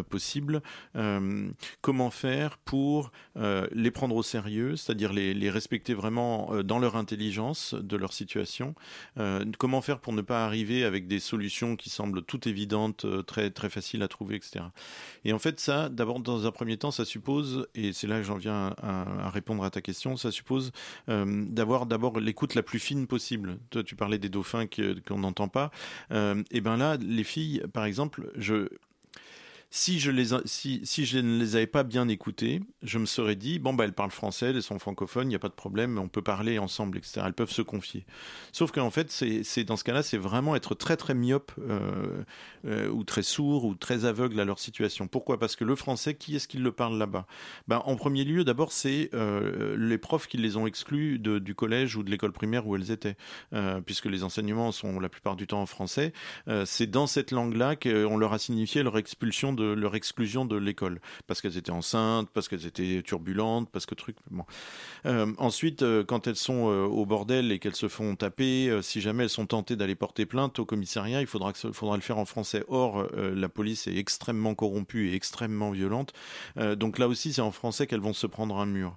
possible. 0.09 0.61
comment 1.81 2.11
faire 2.11 2.57
pour 2.57 3.10
euh, 3.37 3.67
les 3.71 3.91
prendre 3.91 4.15
au 4.15 4.23
sérieux, 4.23 4.75
c'est-à-dire 4.75 5.13
les, 5.13 5.49
respecter 5.49 5.93
vraiment 5.93 6.53
euh, 6.53 6.63
dans 6.63 6.79
leur 6.79 6.95
intelligence 6.95 7.73
de 7.73 7.97
leur 7.97 8.13
situation. 8.13 8.75
Euh, 9.17 9.45
comment 9.57 9.81
faire 9.81 9.99
pour 9.99 10.13
ne 10.13 10.21
pas 10.21 10.45
arriver 10.45 10.83
avec 10.83 11.07
des 11.07 11.19
solutions 11.19 11.75
qui 11.75 11.89
semblent 11.89 12.21
toutes 12.21 12.47
évidentes, 12.47 13.05
très 13.25 13.49
très 13.49 13.69
faciles 13.69 14.03
à 14.03 14.07
trouver, 14.07 14.35
etc. 14.35 14.65
Et 15.25 15.33
en 15.33 15.39
fait, 15.39 15.59
ça, 15.59 15.89
d'abord 15.89 16.19
dans 16.19 16.45
un 16.45 16.51
premier 16.51 16.77
temps, 16.77 16.91
ça 16.91 17.05
suppose, 17.05 17.67
et 17.75 17.93
c'est 17.93 18.07
là 18.07 18.17
que 18.17 18.23
j'en 18.23 18.37
viens 18.37 18.73
à, 18.81 19.29
répondre 19.29 19.63
à 19.63 19.69
ta 19.69 19.81
question, 19.81 20.17
ça 20.17 20.31
suppose 20.31 20.71
d'avoir 21.07 21.85
d'abord 21.85 22.19
l'écoute 22.19 22.55
la 22.55 22.63
plus 22.63 22.79
fine 22.79 23.07
possible. 23.07 23.57
Toi, 23.69 23.83
tu 23.83 23.95
parlais 23.95 24.17
des 24.17 24.29
dauphins 24.29 24.65
qu'on 24.67 25.19
n'entend 25.19 25.47
pas. 25.47 25.71
et 26.11 26.61
ben 26.61 26.77
là, 26.77 26.97
les 26.97 27.23
filles, 27.23 27.63
par 27.73 27.85
exemple, 27.85 28.31
je 28.35 28.67
si 29.73 30.01
je, 30.01 30.11
les, 30.11 30.27
si, 30.43 30.81
si 30.83 31.05
je 31.05 31.17
ne 31.17 31.39
les 31.39 31.55
avais 31.55 31.65
pas 31.65 31.83
bien 31.83 32.09
écoutées, 32.09 32.61
je 32.83 32.97
me 32.97 33.05
serais 33.05 33.37
dit, 33.37 33.57
bon, 33.57 33.73
bah, 33.73 33.85
elles 33.85 33.93
parlent 33.93 34.11
français, 34.11 34.47
elles 34.49 34.61
sont 34.61 34.79
francophones, 34.79 35.27
il 35.27 35.29
n'y 35.29 35.35
a 35.35 35.39
pas 35.39 35.47
de 35.47 35.53
problème, 35.53 35.97
on 35.97 36.09
peut 36.09 36.21
parler 36.21 36.59
ensemble, 36.59 36.97
etc. 36.97 37.21
Elles 37.25 37.33
peuvent 37.33 37.51
se 37.51 37.61
confier. 37.61 38.05
Sauf 38.51 38.71
qu'en 38.71 38.91
fait, 38.91 39.09
c'est 39.09 39.63
dans 39.63 39.77
ce 39.77 39.85
cas-là, 39.85 40.03
c'est 40.03 40.17
vraiment 40.17 40.57
être 40.57 40.75
très, 40.75 40.97
très 40.97 41.13
myope 41.13 41.53
euh, 41.61 42.23
euh, 42.65 42.89
ou 42.89 43.05
très 43.05 43.23
sourd 43.23 43.63
ou 43.63 43.73
très 43.73 44.03
aveugle 44.03 44.41
à 44.41 44.45
leur 44.45 44.59
situation. 44.59 45.07
Pourquoi? 45.07 45.39
Parce 45.39 45.55
que 45.55 45.63
le 45.63 45.75
français, 45.77 46.15
qui 46.15 46.35
est-ce 46.35 46.49
qui 46.49 46.57
le 46.57 46.73
parle 46.73 46.97
là-bas? 46.97 47.25
Ben, 47.69 47.81
En 47.85 47.95
premier 47.95 48.25
lieu, 48.25 48.43
d'abord, 48.43 48.73
c'est 48.73 49.09
euh, 49.13 49.77
les 49.77 49.97
profs 49.97 50.27
qui 50.27 50.35
les 50.35 50.57
ont 50.57 50.67
exclus 50.67 51.17
de, 51.17 51.39
du 51.39 51.55
collège 51.55 51.95
ou 51.95 52.03
de 52.03 52.11
l'école 52.11 52.33
primaire 52.33 52.67
où 52.67 52.75
elles 52.75 52.91
étaient, 52.91 53.15
puisque 53.85 54.07
les 54.07 54.25
enseignements 54.25 54.73
sont 54.73 54.99
la 54.99 55.07
plupart 55.07 55.37
du 55.37 55.47
temps 55.47 55.61
en 55.61 55.65
français. 55.65 56.11
C'est 56.65 56.87
dans 56.89 57.07
cette 57.07 57.31
langue-là 57.31 57.77
qu'on 57.77 58.17
leur 58.17 58.33
a 58.33 58.39
signifié 58.39 58.83
leur 58.83 58.97
expulsion 58.97 59.53
de 59.53 59.60
leur 59.63 59.95
exclusion 59.95 60.45
de 60.45 60.55
l'école 60.55 60.99
parce 61.27 61.41
qu'elles 61.41 61.57
étaient 61.57 61.71
enceintes, 61.71 62.29
parce 62.33 62.47
qu'elles 62.47 62.65
étaient 62.65 63.01
turbulentes, 63.01 63.69
parce 63.71 63.85
que 63.85 63.95
truc. 63.95 64.17
Bon. 64.29 64.45
Euh, 65.05 65.31
ensuite, 65.37 65.81
euh, 65.81 66.03
quand 66.03 66.27
elles 66.27 66.35
sont 66.35 66.69
euh, 66.69 66.85
au 66.85 67.05
bordel 67.05 67.51
et 67.51 67.59
qu'elles 67.59 67.75
se 67.75 67.87
font 67.87 68.15
taper, 68.15 68.79
si 68.81 69.01
jamais 69.01 69.23
elles 69.23 69.29
sont 69.29 69.45
tentées 69.45 69.75
d'aller 69.75 69.95
porter 69.95 70.25
plainte 70.25 70.59
au 70.59 70.65
commissariat, 70.65 71.21
il 71.21 71.27
faudra, 71.27 71.53
faudra 71.53 71.95
le 71.95 72.01
faire 72.01 72.17
en 72.17 72.25
français. 72.25 72.63
Or, 72.67 73.07
la 73.13 73.49
police 73.49 73.87
est 73.87 73.95
extrêmement 73.95 74.55
corrompue 74.55 75.09
et 75.09 75.15
extrêmement 75.15 75.71
violente. 75.71 76.13
donc 76.75 76.99
là 76.99 77.07
aussi, 77.07 77.33
c'est 77.33 77.41
en 77.41 77.51
français 77.51 77.87
qu'elles 77.87 78.01
vont 78.01 78.13
se 78.13 78.27
prendre 78.27 78.57
un 78.57 78.65
mur. 78.65 78.95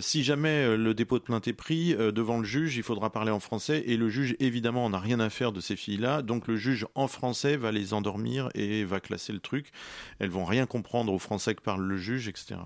si 0.00 0.24
jamais 0.24 0.76
le 0.76 0.94
dépôt 0.94 1.18
de 1.18 1.24
plainte 1.24 1.48
est 1.48 1.52
pris 1.52 1.94
devant 1.94 2.38
le 2.38 2.44
juge, 2.44 2.76
il 2.76 2.82
faudra 2.82 3.10
parler 3.10 3.30
en 3.30 3.40
français 3.40 3.84
et 3.86 3.96
le 3.96 4.08
juge, 4.08 4.36
évidemment, 4.40 4.88
n'a 4.90 4.98
rien 4.98 5.20
à 5.20 5.30
faire 5.30 5.52
de 5.52 5.60
ces 5.60 5.76
filles-là. 5.76 6.22
Donc 6.22 6.46
le 6.46 6.56
juge 6.56 6.86
en 6.94 7.08
français 7.08 7.56
va 7.56 7.72
les 7.72 7.94
endormir 7.94 8.48
et 8.54 8.84
va 8.84 9.00
classer 9.00 9.32
le 9.32 9.40
truc. 9.40 9.72
Elles 10.18 10.30
vont 10.30 10.44
rien 10.44 10.66
comprendre 10.66 11.12
au 11.12 11.18
français 11.18 11.54
que 11.54 11.62
parle 11.62 11.82
le 11.82 11.96
juge, 11.96 12.28
etc. 12.28 12.56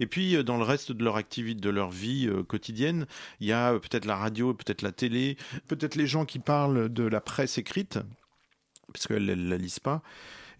Et 0.00 0.06
puis 0.06 0.36
euh, 0.36 0.42
dans 0.42 0.56
le 0.56 0.64
reste 0.64 0.92
de 0.92 1.04
leur 1.04 1.16
activité, 1.16 1.60
de 1.60 1.70
leur 1.70 1.90
vie 1.90 2.28
euh, 2.28 2.42
quotidienne, 2.42 3.06
il 3.40 3.46
y 3.46 3.52
a 3.52 3.72
euh, 3.72 3.78
peut-être 3.78 4.04
la 4.04 4.16
radio, 4.16 4.54
peut-être 4.54 4.82
la 4.82 4.92
télé, 4.92 5.36
peut-être 5.68 5.94
les 5.94 6.06
gens 6.06 6.24
qui 6.24 6.38
parlent 6.38 6.88
de 6.88 7.04
la 7.04 7.20
presse 7.20 7.58
écrite, 7.58 7.98
parce 8.92 9.06
qu'elles 9.06 9.26
ne 9.26 9.50
la 9.50 9.56
lisent 9.56 9.80
pas. 9.80 10.02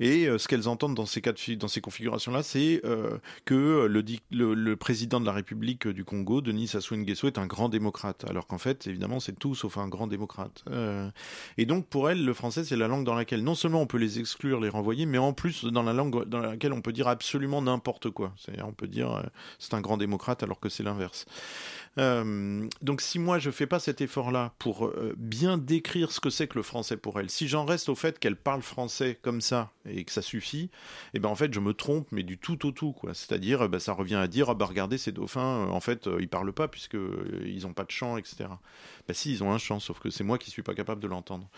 Et 0.01 0.27
euh, 0.27 0.39
ce 0.39 0.49
qu'elles 0.49 0.69
entendent 0.69 0.95
dans 0.95 1.07
ces 1.07 1.23
dans 1.57 1.69
ces 1.69 1.81
configurations-là, 1.81 2.43
c'est 2.43 2.81
euh, 2.85 3.19
que 3.45 3.87
le, 3.87 4.03
le, 4.31 4.77
président 4.77 5.21
de 5.21 5.27
la 5.27 5.33
République 5.33 5.87
du 5.89 6.05
Congo, 6.05 6.41
Denis 6.41 6.69
Sassou 6.69 6.97
Nguesso, 6.97 7.27
est 7.27 7.39
un 7.39 7.47
grand 7.47 7.69
démocrate, 7.69 8.25
alors 8.29 8.47
qu'en 8.47 8.59
fait, 8.59 8.87
évidemment, 8.87 9.21
c'est 9.21 9.39
tout 9.39 9.55
sauf 9.55 9.79
un 9.79 9.89
grand 9.89 10.07
démocrate. 10.07 10.65
Euh, 10.71 11.11
et 11.59 11.67
donc, 11.67 11.87
pour 11.87 12.11
elles, 12.11 12.25
le 12.25 12.35
français, 12.35 12.65
c'est 12.65 12.77
la 12.77 12.89
langue 12.89 13.05
dans 13.05 13.15
laquelle 13.15 13.45
non 13.45 13.55
seulement 13.55 13.81
on 13.81 13.87
peut 13.87 13.99
les 13.99 14.19
exclure, 14.19 14.61
les 14.61 14.69
renvoyer, 14.69 15.07
mais 15.07 15.19
en 15.19 15.33
plus 15.33 15.65
dans 15.65 15.83
la 15.83 15.93
langue 15.93 16.29
dans 16.29 16.41
laquelle 16.41 16.73
on 16.73 16.81
peut 16.81 16.93
dire 16.93 17.09
absolument 17.09 17.63
n'importe 17.63 18.11
quoi. 18.11 18.33
C'est-à-dire, 18.37 18.67
on 18.67 18.73
peut 18.73 18.89
dire 18.89 19.23
c'est 19.59 19.75
un 19.75 19.81
grand 19.81 19.97
démocrate, 19.97 20.43
alors 20.43 20.61
que 20.61 20.69
c'est 20.69 20.83
l'inverse. 20.83 21.27
Euh, 21.99 22.67
donc 22.81 23.03
si 23.03 23.19
moi 23.19 23.39
je 23.39 23.51
fais 23.51 23.67
pas 23.67 23.79
cet 23.79 24.01
effort-là 24.01 24.55
pour 24.59 24.87
euh, 24.87 25.15
bien 25.19 25.59
décrire 25.59 26.11
ce 26.11 26.21
que 26.21 26.31
c'est 26.31 26.49
que 26.49 26.57
le 26.57 26.63
français 26.63 26.97
pour 26.97 27.21
elle, 27.21 27.29
si 27.29 27.49
j'en 27.49 27.67
reste 27.67 27.91
au 27.91 27.95
fait 27.95 28.19
qu'elle 28.19 28.37
parle 28.37 28.63
français 28.63 29.19
comme 29.21 29.43
ça 29.43 29.71
et 29.85 30.05
que 30.05 30.13
ça 30.13 30.23
suffit, 30.23 30.71
eh 31.13 31.19
ben 31.19 31.29
en 31.29 31.35
fait 31.35 31.53
je 31.53 31.61
me 31.61 31.75
trompe 31.75 32.09
mais 32.11 32.23
du 32.23 32.39
tout 32.39 32.67
au 32.67 32.73
tout 32.73 32.93
quoi. 32.93 33.13
C'est-à-dire 33.13 33.69
ben, 33.69 33.79
ça 33.79 33.93
revient 33.93 34.15
à 34.15 34.27
dire 34.27 34.49
ah 34.49 34.55
bah 34.55 34.65
regardez 34.65 34.97
ces 34.97 35.13
dauphins, 35.13 35.67
euh, 35.67 35.71
en 35.71 35.81
fait 35.81 36.09
ils 36.19 36.29
parlent 36.29 36.53
pas 36.53 36.69
puisque 36.69 36.97
ils 37.45 37.67
ont 37.67 37.75
pas 37.75 37.85
de 37.85 37.91
chant 37.91 38.17
etc. 38.17 38.45
Ben 39.07 39.15
si 39.15 39.31
ils 39.31 39.45
ont 39.45 39.53
un 39.53 39.59
chant 39.59 39.79
sauf 39.79 39.99
que 40.01 40.09
c'est 40.09 40.25
moi 40.25 40.39
qui 40.39 40.51
suis 40.51 40.63
pas 40.63 40.75
capable 40.75 41.03
de 41.03 41.09
l'entendre. 41.09 41.49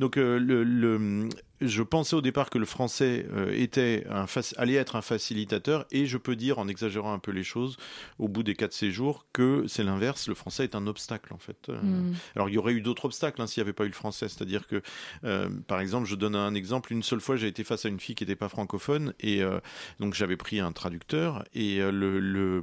Donc 0.00 0.16
le 0.16 1.28
je 1.62 1.82
pensais 1.82 2.16
au 2.16 2.20
départ 2.20 2.50
que 2.50 2.58
le 2.58 2.66
français 2.66 3.26
euh, 3.32 3.52
était 3.52 4.06
un 4.10 4.26
allait 4.56 4.74
être 4.74 4.96
un 4.96 5.02
facilitateur 5.02 5.86
et 5.90 6.06
je 6.06 6.18
peux 6.18 6.36
dire 6.36 6.58
en 6.58 6.68
exagérant 6.68 7.12
un 7.12 7.18
peu 7.18 7.30
les 7.30 7.44
choses 7.44 7.76
au 8.18 8.28
bout 8.28 8.42
des 8.42 8.54
quatre 8.54 8.72
séjours 8.72 9.26
que 9.32 9.64
c'est 9.68 9.84
l'inverse 9.84 10.28
le 10.28 10.34
français 10.34 10.64
est 10.64 10.74
un 10.74 10.86
obstacle 10.86 11.32
en 11.32 11.38
fait 11.38 11.68
mm. 11.68 12.12
alors 12.36 12.48
il 12.48 12.54
y 12.54 12.58
aurait 12.58 12.72
eu 12.72 12.80
d'autres 12.80 13.06
obstacles 13.06 13.40
hein, 13.40 13.46
s'il 13.46 13.62
n'y 13.62 13.66
avait 13.66 13.72
pas 13.72 13.84
eu 13.84 13.88
le 13.88 13.94
français 13.94 14.28
c'est-à-dire 14.28 14.66
que 14.66 14.82
euh, 15.24 15.48
par 15.66 15.80
exemple 15.80 16.06
je 16.06 16.14
donne 16.14 16.36
un 16.36 16.54
exemple 16.54 16.92
une 16.92 17.02
seule 17.02 17.20
fois 17.20 17.36
j'ai 17.36 17.48
été 17.48 17.64
face 17.64 17.84
à 17.86 17.88
une 17.88 18.00
fille 18.00 18.14
qui 18.14 18.24
n'était 18.24 18.36
pas 18.36 18.48
francophone 18.48 19.14
et 19.20 19.42
euh, 19.42 19.60
donc 20.00 20.14
j'avais 20.14 20.36
pris 20.36 20.60
un 20.60 20.72
traducteur 20.72 21.44
et 21.54 21.78
le, 21.78 22.20
le 22.20 22.62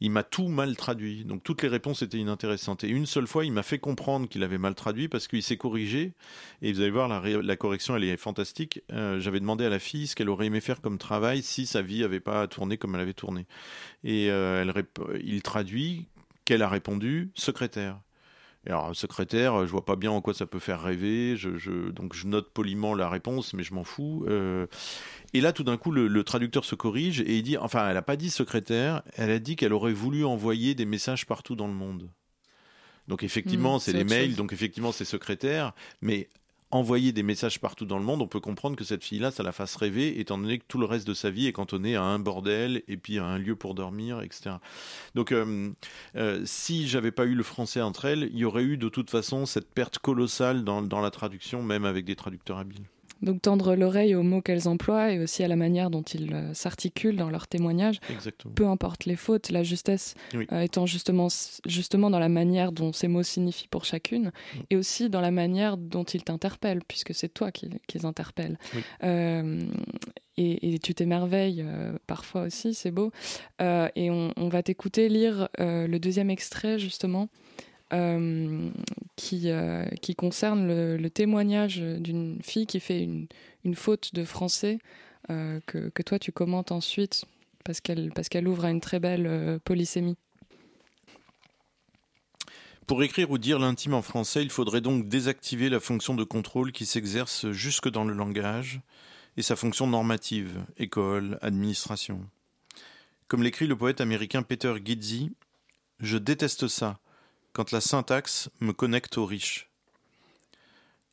il 0.00 0.10
m'a 0.10 0.22
tout 0.22 0.48
mal 0.48 0.76
traduit. 0.76 1.24
Donc 1.24 1.42
toutes 1.42 1.62
les 1.62 1.68
réponses 1.68 2.02
étaient 2.02 2.18
inintéressantes. 2.18 2.84
Et 2.84 2.88
une 2.88 3.06
seule 3.06 3.26
fois, 3.26 3.44
il 3.44 3.52
m'a 3.52 3.62
fait 3.62 3.78
comprendre 3.78 4.28
qu'il 4.28 4.42
avait 4.42 4.58
mal 4.58 4.74
traduit 4.74 5.08
parce 5.08 5.26
qu'il 5.26 5.42
s'est 5.42 5.56
corrigé. 5.56 6.12
Et 6.62 6.72
vous 6.72 6.80
allez 6.80 6.90
voir, 6.90 7.08
la, 7.08 7.20
la 7.20 7.56
correction, 7.56 7.94
elle 7.96 8.04
est 8.04 8.16
fantastique. 8.16 8.82
Euh, 8.92 9.20
J'avais 9.20 9.40
demandé 9.40 9.64
à 9.64 9.68
la 9.68 9.78
fille 9.78 10.06
ce 10.06 10.14
qu'elle 10.14 10.28
aurait 10.28 10.46
aimé 10.46 10.60
faire 10.60 10.80
comme 10.80 10.98
travail 10.98 11.42
si 11.42 11.66
sa 11.66 11.82
vie 11.82 12.00
n'avait 12.00 12.20
pas 12.20 12.46
tourné 12.46 12.78
comme 12.78 12.94
elle 12.94 13.00
avait 13.00 13.14
tourné. 13.14 13.46
Et 14.04 14.30
euh, 14.30 14.62
elle, 14.62 15.20
il 15.22 15.42
traduit 15.42 16.06
qu'elle 16.44 16.62
a 16.62 16.68
répondu 16.68 17.30
secrétaire. 17.34 18.00
Et 18.66 18.70
alors, 18.70 18.96
secrétaire, 18.96 19.64
je 19.64 19.70
vois 19.70 19.84
pas 19.84 19.94
bien 19.94 20.10
en 20.10 20.20
quoi 20.20 20.34
ça 20.34 20.44
peut 20.44 20.58
faire 20.58 20.82
rêver. 20.82 21.36
Je, 21.36 21.56
je, 21.56 21.90
donc, 21.90 22.14
je 22.14 22.26
note 22.26 22.52
poliment 22.52 22.94
la 22.94 23.08
réponse, 23.08 23.54
mais 23.54 23.62
je 23.62 23.72
m'en 23.72 23.84
fous. 23.84 24.24
Euh, 24.26 24.66
et 25.34 25.40
là, 25.40 25.52
tout 25.52 25.62
d'un 25.62 25.76
coup, 25.76 25.92
le, 25.92 26.08
le, 26.08 26.24
traducteur 26.24 26.64
se 26.64 26.74
corrige 26.74 27.20
et 27.20 27.36
il 27.36 27.42
dit, 27.44 27.56
enfin, 27.56 27.88
elle 27.88 27.96
a 27.96 28.02
pas 28.02 28.16
dit 28.16 28.28
secrétaire, 28.28 29.02
elle 29.14 29.30
a 29.30 29.38
dit 29.38 29.54
qu'elle 29.54 29.72
aurait 29.72 29.92
voulu 29.92 30.24
envoyer 30.24 30.74
des 30.74 30.84
messages 30.84 31.26
partout 31.26 31.54
dans 31.54 31.68
le 31.68 31.74
monde. 31.74 32.10
Donc, 33.06 33.22
effectivement, 33.22 33.76
mmh, 33.76 33.80
c'est 33.80 33.92
les 33.92 34.04
mails, 34.04 34.30
chose. 34.30 34.36
donc 34.36 34.52
effectivement, 34.52 34.90
c'est 34.90 35.04
secrétaire, 35.04 35.72
mais 36.00 36.28
envoyer 36.70 37.12
des 37.12 37.22
messages 37.22 37.60
partout 37.60 37.84
dans 37.84 37.98
le 37.98 38.04
monde, 38.04 38.22
on 38.22 38.26
peut 38.26 38.40
comprendre 38.40 38.76
que 38.76 38.84
cette 38.84 39.04
fille-là, 39.04 39.30
ça 39.30 39.42
la 39.42 39.52
fasse 39.52 39.76
rêver, 39.76 40.18
étant 40.20 40.38
donné 40.38 40.58
que 40.58 40.64
tout 40.66 40.78
le 40.78 40.86
reste 40.86 41.06
de 41.06 41.14
sa 41.14 41.30
vie 41.30 41.46
est 41.46 41.52
cantonné 41.52 41.96
à 41.96 42.02
un 42.02 42.18
bordel 42.18 42.82
et 42.88 42.96
puis 42.96 43.18
à 43.18 43.24
un 43.24 43.38
lieu 43.38 43.56
pour 43.56 43.74
dormir, 43.74 44.20
etc. 44.22 44.56
Donc, 45.14 45.32
euh, 45.32 45.70
euh, 46.16 46.42
si 46.44 46.88
j'avais 46.88 47.12
pas 47.12 47.24
eu 47.24 47.34
le 47.34 47.42
français 47.42 47.80
entre 47.80 48.06
elles, 48.06 48.28
il 48.32 48.38
y 48.38 48.44
aurait 48.44 48.64
eu 48.64 48.76
de 48.76 48.88
toute 48.88 49.10
façon 49.10 49.46
cette 49.46 49.72
perte 49.72 49.98
colossale 49.98 50.64
dans, 50.64 50.82
dans 50.82 51.00
la 51.00 51.10
traduction, 51.10 51.62
même 51.62 51.84
avec 51.84 52.04
des 52.04 52.16
traducteurs 52.16 52.58
habiles. 52.58 52.84
Donc 53.22 53.40
tendre 53.42 53.74
l'oreille 53.74 54.14
aux 54.14 54.22
mots 54.22 54.42
qu'elles 54.42 54.68
emploient 54.68 55.10
et 55.12 55.18
aussi 55.18 55.42
à 55.42 55.48
la 55.48 55.56
manière 55.56 55.90
dont 55.90 56.02
ils 56.02 56.34
euh, 56.34 56.52
s'articulent 56.54 57.16
dans 57.16 57.30
leurs 57.30 57.48
témoignages. 57.48 57.98
Exactement. 58.10 58.52
Peu 58.54 58.66
importe 58.66 59.06
les 59.06 59.16
fautes, 59.16 59.50
la 59.50 59.62
justesse 59.62 60.14
oui. 60.34 60.46
euh, 60.52 60.60
étant 60.60 60.84
justement, 60.86 61.28
justement 61.66 62.10
dans 62.10 62.18
la 62.18 62.28
manière 62.28 62.72
dont 62.72 62.92
ces 62.92 63.08
mots 63.08 63.22
signifient 63.22 63.68
pour 63.68 63.84
chacune 63.84 64.32
oui. 64.54 64.60
et 64.70 64.76
aussi 64.76 65.08
dans 65.08 65.20
la 65.20 65.30
manière 65.30 65.76
dont 65.76 66.04
ils 66.04 66.22
t'interpellent, 66.22 66.82
puisque 66.86 67.14
c'est 67.14 67.32
toi 67.32 67.50
qui, 67.50 67.70
qui 67.86 67.98
les 67.98 68.04
interpelles. 68.04 68.58
Oui. 68.74 68.82
Euh, 69.04 69.60
et, 70.36 70.74
et 70.74 70.78
tu 70.78 70.94
t'émerveilles 70.94 71.64
parfois 72.06 72.42
aussi, 72.42 72.74
c'est 72.74 72.90
beau. 72.90 73.10
Et 73.58 74.10
on, 74.10 74.34
on 74.36 74.48
va 74.48 74.62
t'écouter 74.62 75.08
lire 75.08 75.48
le 75.58 75.96
deuxième 75.96 76.28
extrait 76.28 76.78
justement. 76.78 77.30
Euh, 77.92 78.70
qui, 79.14 79.48
euh, 79.48 79.86
qui 80.02 80.16
concerne 80.16 80.66
le, 80.66 81.08
témoignage 81.08 81.78
d'une 81.78 82.42
fille 82.42 82.66
qui 82.66 82.80
fait 82.80 83.00
une, 83.64 83.74
faute 83.76 84.12
de 84.12 84.24
français 84.24 84.78
euh, 85.30 85.60
que, 85.66 85.90
que 85.90 86.02
toi 86.02 86.18
tu 86.18 86.32
commentes 86.32 86.72
ensuite 86.72 87.26
parce 87.64 87.80
qu'elle 87.80 88.48
ouvre 88.48 88.64
à 88.64 88.70
une 88.70 88.80
très 88.80 88.98
belle 88.98 89.60
polysémie. 89.64 90.16
Pour 92.88 93.04
écrire 93.04 93.30
ou 93.30 93.38
dire 93.38 93.60
l'intime 93.60 93.94
en 93.94 94.02
français, 94.02 94.42
il 94.42 94.50
faudrait 94.50 94.80
donc 94.80 95.08
désactiver 95.08 95.68
la 95.68 95.80
fonction 95.80 96.14
de 96.14 96.24
contrôle 96.24 96.72
qui 96.72 96.86
s'exerce 96.86 97.50
jusque 97.52 97.88
dans 97.88 98.04
le 98.04 98.14
langage 98.14 98.80
et 99.36 99.42
sa 99.42 99.54
fonction 99.54 99.86
normative, 99.86 100.64
école, 100.76 101.38
administration. 101.40 102.20
Comme 103.28 103.44
l'écrit 103.44 103.68
le 103.68 103.76
poète 103.76 104.00
américain 104.00 104.42
Peter 104.42 104.74
Gizzi, 104.84 105.30
je 106.00 106.18
déteste 106.18 106.68
ça, 106.68 106.98
quand 107.56 107.72
la 107.72 107.80
syntaxe 107.80 108.50
me 108.60 108.74
connecte 108.74 109.16
aux 109.16 109.24
riches. 109.24 109.70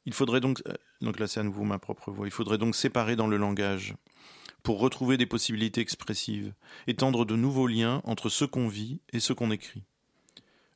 Il 0.05 0.13
faudrait 0.13 0.41
donc, 0.41 0.61
euh, 0.67 0.73
donc 0.99 1.17
là 1.17 1.25
c'est 1.25 1.39
à 1.39 1.43
nouveau 1.43 1.63
ma 1.63 1.79
propre 1.79 2.11
voix, 2.11 2.27
il 2.27 2.33
faudrait 2.33 2.57
donc 2.57 2.75
séparer 2.75 3.15
dans 3.15 3.27
le 3.27 3.37
langage 3.37 3.95
pour 4.61 4.81
retrouver 4.81 5.15
des 5.15 5.25
possibilités 5.25 5.79
expressives, 5.79 6.53
étendre 6.85 7.25
de 7.25 7.37
nouveaux 7.37 7.67
liens 7.67 8.01
entre 8.03 8.27
ce 8.27 8.43
qu'on 8.43 8.67
vit 8.67 8.99
et 9.13 9.21
ce 9.21 9.31
qu'on 9.31 9.51
écrit. 9.51 9.83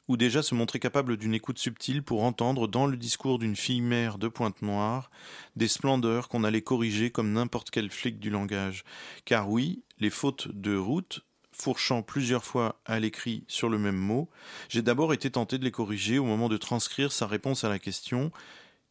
Ou 0.07 0.15
déjà 0.15 0.41
se 0.41 0.55
montrer 0.55 0.79
capable 0.79 1.17
d'une 1.17 1.33
écoute 1.33 1.59
subtile 1.59 2.01
pour 2.01 2.23
entendre 2.23 2.69
dans 2.69 2.85
le 2.85 2.95
discours 2.95 3.37
d'une 3.37 3.57
fille 3.57 3.81
mère 3.81 4.17
de 4.17 4.29
pointe 4.29 4.61
noire 4.61 5.11
des 5.57 5.67
splendeurs 5.67 6.29
qu'on 6.29 6.45
allait 6.45 6.61
corriger 6.61 7.11
comme 7.11 7.33
n'importe 7.33 7.71
quel 7.71 7.91
flic 7.91 8.19
du 8.19 8.29
langage. 8.29 8.85
Car 9.25 9.49
oui, 9.49 9.83
les 9.99 10.11
fautes 10.11 10.47
de 10.47 10.77
route 10.77 11.26
fourchant 11.57 12.03
plusieurs 12.03 12.43
fois 12.43 12.79
à 12.85 12.99
l'écrit 12.99 13.43
sur 13.47 13.67
le 13.67 13.79
même 13.79 13.97
mot, 13.97 14.29
j'ai 14.69 14.81
d'abord 14.81 15.13
été 15.13 15.31
tenté 15.31 15.57
de 15.57 15.63
les 15.63 15.71
corriger 15.71 16.19
au 16.19 16.25
moment 16.25 16.49
de 16.49 16.57
transcrire 16.57 17.11
sa 17.11 17.25
réponse 17.25 17.63
à 17.63 17.69
la 17.69 17.79
question 17.79 18.31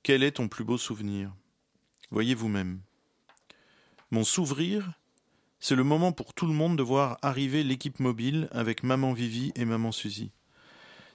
Quel 0.03 0.23
est 0.23 0.33
ton 0.33 0.49
plus 0.49 0.65
beau 0.65 0.77
souvenir? 0.77 1.33
Voyez 2.11 2.35
vous-même. 2.35 2.81
Mon 4.11 4.25
s'ouvrir, 4.25 4.93
c'est 5.61 5.77
le 5.77 5.85
moment 5.85 6.13
pour 6.13 6.35
tout 6.35 6.47
le 6.47 6.53
monde 6.53 6.77
de 6.77 6.83
voir 6.83 7.19
arriver 7.23 7.63
l'équipe 7.63 8.01
mobile 8.01 8.49
avec 8.51 8.83
maman 8.83 9.13
Vivi 9.13 9.53
et 9.55 9.65
maman 9.65 9.93
Suzy. 9.93 10.33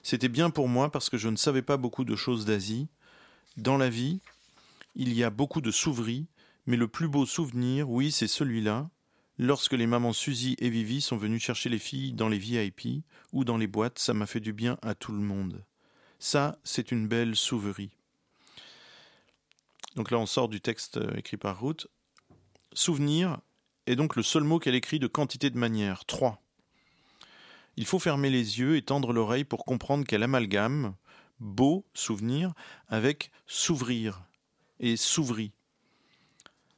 C'était 0.02 0.28
bien 0.28 0.50
pour 0.50 0.68
moi 0.68 0.90
parce 0.90 1.10
que 1.10 1.18
je 1.18 1.28
ne 1.28 1.36
savais 1.36 1.62
pas 1.62 1.76
beaucoup 1.76 2.04
de 2.04 2.16
choses 2.16 2.44
d'Asie. 2.44 2.88
Dans 3.56 3.76
la 3.76 3.88
vie, 3.88 4.20
il 4.94 5.12
y 5.12 5.22
a 5.22 5.30
beaucoup 5.30 5.60
de 5.60 5.70
s'ouvrir, 5.70 6.24
mais 6.66 6.76
le 6.76 6.88
plus 6.88 7.08
beau 7.08 7.24
souvenir, 7.24 7.88
oui, 7.88 8.10
c'est 8.10 8.26
celui-là, 8.26 8.90
lorsque 9.42 9.72
les 9.72 9.86
mamans 9.86 10.12
Suzy 10.12 10.56
et 10.58 10.70
Vivi 10.70 11.00
sont 11.00 11.16
venues 11.16 11.40
chercher 11.40 11.68
les 11.68 11.78
filles 11.78 12.12
dans 12.12 12.28
les 12.28 12.38
VIP 12.38 13.04
ou 13.32 13.44
dans 13.44 13.56
les 13.56 13.66
boîtes, 13.66 13.98
ça 13.98 14.14
m'a 14.14 14.26
fait 14.26 14.40
du 14.40 14.52
bien 14.52 14.78
à 14.82 14.94
tout 14.94 15.12
le 15.12 15.20
monde. 15.20 15.64
Ça, 16.18 16.58
c'est 16.64 16.92
une 16.92 17.08
belle 17.08 17.36
souverie. 17.36 17.96
Donc 19.96 20.10
là, 20.10 20.18
on 20.18 20.26
sort 20.26 20.48
du 20.48 20.60
texte 20.60 20.96
euh, 20.96 21.16
écrit 21.16 21.36
par 21.36 21.60
Ruth. 21.60 21.86
Souvenir 22.72 23.38
est 23.86 23.96
donc 23.96 24.16
le 24.16 24.22
seul 24.22 24.44
mot 24.44 24.58
qu'elle 24.58 24.74
écrit 24.74 24.98
de 24.98 25.06
quantité 25.06 25.50
de 25.50 25.58
manières. 25.58 26.04
Trois. 26.04 26.40
Il 27.76 27.86
faut 27.86 27.98
fermer 27.98 28.30
les 28.30 28.58
yeux 28.60 28.76
et 28.76 28.82
tendre 28.82 29.12
l'oreille 29.12 29.44
pour 29.44 29.64
comprendre 29.64 30.06
qu'elle 30.06 30.22
amalgame 30.22 30.94
beau 31.40 31.84
souvenir 31.92 32.52
avec 32.88 33.30
s'ouvrir 33.46 34.22
et 34.78 34.96
s'ouvrit. 34.96 35.52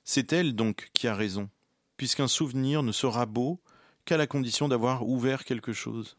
C'est 0.05 0.33
elle 0.33 0.55
donc 0.55 0.91
qui 0.95 1.07
a 1.07 1.15
raison, 1.15 1.49
puisqu'un 1.97 2.29
souvenir 2.29 2.83
ne 2.83 2.93
sera 2.93 3.27
beau 3.27 3.61
qu'à 4.05 4.17
la 4.17 4.27
condition 4.27 4.69
d'avoir 4.69 5.07
ouvert 5.07 5.45
quelque 5.45 5.73
chose. 5.73 6.17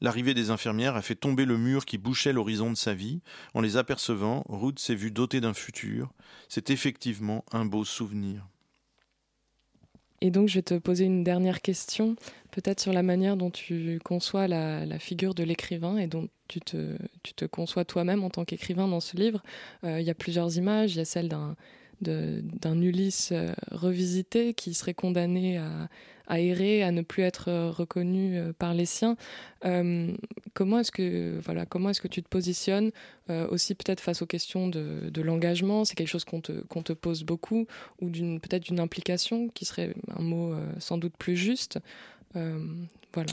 L'arrivée 0.00 0.34
des 0.34 0.50
infirmières 0.50 0.96
a 0.96 1.02
fait 1.02 1.14
tomber 1.14 1.44
le 1.44 1.56
mur 1.56 1.84
qui 1.84 1.96
bouchait 1.96 2.32
l'horizon 2.32 2.70
de 2.70 2.76
sa 2.76 2.92
vie. 2.92 3.20
En 3.54 3.60
les 3.60 3.76
apercevant, 3.76 4.44
Ruth 4.48 4.80
s'est 4.80 4.96
vue 4.96 5.12
dotée 5.12 5.40
d'un 5.40 5.54
futur. 5.54 6.12
C'est 6.48 6.70
effectivement 6.70 7.44
un 7.52 7.64
beau 7.64 7.84
souvenir. 7.84 8.48
Et 10.20 10.30
donc, 10.30 10.48
je 10.48 10.54
vais 10.54 10.62
te 10.62 10.74
poser 10.74 11.04
une 11.04 11.22
dernière 11.22 11.62
question, 11.62 12.16
peut-être 12.50 12.80
sur 12.80 12.92
la 12.92 13.02
manière 13.02 13.36
dont 13.36 13.50
tu 13.50 14.00
conçois 14.04 14.48
la, 14.48 14.98
figure 14.98 15.34
de 15.34 15.44
l'écrivain 15.44 15.96
et 15.98 16.08
dont 16.08 16.28
tu 16.48 16.60
te, 16.60 17.46
conçois 17.46 17.84
toi-même 17.84 18.24
en 18.24 18.30
tant 18.30 18.44
qu'écrivain 18.44 18.88
dans 18.88 19.00
ce 19.00 19.16
livre. 19.16 19.42
Euh, 19.84 20.00
il 20.00 20.06
y 20.06 20.10
a 20.10 20.14
plusieurs 20.14 20.56
images. 20.56 20.94
Il 20.94 20.98
y 20.98 21.00
a 21.00 21.04
celle 21.04 21.28
d'un 21.28 21.56
d'un 22.02 22.80
Ulysse 22.80 23.30
euh, 23.32 23.52
revisité 23.70 24.54
qui 24.54 24.74
serait 24.74 24.94
condamné 24.94 25.58
à, 25.58 26.40
errer, 26.40 26.82
à 26.82 26.90
ne 26.90 27.02
plus 27.02 27.22
être 27.22 27.48
euh, 27.48 27.70
reconnu 27.70 28.36
euh, 28.36 28.52
par 28.52 28.74
les 28.74 28.86
siens. 28.86 29.16
comment 30.54 30.78
est-ce 30.80 30.92
que 30.92 31.38
voilà, 31.44 31.66
est-ce 31.90 32.00
que 32.00 32.08
tu 32.08 32.22
te 32.22 32.28
positionnes 32.28 32.90
aussi 33.28 33.74
peut-être 33.74 34.00
face 34.00 34.20
aux 34.22 34.26
questions 34.26 34.68
de, 34.68 35.22
l'engagement? 35.22 35.84
C'est 35.84 35.94
quelque 35.94 36.08
chose 36.08 36.24
qu'on 36.24 36.40
te, 36.40 36.52
te 36.52 36.92
pose 36.92 37.22
beaucoup 37.22 37.66
ou 38.00 38.10
peut-être 38.10 38.64
d'une 38.64 38.80
implication 38.80 39.48
qui 39.48 39.64
serait 39.64 39.94
un 40.16 40.22
mot 40.22 40.54
sans 40.78 40.98
doute 40.98 41.14
plus 41.16 41.36
juste. 41.36 41.78
voilà. 42.34 43.32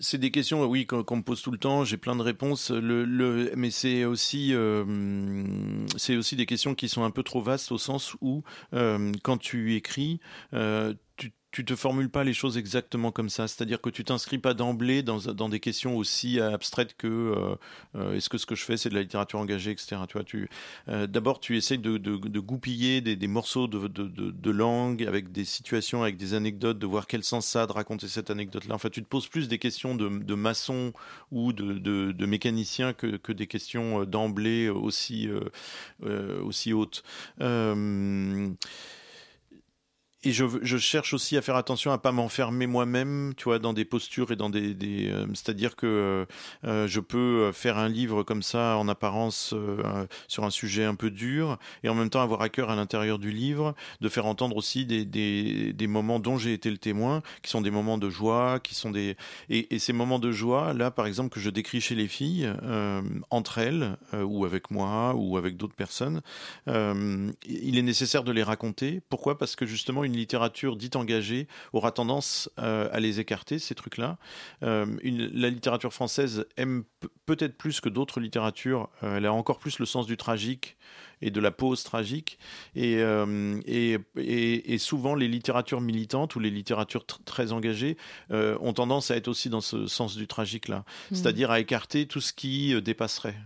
C'est 0.00 0.18
des 0.18 0.30
questions, 0.30 0.64
oui, 0.64 0.86
qu'on 0.86 1.16
me 1.16 1.22
pose 1.22 1.42
tout 1.42 1.50
le 1.50 1.58
temps. 1.58 1.84
J'ai 1.84 1.96
plein 1.96 2.16
de 2.16 2.22
réponses. 2.22 2.70
Le, 2.70 3.04
le 3.04 3.52
mais 3.56 3.70
c'est 3.70 4.04
aussi, 4.04 4.54
euh, 4.54 4.84
c'est 5.96 6.16
aussi 6.16 6.36
des 6.36 6.46
questions 6.46 6.74
qui 6.74 6.88
sont 6.88 7.04
un 7.04 7.10
peu 7.10 7.22
trop 7.22 7.40
vastes 7.40 7.72
au 7.72 7.78
sens 7.78 8.16
où, 8.20 8.42
euh, 8.74 9.12
quand 9.22 9.38
tu 9.38 9.74
écris, 9.74 10.20
euh, 10.54 10.94
tu 11.56 11.64
te 11.64 11.74
formules 11.74 12.10
pas 12.10 12.22
les 12.22 12.34
choses 12.34 12.58
exactement 12.58 13.10
comme 13.10 13.30
ça. 13.30 13.48
C'est-à-dire 13.48 13.80
que 13.80 13.88
tu 13.88 14.04
t'inscris 14.04 14.36
pas 14.36 14.52
d'emblée 14.52 15.02
dans, 15.02 15.16
dans, 15.16 15.48
des 15.48 15.58
questions 15.58 15.96
aussi 15.96 16.38
abstraites 16.38 16.94
que 16.98 17.06
euh, 17.06 17.56
euh, 17.94 18.14
est-ce 18.14 18.28
que 18.28 18.36
ce 18.36 18.44
que 18.44 18.54
je 18.54 18.62
fais 18.62 18.76
c'est 18.76 18.90
de 18.90 18.94
la 18.94 19.00
littérature 19.00 19.38
engagée, 19.38 19.70
etc. 19.70 19.96
Tu 20.06 20.18
vois, 20.18 20.24
tu 20.24 20.50
euh, 20.88 21.06
d'abord 21.06 21.40
tu 21.40 21.56
essayes 21.56 21.78
de, 21.78 21.96
de, 21.96 22.40
goupiller 22.40 23.00
des, 23.00 23.16
des 23.16 23.26
morceaux 23.26 23.68
de, 23.68 23.88
de, 23.88 24.50
langue 24.50 25.02
avec 25.02 25.32
des 25.32 25.46
situations, 25.46 26.02
avec 26.02 26.18
des 26.18 26.34
anecdotes, 26.34 26.78
de 26.78 26.84
voir 26.84 27.06
quel 27.06 27.24
sens 27.24 27.46
ça 27.46 27.62
a 27.62 27.66
de 27.66 27.72
raconter 27.72 28.06
cette 28.06 28.28
anecdote-là. 28.28 28.74
Enfin, 28.74 28.90
tu 28.90 29.02
te 29.02 29.08
poses 29.08 29.26
plus 29.26 29.48
des 29.48 29.58
questions 29.58 29.94
de, 29.94 30.34
maçon 30.34 30.92
ou 31.32 31.54
de, 31.54 32.26
mécanicien 32.26 32.92
que, 32.92 33.16
que 33.16 33.32
des 33.32 33.46
questions 33.46 34.04
d'emblée 34.04 34.68
aussi 34.68 35.30
aussi 36.02 36.74
hautes 36.74 37.02
et 40.26 40.32
je, 40.32 40.76
cherche 40.78 41.14
aussi 41.14 41.36
à 41.36 41.42
faire 41.42 41.54
attention 41.54 41.92
à 41.92 41.98
pas 41.98 42.10
m'enfermer 42.10 42.66
moi-même, 42.66 43.32
tu 43.36 43.44
vois, 43.44 43.60
dans 43.60 43.72
des 43.72 43.84
postures 43.84 44.32
et 44.32 44.36
dans 44.36 44.50
des, 44.50 44.74
des 44.74 45.08
euh, 45.08 45.24
c'est-à-dire 45.34 45.76
que 45.76 45.86
euh, 45.86 46.24
euh, 46.64 46.88
je 46.88 46.98
peux 46.98 47.52
faire 47.52 47.78
un 47.78 47.88
livre 47.88 48.24
comme 48.24 48.42
ça 48.42 48.76
en 48.76 48.88
apparence 48.88 49.54
sur 50.26 50.44
un 50.44 50.50
sujet 50.50 50.84
un 50.84 50.96
peu 50.96 51.10
dur 51.10 51.58
et 51.84 51.88
en 51.88 51.94
même 51.94 52.10
temps 52.10 52.22
avoir 52.22 52.42
à 52.42 52.48
cœur 52.48 52.70
à 52.70 52.76
l'intérieur 52.76 53.20
du 53.20 53.30
livre 53.30 53.74
de 54.00 54.08
faire 54.08 54.26
entendre 54.26 54.56
aussi 54.56 54.84
des, 54.84 55.04
des, 55.04 55.72
des 55.72 55.86
moments 55.86 56.18
dont 56.18 56.38
j'ai 56.38 56.52
été 56.52 56.70
le 56.70 56.78
témoin, 56.78 57.22
qui 57.42 57.50
sont 57.50 57.60
des 57.60 57.70
moments 57.70 57.98
de 57.98 58.10
joie, 58.10 58.58
qui 58.60 58.74
sont 58.74 58.90
des 58.90 59.16
et, 59.48 59.74
et, 59.74 59.78
ces 59.78 59.92
moments 59.92 60.18
de 60.18 60.32
joie 60.32 60.72
là, 60.72 60.90
par 60.90 61.06
exemple 61.06 61.30
que 61.30 61.40
je 61.40 61.50
décris 61.50 61.80
chez 61.80 61.94
les 61.94 62.08
filles 62.08 62.52
entre 63.30 63.58
elles 63.58 63.96
ou 64.12 64.44
avec 64.44 64.72
moi 64.72 65.14
ou 65.14 65.36
avec 65.36 65.56
d'autres 65.56 65.76
personnes, 65.76 66.20
il 66.66 67.78
est 67.78 67.82
nécessaire 67.82 68.24
de 68.24 68.32
les 68.32 68.42
raconter. 68.42 69.00
Pourquoi? 69.08 69.38
Parce 69.38 69.54
que 69.54 69.66
justement 69.66 70.02
une 70.02 70.15
littérature 70.16 70.76
dite 70.76 70.96
engagée 70.96 71.46
aura 71.72 71.92
tendance 71.92 72.50
euh, 72.58 72.88
à 72.92 73.00
les 73.00 73.20
écarter, 73.20 73.58
ces 73.58 73.74
trucs-là. 73.74 74.18
Euh, 74.62 74.86
la 75.02 75.50
littérature 75.50 75.92
française 75.92 76.46
aime 76.56 76.84
peut-être 77.26 77.56
plus 77.56 77.80
que 77.80 77.88
d'autres 77.88 78.20
littératures, 78.20 78.88
euh, 79.02 79.16
elle 79.16 79.26
a 79.26 79.32
encore 79.32 79.58
plus 79.58 79.78
le 79.78 79.86
sens 79.86 80.06
du 80.06 80.16
tragique 80.16 80.76
et 81.22 81.30
de 81.30 81.40
la 81.40 81.50
pause 81.50 81.82
tragique. 81.82 82.38
Et, 82.74 82.96
euh, 82.98 83.60
et, 83.66 83.98
et, 84.16 84.78
souvent, 84.78 85.14
les 85.14 85.28
littératures 85.28 85.80
militantes 85.80 86.36
ou 86.36 86.40
les 86.40 86.50
littératures 86.50 87.06
très 87.06 87.52
engagées 87.52 87.96
euh, 88.30 88.56
ont 88.60 88.72
tendance 88.72 89.10
à 89.10 89.16
être 89.16 89.28
aussi 89.28 89.48
dans 89.48 89.60
ce 89.60 89.86
sens 89.86 90.16
du 90.16 90.26
tragique-là, 90.26 90.78
mmh. 90.78 91.14
c'est-à-dire 91.14 91.50
à 91.50 91.60
écarter 91.60 92.06
tout 92.06 92.20
ce 92.20 92.32
qui 92.32 92.74
euh, 92.74 92.80
dépasserait. 92.80 93.36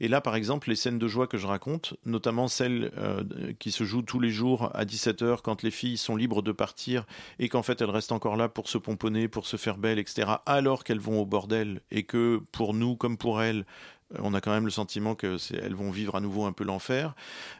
et 0.00 0.08
là, 0.08 0.20
par 0.20 0.36
exemple, 0.36 0.68
les 0.68 0.76
scènes 0.76 0.98
de 0.98 1.08
joie 1.08 1.26
que 1.26 1.38
je 1.38 1.46
raconte, 1.46 1.94
notamment 2.04 2.48
celles 2.48 2.90
qui 3.58 3.70
se 3.70 3.84
jouent 3.84 4.02
tous 4.02 4.20
les 4.20 4.30
jours 4.30 4.70
à 4.74 4.84
17h 4.84 5.38
quand 5.42 5.62
les 5.62 5.70
filles 5.70 5.96
sont 5.96 6.16
libres 6.16 6.42
de 6.42 6.52
partir 6.52 7.04
et 7.38 7.48
qu'en 7.48 7.62
fait 7.62 7.80
elles 7.80 7.90
restent 7.90 8.12
encore 8.12 8.36
là 8.36 8.48
pour 8.48 8.68
se 8.68 8.78
pomponner, 8.78 9.28
pour 9.28 9.46
se 9.46 9.56
faire 9.56 9.78
belle, 9.78 9.98
etc., 9.98 10.32
alors 10.46 10.84
qu'elles 10.84 11.00
vont 11.00 11.20
au 11.20 11.26
bordel 11.26 11.80
et 11.90 12.04
que 12.04 12.40
pour 12.52 12.74
nous 12.74 12.96
comme 12.96 13.16
pour 13.16 13.42
elles, 13.42 13.64
on 14.22 14.34
a 14.34 14.40
quand 14.40 14.52
même 14.52 14.64
le 14.64 14.70
sentiment 14.70 15.14
que 15.14 15.36
elles 15.54 15.74
vont 15.74 15.90
vivre 15.90 16.16
à 16.16 16.20
nouveau 16.20 16.44
un 16.44 16.52
peu 16.52 16.64
l'enfer. 16.64 17.14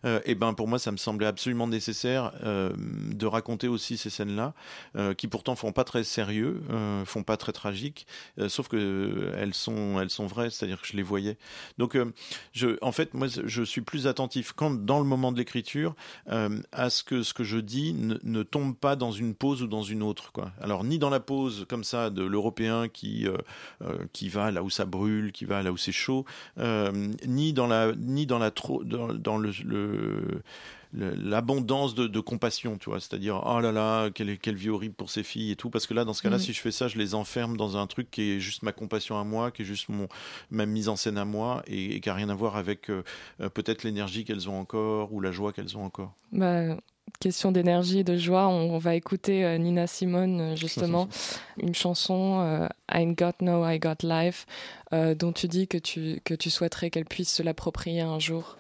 Euh, 0.05 0.21
et 0.25 0.35
ben 0.35 0.55
pour 0.55 0.69
moi, 0.69 0.79
ça 0.79 0.93
me 0.93 0.97
semblait 0.97 1.27
absolument 1.27 1.67
nécessaire 1.67 2.33
euh, 2.45 2.73
de 2.77 3.27
raconter 3.27 3.69
aussi 3.69 3.97
ces 3.97 4.11
scènes-là, 4.11 4.55
euh, 4.97 5.15
qui 5.15 5.29
pourtant 5.29 5.57
font 5.57 5.73
pas 5.73 5.85
très 5.85 6.05
sérieux, 6.05 6.61
font 7.07 7.23
pas 7.23 7.37
très 7.37 7.53
tragiques, 7.53 8.07
sauf 8.49 8.69
que 8.69 9.33
elles 9.37 9.55
sont 9.55 10.01
elles 10.01 10.11
sont 10.11 10.27
vraies, 10.27 10.51
c'est-à-dire 10.51 10.81
que 10.81 10.87
je 10.87 10.97
les 10.97 11.03
voyais. 11.03 11.37
Donc 11.79 11.97
en 12.81 12.93
fait, 12.93 13.15
moi, 13.15 13.29
je 13.29 13.63
suis 13.63 13.81
plus 13.81 14.07
attentif 14.07 14.53
quand 14.53 14.71
dans 14.71 14.99
le 14.99 15.05
moment 15.05 15.33
de 15.33 15.39
l'écriture 15.39 15.95
à 16.27 16.91
ce 16.91 17.05
que 17.05 17.23
ce 17.23 17.35
que 17.35 17.45
je 17.45 17.59
dis 17.59 17.95
ne, 17.95 18.17
ne, 18.23 18.43
tombe 18.43 18.77
pas 18.77 18.97
dans 18.97 19.13
une 19.13 19.35
pause 19.35 19.63
ou 19.63 19.67
dans 19.67 19.83
une 19.83 20.03
autre. 20.03 20.33
Quoi. 20.33 20.53
Alors 20.61 20.85
ni 20.85 20.99
dans 20.99 21.11
la 21.11 21.21
pause 21.21 21.67
comme 21.69 21.85
ça 21.85 22.11
de 22.11 22.23
l'européen 22.23 22.89
qui 22.89 23.27
qui 24.13 24.29
va 24.29 24.51
là 24.51 24.63
où 24.63 24.71
ça 24.71 24.85
brûle, 24.85 25.33
qui 25.33 25.45
va 25.45 25.63
là 25.63 25.73
où 25.73 25.77
c'est 25.77 25.93
chaud, 25.93 26.25
ni 27.27 27.53
dans 27.53 27.67
la 27.67 27.93
ni 27.97 28.27
dans 28.27 28.39
la 28.39 28.51
trop 28.51 28.85
dans, 28.85 29.13
dans 29.13 29.39
le, 29.39 29.51
le 29.65 30.43
l'abondance 30.95 31.95
de, 31.95 32.07
de, 32.07 32.21
compassion, 32.21 32.79
tu 32.79 32.91
vois, 32.91 33.01
c'est-à-dire 33.01 33.43
oh 33.45 33.61
là 33.61 33.73
là, 33.73 34.11
quelle, 34.11 34.39
quelle 34.39 34.55
vie 34.55 34.71
horrible 34.71 34.95
pour 34.95 35.11
ces 35.11 35.23
filles 35.23 35.51
et 35.51 35.57
tout, 35.57 35.71
parce 35.71 35.87
que 35.87 35.95
là, 35.95 36.05
dans 36.05 36.13
ce 36.13 36.23
cas-là, 36.23 36.37
mm. 36.37 36.41
si 36.41 36.53
je 36.53 36.61
fais 36.61 36.71
ça, 36.71 36.89
je 36.89 36.99
les 36.99 37.15
enferme 37.15 37.57
dans 37.57 37.77
un 37.77 37.87
truc 37.87 38.11
qui 38.11 38.33
est 38.33 38.41
juste 38.41 38.63
ma 38.63 38.73
compassion 38.73 39.19
à 39.19 39.25
moi, 39.25 39.51
qui 39.51 39.63
est 39.63 39.65
juste 39.65 39.89
mon 39.89 40.09
ma 40.51 40.67
mise 40.67 40.89
en 40.89 40.97
scène 40.97 41.19
à 41.19 41.25
moi 41.25 41.63
et, 41.67 42.01
qui 42.01 42.09
a 42.09 42.15
rien 42.15 42.29
à 42.29 42.35
voir 42.35 42.57
avec 42.57 42.91
euh, 42.91 43.03
euh, 43.41 43.49
peut-être 43.49 43.83
l'énergie 43.83 44.25
qu'elles 44.25 44.49
ont 44.49 44.59
encore 44.59 45.13
ou 45.13 45.21
la 45.21 45.33
joie 45.33 45.53
qu'elles 45.53 45.77
ont 45.77 45.85
encore. 45.85 46.15
Bah, 46.33 46.77
question 47.25 47.53
d'énergie 47.53 48.01
et 48.01 48.05
de 48.05 48.17
joie, 48.17 48.49
on, 48.49 48.77
va 48.77 48.95
écouter 48.95 49.45
euh, 49.47 49.57
Nina 49.57 49.87
Simone, 49.87 50.41
euh, 50.41 50.57
justement, 50.57 51.09
une 51.59 51.75
chanson, 51.75 52.41
euh, 52.43 52.69
I 52.93 53.07
Got 53.07 53.41
No, 53.41 53.67
I 53.67 53.79
Got 53.79 54.03
Life, 54.03 54.47
dont 54.93 55.33
tu 55.33 55.49
dis 55.49 55.67
que 55.67 55.79
tu, 55.79 56.21
que 56.25 56.35
tu 56.35 56.51
souhaiterais 56.51 56.91
qu'elle 56.91 57.05
puisse 57.05 57.33
se 57.33 57.43
l'approprier 57.43 58.03
un 58.03 58.21
jour. 58.21 58.57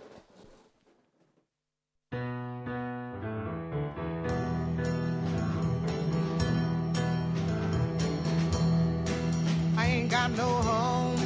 I 9.76 9.86
ain't 9.86 10.10
got 10.10 10.30
no 10.36 10.42
home, 10.42 11.16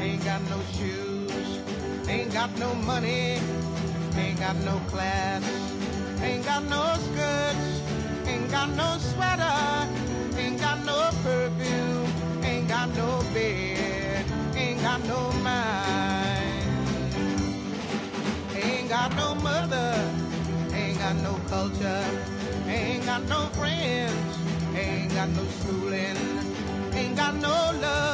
ain't 0.00 0.24
got 0.24 0.40
no 0.50 0.58
shoes, 0.72 1.60
ain't 2.08 2.32
got 2.32 2.50
no 2.58 2.74
money, 2.84 3.38
ain't 4.16 4.40
got 4.40 4.56
no 4.64 4.80
class. 4.90 5.63
Ain't 6.24 6.44
got 6.44 6.64
no 6.64 6.84
skirts, 7.06 7.82
ain't 8.26 8.50
got 8.50 8.70
no 8.70 8.96
sweater, 8.98 9.88
ain't 10.38 10.58
got 10.58 10.78
no 10.84 11.10
perfume, 11.22 12.08
ain't 12.42 12.66
got 12.66 12.88
no 12.96 13.22
bed, 13.34 14.24
ain't 14.56 14.80
got 14.80 15.04
no 15.04 15.20
mind. 15.42 16.64
Ain't 18.54 18.88
got 18.88 19.14
no 19.16 19.34
mother, 19.34 19.92
ain't 20.72 20.98
got 20.98 21.16
no 21.16 21.34
culture, 21.48 22.04
ain't 22.66 23.04
got 23.04 23.22
no 23.28 23.40
friends, 23.58 24.38
ain't 24.74 25.12
got 25.12 25.28
no 25.28 25.44
schooling, 25.58 26.16
ain't 26.94 27.16
got 27.16 27.34
no 27.34 27.56
love. 27.82 28.13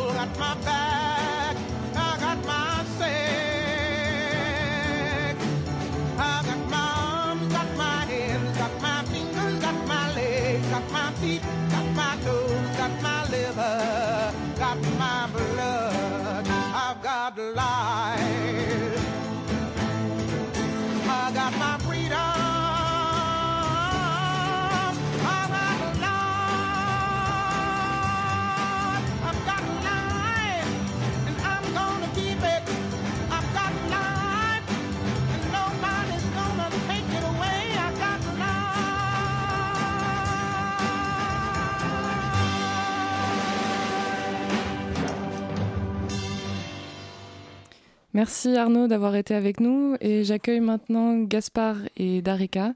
Merci 48.13 48.57
Arnaud 48.57 48.87
d'avoir 48.87 49.15
été 49.15 49.33
avec 49.35 49.61
nous 49.61 49.95
et 50.01 50.25
j'accueille 50.25 50.59
maintenant 50.59 51.17
Gaspard 51.19 51.77
et 51.95 52.21
Darika. 52.21 52.73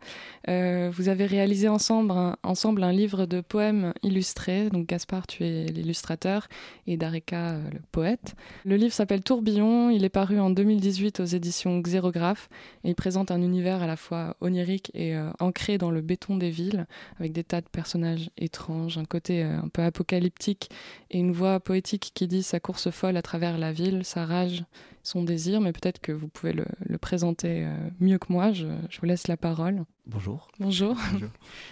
Euh, 0.48 0.90
vous 0.94 1.10
avez 1.10 1.26
réalisé 1.26 1.68
ensemble 1.68 2.14
un, 2.14 2.92
livre 2.94 3.26
de 3.26 3.42
poèmes 3.42 3.94
illustrés. 4.02 4.70
Donc 4.70 4.88
Gaspard, 4.88 5.28
tu 5.28 5.44
es 5.44 5.66
l'illustrateur 5.66 6.48
et 6.88 6.96
Darika, 6.96 7.50
euh, 7.50 7.70
le 7.70 7.82
poète. 7.92 8.36
Le 8.64 8.78
livre 8.78 8.94
s'appelle 8.94 9.24
Tourbillon. 9.24 9.90
Il 9.90 10.06
est 10.06 10.10
paru 10.10 10.40
en 10.40 10.52
2018 10.52 11.20
aux 11.20 11.26
éditions 11.26 11.82
Xérographe 11.82 12.48
et 12.86 12.92
il 12.92 12.96
présente 12.96 13.30
un 13.30 13.42
univers 13.42 13.84
à 13.84 13.88
la 13.88 13.98
fois 13.98 14.38
onirique 14.40 14.90
et 14.94 15.18
euh, 15.18 15.32
ancré 15.42 15.78
dans 15.78 15.92
le 15.92 16.00
béton 16.00 16.38
des 16.38 16.50
villes 16.50 16.88
avec 17.20 17.34
des 17.34 17.44
tas 17.44 17.60
de 17.60 17.68
personnages 17.68 18.30
étranges, 18.38 18.98
un 18.98 19.04
côté 19.04 19.44
un 19.44 19.68
peu 19.68 19.82
apocalyptique 19.82 20.70
et 21.12 21.20
une 21.20 21.34
voix 21.34 21.60
poétique 21.60 22.12
qui 22.14 22.26
dit 22.26 22.42
sa 22.42 22.62
course 22.62 22.90
folle 22.90 23.18
à 23.18 23.22
travers 23.22 23.58
la 23.58 23.74
ville, 23.74 24.06
sa 24.06 24.26
rage, 24.26 24.64
son 25.06 25.24
désir, 25.24 25.62
mais 25.62 25.72
peut-être 25.72 26.00
que 26.00 26.12
vous 26.12 26.28
pouvez 26.28 26.54
le, 26.54 26.98
présenter 26.98 27.66
euh, 27.66 27.90
mieux 28.00 28.18
que 28.18 28.32
moi. 28.32 28.52
Je, 28.52 28.66
vous 28.66 29.06
laisse 29.06 29.28
la 29.28 29.38
parole. 29.38 29.84
Bonjour. 30.08 30.50
Bonjour. 30.60 30.96
Bonjour. 31.14 31.30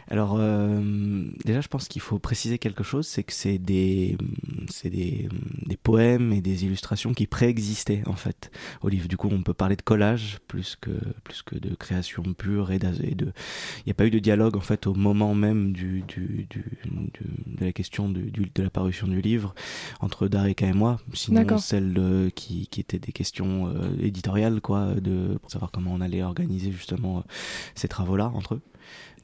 Alors, 0.09 0.37
euh, 0.39 0.81
déjà, 1.45 1.61
je 1.61 1.67
pense 1.67 1.87
qu'il 1.87 2.01
faut 2.01 2.17
préciser 2.17 2.57
quelque 2.57 2.83
chose, 2.83 3.05
c'est 3.05 3.21
que 3.23 3.31
c'est 3.31 3.59
des, 3.59 4.17
c'est 4.69 4.89
des, 4.89 5.29
des 5.67 5.77
poèmes 5.77 6.33
et 6.33 6.41
des 6.41 6.65
illustrations 6.65 7.13
qui 7.13 7.27
préexistaient, 7.27 8.01
en 8.07 8.15
fait, 8.15 8.49
au 8.81 8.89
livre. 8.89 9.07
Du 9.07 9.17
coup, 9.17 9.29
on 9.31 9.43
peut 9.43 9.53
parler 9.53 9.75
de 9.75 9.83
collage 9.83 10.39
plus 10.47 10.75
que, 10.81 10.89
plus 11.23 11.43
que 11.43 11.55
de 11.55 11.75
création 11.75 12.23
pure 12.33 12.71
et, 12.71 12.79
de... 12.79 12.87
Il 12.87 13.83
n'y 13.85 13.91
a 13.91 13.93
pas 13.93 14.07
eu 14.07 14.11
de 14.11 14.17
dialogue, 14.17 14.57
en 14.57 14.61
fait, 14.61 14.87
au 14.87 14.95
moment 14.95 15.35
même 15.35 15.71
du, 15.71 16.01
du, 16.07 16.47
du, 16.49 16.79
du 16.85 17.23
de 17.45 17.65
la 17.65 17.71
question 17.71 18.09
du, 18.09 18.31
du, 18.31 18.51
de 18.53 18.63
la 18.63 18.71
parution 18.71 19.07
du 19.07 19.21
livre 19.21 19.53
entre 19.99 20.27
Darika 20.27 20.65
et 20.65 20.73
moi, 20.73 20.99
sinon 21.13 21.59
celle 21.59 21.93
de, 21.93 22.31
qui, 22.33 22.65
qui 22.67 22.79
était 22.79 22.99
des 22.99 23.11
questions 23.11 23.67
euh, 23.67 23.95
éditoriales, 23.99 24.59
quoi, 24.59 24.95
de, 24.95 25.37
pour 25.39 25.51
savoir 25.51 25.69
comment 25.69 25.93
on 25.93 26.01
allait 26.01 26.23
organiser, 26.23 26.71
justement, 26.71 27.19
euh, 27.19 27.21
ces 27.75 27.87
travaux-là 27.87 28.22
entre 28.27 28.55
eux 28.55 28.61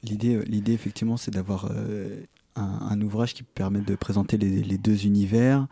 L'idée, 0.03 0.39
l'idée 0.45 0.73
effectivement, 0.73 1.17
c'est 1.17 1.31
d'avoir 1.31 1.69
euh, 1.71 2.23
un, 2.55 3.01
ouvrage 3.01 3.33
qui 3.33 3.43
permet 3.43 3.81
de 3.81 3.95
présenter 3.95 4.37
les, 4.37 4.77
deux 4.77 5.05
univers 5.05 5.67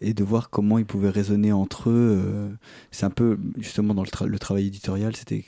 et 0.00 0.14
de 0.14 0.24
voir 0.24 0.50
comment 0.50 0.78
ils 0.78 0.86
pouvaient 0.86 1.10
résonner 1.10 1.52
entre 1.52 1.90
eux. 1.90 2.22
Euh, 2.24 2.48
c'est 2.90 3.06
un 3.06 3.10
peu, 3.10 3.38
justement, 3.58 3.94
dans 3.94 4.02
le, 4.02 4.08
tra 4.08 4.26
le 4.26 4.38
travail 4.38 4.68
éditorial, 4.68 5.16
c'était 5.16 5.44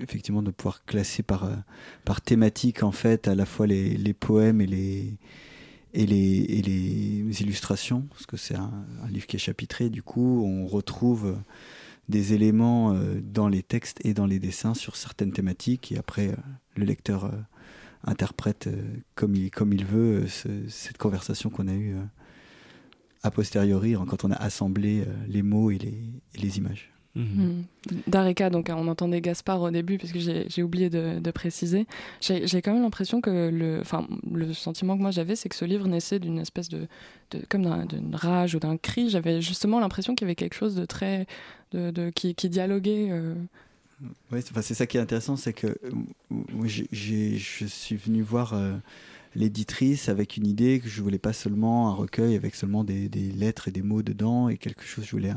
effectivement 0.00 0.42
de 0.42 0.50
pouvoir 0.50 0.84
classer 0.84 1.22
par, 1.22 1.44
euh, 1.44 1.54
par 2.04 2.20
thématique, 2.22 2.82
en 2.82 2.92
fait, 2.92 3.28
à 3.28 3.34
la 3.34 3.44
fois 3.44 3.66
les, 3.66 4.14
poèmes 4.14 4.62
et 4.62 4.66
les, 4.66 5.18
et 5.92 6.06
les, 6.06 7.42
illustrations, 7.42 8.06
parce 8.10 8.24
que 8.24 8.38
c'est 8.38 8.56
un, 8.56 8.84
livre 9.10 9.26
qui 9.26 9.36
est 9.36 9.40
chapitré, 9.40 9.90
du 9.90 10.02
coup, 10.02 10.42
on 10.42 10.66
retrouve 10.66 11.36
des 12.08 12.32
éléments 12.32 12.92
euh, 12.92 13.20
dans 13.22 13.48
les 13.48 13.62
textes 13.62 14.04
et 14.04 14.14
dans 14.14 14.26
les 14.26 14.38
dessins 14.38 14.74
sur 14.74 14.96
certaines 14.96 15.32
thématiques, 15.32 15.92
et 15.92 15.98
après, 15.98 16.28
euh, 16.28 16.36
le 16.76 16.84
lecteur 16.84 17.24
euh, 17.24 17.30
interprète 18.04 18.68
comme, 19.14 19.34
il, 19.34 19.50
comme 19.50 19.72
il 19.72 19.84
veut 19.84 20.26
ce, 20.26 20.68
cette 20.68 20.98
conversation 20.98 21.48
qu'on 21.48 21.68
a 21.68 21.74
eue 21.74 21.96
a 23.22 23.30
posteriori, 23.30 23.94
quand 24.06 24.24
on 24.24 24.30
a 24.30 24.36
assemblé 24.36 25.06
les 25.26 25.42
mots 25.42 25.70
et 25.70 25.78
les, 25.78 26.02
et 26.34 26.38
les 26.38 26.58
images. 26.58 26.93
Mmh. 27.16 27.62
Darika, 28.08 28.50
donc 28.50 28.70
on 28.74 28.88
entendait 28.88 29.20
Gaspard 29.20 29.62
au 29.62 29.70
début, 29.70 29.98
puisque 29.98 30.18
j'ai 30.18 30.62
oublié 30.62 30.90
de, 30.90 31.30
préciser. 31.30 31.86
J'ai 32.20 32.62
quand 32.62 32.72
même 32.72 32.82
l'impression 32.82 33.20
que 33.20 33.50
le, 33.50 33.80
enfin, 33.80 34.06
le 34.32 34.52
sentiment 34.52 34.96
que 34.96 35.02
moi 35.02 35.10
j'avais, 35.10 35.36
c'est 35.36 35.48
que 35.48 35.54
ce 35.54 35.64
livre 35.64 35.86
naissait 35.86 36.18
d'une 36.18 36.38
espèce 36.38 36.68
de, 36.68 36.88
comme 37.48 37.86
d'une 37.86 38.14
rage 38.14 38.54
ou 38.54 38.58
d'un 38.58 38.76
cri. 38.76 39.10
J'avais 39.10 39.40
justement 39.40 39.80
l'impression 39.80 40.14
qu'il 40.14 40.26
y 40.26 40.28
avait 40.28 40.34
quelque 40.34 40.54
chose 40.54 40.74
de 40.74 40.84
très, 40.86 41.26
de, 41.72 42.10
qui, 42.10 42.34
dialoguait. 42.48 43.08
Euh... 43.10 43.34
Oui, 44.32 44.40
c'est 44.42 44.74
ça 44.74 44.86
qui 44.86 44.96
est 44.96 45.00
intéressant, 45.00 45.36
c'est 45.36 45.52
que 45.52 45.78
moi, 46.30 46.66
je 46.66 47.66
suis 47.66 47.96
venu 47.96 48.22
voir. 48.22 48.54
Euh, 48.54 48.74
l'éditrice 49.36 50.08
avec 50.08 50.36
une 50.36 50.46
idée 50.46 50.78
que 50.78 50.88
je 50.88 51.02
voulais 51.02 51.18
pas 51.18 51.32
seulement 51.32 51.88
un 51.88 51.92
recueil 51.92 52.36
avec 52.36 52.54
seulement 52.54 52.84
des, 52.84 53.08
des 53.08 53.32
lettres 53.32 53.66
et 53.66 53.72
des 53.72 53.82
mots 53.82 54.00
dedans 54.00 54.48
et 54.48 54.58
quelque 54.58 54.84
chose 54.84 55.04
je 55.04 55.10
voulais 55.10 55.30
euh, 55.30 55.34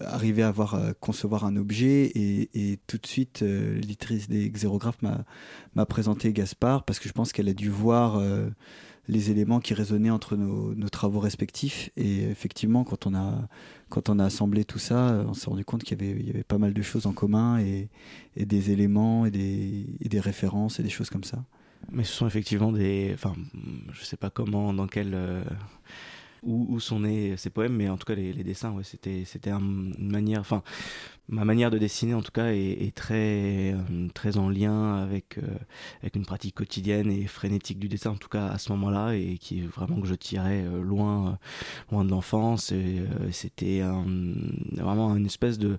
arriver 0.00 0.42
à 0.42 0.48
avoir 0.48 0.74
à 0.74 0.94
concevoir 0.94 1.44
un 1.44 1.56
objet 1.56 2.10
et, 2.14 2.78
tout 2.86 2.98
de 2.98 3.06
suite 3.06 3.42
euh, 3.42 3.74
l'éditrice 3.74 4.28
des 4.28 4.48
xérographes 4.50 5.00
m'a 5.02 5.86
présenté 5.86 6.32
Gaspard 6.32 6.84
parce 6.84 6.98
que 6.98 7.08
je 7.08 7.12
pense 7.12 7.32
qu'elle 7.32 7.48
a 7.48 7.52
dû 7.52 7.68
voir 7.68 8.16
euh, 8.16 8.48
les 9.06 9.30
éléments 9.30 9.60
qui 9.60 9.74
résonnaient 9.74 10.10
entre 10.10 10.36
nos, 10.36 10.88
travaux 10.88 11.20
respectifs. 11.20 11.90
Et 11.96 12.24
effectivement 12.24 12.84
quand 12.84 13.06
on 13.06 13.14
a 13.14 13.48
quand 13.90 14.08
on 14.08 14.18
a 14.18 14.24
assemblé 14.24 14.64
tout 14.64 14.78
ça 14.78 15.24
on 15.28 15.34
s'est 15.34 15.50
rendu 15.50 15.64
compte 15.64 15.84
qu'il 15.84 16.00
y 16.02 16.24
y 16.24 16.30
avait 16.30 16.42
pas 16.42 16.58
mal 16.58 16.72
de 16.72 16.82
choses 16.82 17.06
en 17.06 17.12
commun 17.12 17.58
et, 17.60 17.88
des 18.36 18.70
éléments 18.70 19.26
et 19.26 19.30
des, 19.30 19.86
des 20.00 20.20
références 20.20 20.80
et 20.80 20.82
des 20.82 20.90
choses 20.90 21.10
comme 21.10 21.24
ça. 21.24 21.44
Mais 21.92 22.02
ce 22.02 22.12
sont 22.12 22.26
effectivement 22.26 22.72
des 22.72 23.10
enfin 23.12 23.34
je 23.92 24.04
sais 24.04 24.16
pas 24.16 24.30
comment 24.30 24.72
dans 24.72 24.86
quel 24.86 25.14
euh 25.14 25.44
où, 26.44 26.66
où, 26.68 26.80
sont 26.80 27.00
nés 27.00 27.36
ces 27.36 27.50
poèmes, 27.50 27.74
mais 27.74 27.88
en 27.88 27.96
tout 27.96 28.04
cas 28.04 28.14
les, 28.14 28.32
dessins, 28.44 28.74
c'était 28.82 29.24
c'était 29.24 29.50
un, 29.50 29.60
une 29.60 30.10
manière, 30.10 30.40
enfin 30.40 30.62
ma 31.28 31.44
manière 31.44 31.70
de 31.70 31.78
dessiner 31.78 32.14
en 32.14 32.22
tout 32.22 32.32
cas 32.32 32.52
est, 32.52 32.92
euh, 33.10 34.08
très 34.12 34.36
en 34.36 34.48
lien 34.48 34.96
avec 34.96 35.38
euh, 35.38 35.42
avec 36.02 36.16
une 36.16 36.26
pratique 36.26 36.54
quotidienne 36.54 37.10
et 37.10 37.26
frénétique 37.26 37.78
du 37.78 37.88
dessin 37.88 38.10
en 38.10 38.16
tout 38.16 38.28
cas 38.28 38.48
à 38.48 38.58
ce 38.58 38.70
moment-là 38.72 39.14
et 39.14 39.38
qui 39.38 39.62
vraiment 39.62 40.00
que 40.00 40.06
je 40.06 40.14
tirais 40.14 40.64
euh, 40.66 40.82
loin 40.82 41.38
de 41.92 42.10
l'enfance 42.10 42.72
et 42.72 43.02
c'était 43.32 43.82
vraiment 44.72 45.14
une 45.16 45.26
espèce 45.26 45.58
de 45.58 45.78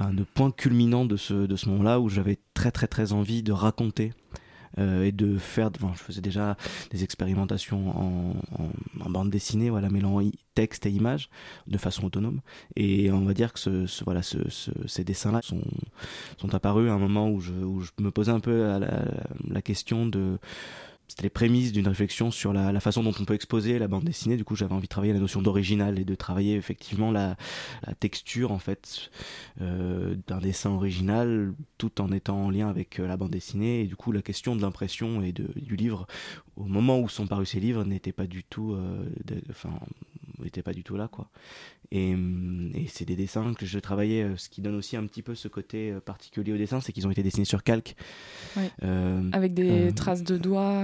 de 0.00 0.22
point 0.22 0.50
culminant 0.50 1.04
de 1.04 1.16
ce 1.16 1.34
de 1.46 1.56
ce 1.56 1.68
moment-là 1.70 2.00
où 2.00 2.08
j'avais 2.08 2.38
très 2.54 2.70
très 2.70 2.86
très 2.86 3.12
envie 3.12 3.42
de 3.42 3.52
raconter 3.52 4.12
et 4.78 5.12
de 5.12 5.38
faire. 5.38 5.70
Je 5.94 6.02
faisais 6.02 6.20
déjà 6.20 6.56
des 6.90 7.04
expérimentations 7.04 8.34
en, 9.00 9.10
bande 9.10 9.30
dessinée, 9.30 9.70
voilà, 9.70 9.88
mêlant 9.88 10.20
texte 10.54 10.86
et 10.86 10.90
image 10.90 11.30
de 11.66 11.78
façon 11.78 12.04
autonome. 12.06 12.40
Et 12.76 13.10
on 13.10 13.24
va 13.24 13.34
dire 13.34 13.52
que 13.52 14.04
voilà, 14.04 14.22
ce, 14.22 14.38
ces 14.86 15.04
dessins-là 15.04 15.40
sont, 15.42 15.62
apparus 16.52 16.90
à 16.90 16.94
un 16.94 16.98
moment 16.98 17.30
où 17.30 17.40
je, 17.40 17.52
me 18.00 18.10
posais 18.10 18.32
un 18.32 18.40
peu 18.40 18.78
la 19.48 19.62
question 19.62 20.06
de 20.06 20.38
c'était 21.06 21.24
les 21.24 21.30
prémices 21.30 21.72
d'une 21.72 21.86
réflexion 21.86 22.30
sur 22.30 22.52
la, 22.52 22.80
façon 22.80 23.02
dont 23.02 23.12
on 23.20 23.24
peut 23.24 23.34
exposer 23.34 23.78
la 23.78 23.88
bande 23.88 24.04
dessinée. 24.04 24.36
Du 24.36 24.44
coup, 24.44 24.56
j'avais 24.56 24.74
envie 24.74 24.86
de 24.86 24.88
travailler 24.88 25.12
la 25.12 25.18
notion 25.18 25.42
d'original 25.42 25.98
et 25.98 26.04
de 26.04 26.14
travailler 26.14 26.56
effectivement 26.56 27.12
la, 27.12 27.36
texture 28.00 28.52
en 28.52 28.58
fait 28.58 29.10
euh, 29.60 30.16
d'un 30.26 30.38
dessin 30.38 30.70
original, 30.70 31.52
tout 31.78 32.00
en 32.00 32.10
étant 32.10 32.46
en 32.46 32.50
lien 32.50 32.68
avec 32.68 32.98
euh, 32.98 33.06
la 33.06 33.16
bande 33.16 33.30
dessinée. 33.30 33.82
Et 33.82 33.86
du 33.86 33.96
coup, 33.96 34.12
la 34.12 34.22
question 34.22 34.56
de 34.56 34.62
l'impression 34.62 35.22
et 35.22 35.32
de, 35.32 35.48
du 35.56 35.76
livre, 35.76 36.06
au 36.56 36.64
moment 36.64 36.98
où 36.98 37.08
sont 37.08 37.26
parus 37.26 37.50
ces 37.50 37.60
livres, 37.60 37.84
n'était 37.84 38.12
pas 38.12 38.26
du 38.26 38.42
tout, 38.42 38.72
euh, 38.72 39.04
enfin, 39.50 39.78
n'était 40.42 40.62
pas 40.62 40.72
du 40.72 40.82
tout 40.82 40.96
là, 40.96 41.08
quoi. 41.08 41.28
Et, 41.90 42.14
c'est 42.88 43.04
des 43.04 43.16
dessins 43.16 43.54
que 43.54 43.66
je 43.66 43.78
travaillais, 43.78 44.28
ce 44.36 44.48
qui 44.48 44.60
donne 44.60 44.74
aussi 44.74 44.96
un 44.96 45.06
petit 45.06 45.22
peu 45.22 45.34
ce 45.34 45.48
côté 45.48 45.94
particulier 46.04 46.52
au 46.52 46.56
dessin, 46.56 46.80
c'est 46.80 46.92
qu'ils 46.92 47.06
ont 47.06 47.10
été 47.10 47.22
dessinés 47.22 47.44
sur 47.44 47.62
calque. 47.62 47.94
Avec 49.32 49.54
des 49.54 49.92
traces 49.94 50.24
de 50.24 50.36
doigts 50.36 50.82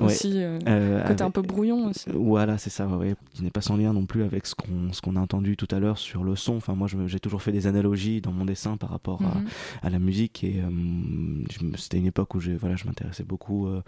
aussi, 0.00 0.42
euh, 0.42 0.58
euh, 0.66 1.06
côté 1.06 1.24
un 1.24 1.30
peu 1.30 1.42
brouillon 1.42 1.88
aussi. 1.88 2.06
Voilà, 2.12 2.58
c'est 2.58 2.70
ça, 2.70 2.86
ouais, 2.86 3.14
qui 3.34 3.42
n'est 3.42 3.50
pas 3.50 3.60
sans 3.60 3.76
lien 3.76 3.92
non 3.92 4.06
plus 4.06 4.22
avec 4.22 4.46
ce 4.46 4.54
qu'on 4.54 4.90
qu'on 5.02 5.16
a 5.16 5.20
entendu 5.20 5.56
tout 5.56 5.68
à 5.70 5.78
l'heure 5.78 5.98
sur 5.98 6.24
le 6.24 6.36
son. 6.36 6.56
Enfin, 6.56 6.74
moi, 6.74 6.88
j'ai 7.06 7.20
toujours 7.20 7.42
fait 7.42 7.52
des 7.52 7.66
analogies 7.66 8.20
dans 8.20 8.32
mon 8.32 8.44
dessin 8.44 8.76
par 8.76 8.90
rapport 8.90 9.22
à, 9.22 9.38
mhm. 9.38 9.46
à, 9.82 9.90
la 9.90 9.98
musique 9.98 10.44
et 10.44 10.60
euh, 10.62 11.74
c'était 11.76 11.98
une 11.98 12.06
époque 12.06 12.34
où 12.34 12.40
voilà, 12.58 12.76
je 12.76 12.86
m'intéressais 12.86 13.24
beaucoup 13.24 13.68
euh, 13.68 13.82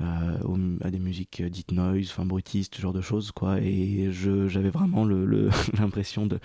à, 0.00 0.90
des 0.90 0.98
musiques 0.98 1.42
dites 1.42 1.72
noise, 1.72 2.08
enfin 2.10 2.24
bruitistes, 2.24 2.76
ce 2.76 2.80
genre 2.80 2.92
de 2.92 3.00
choses, 3.00 3.32
quoi. 3.32 3.60
Et 3.60 4.10
j'avais 4.12 4.70
vraiment 4.70 5.04
l'impression 5.78 6.22
le, 6.22 6.28
de, 6.28 6.38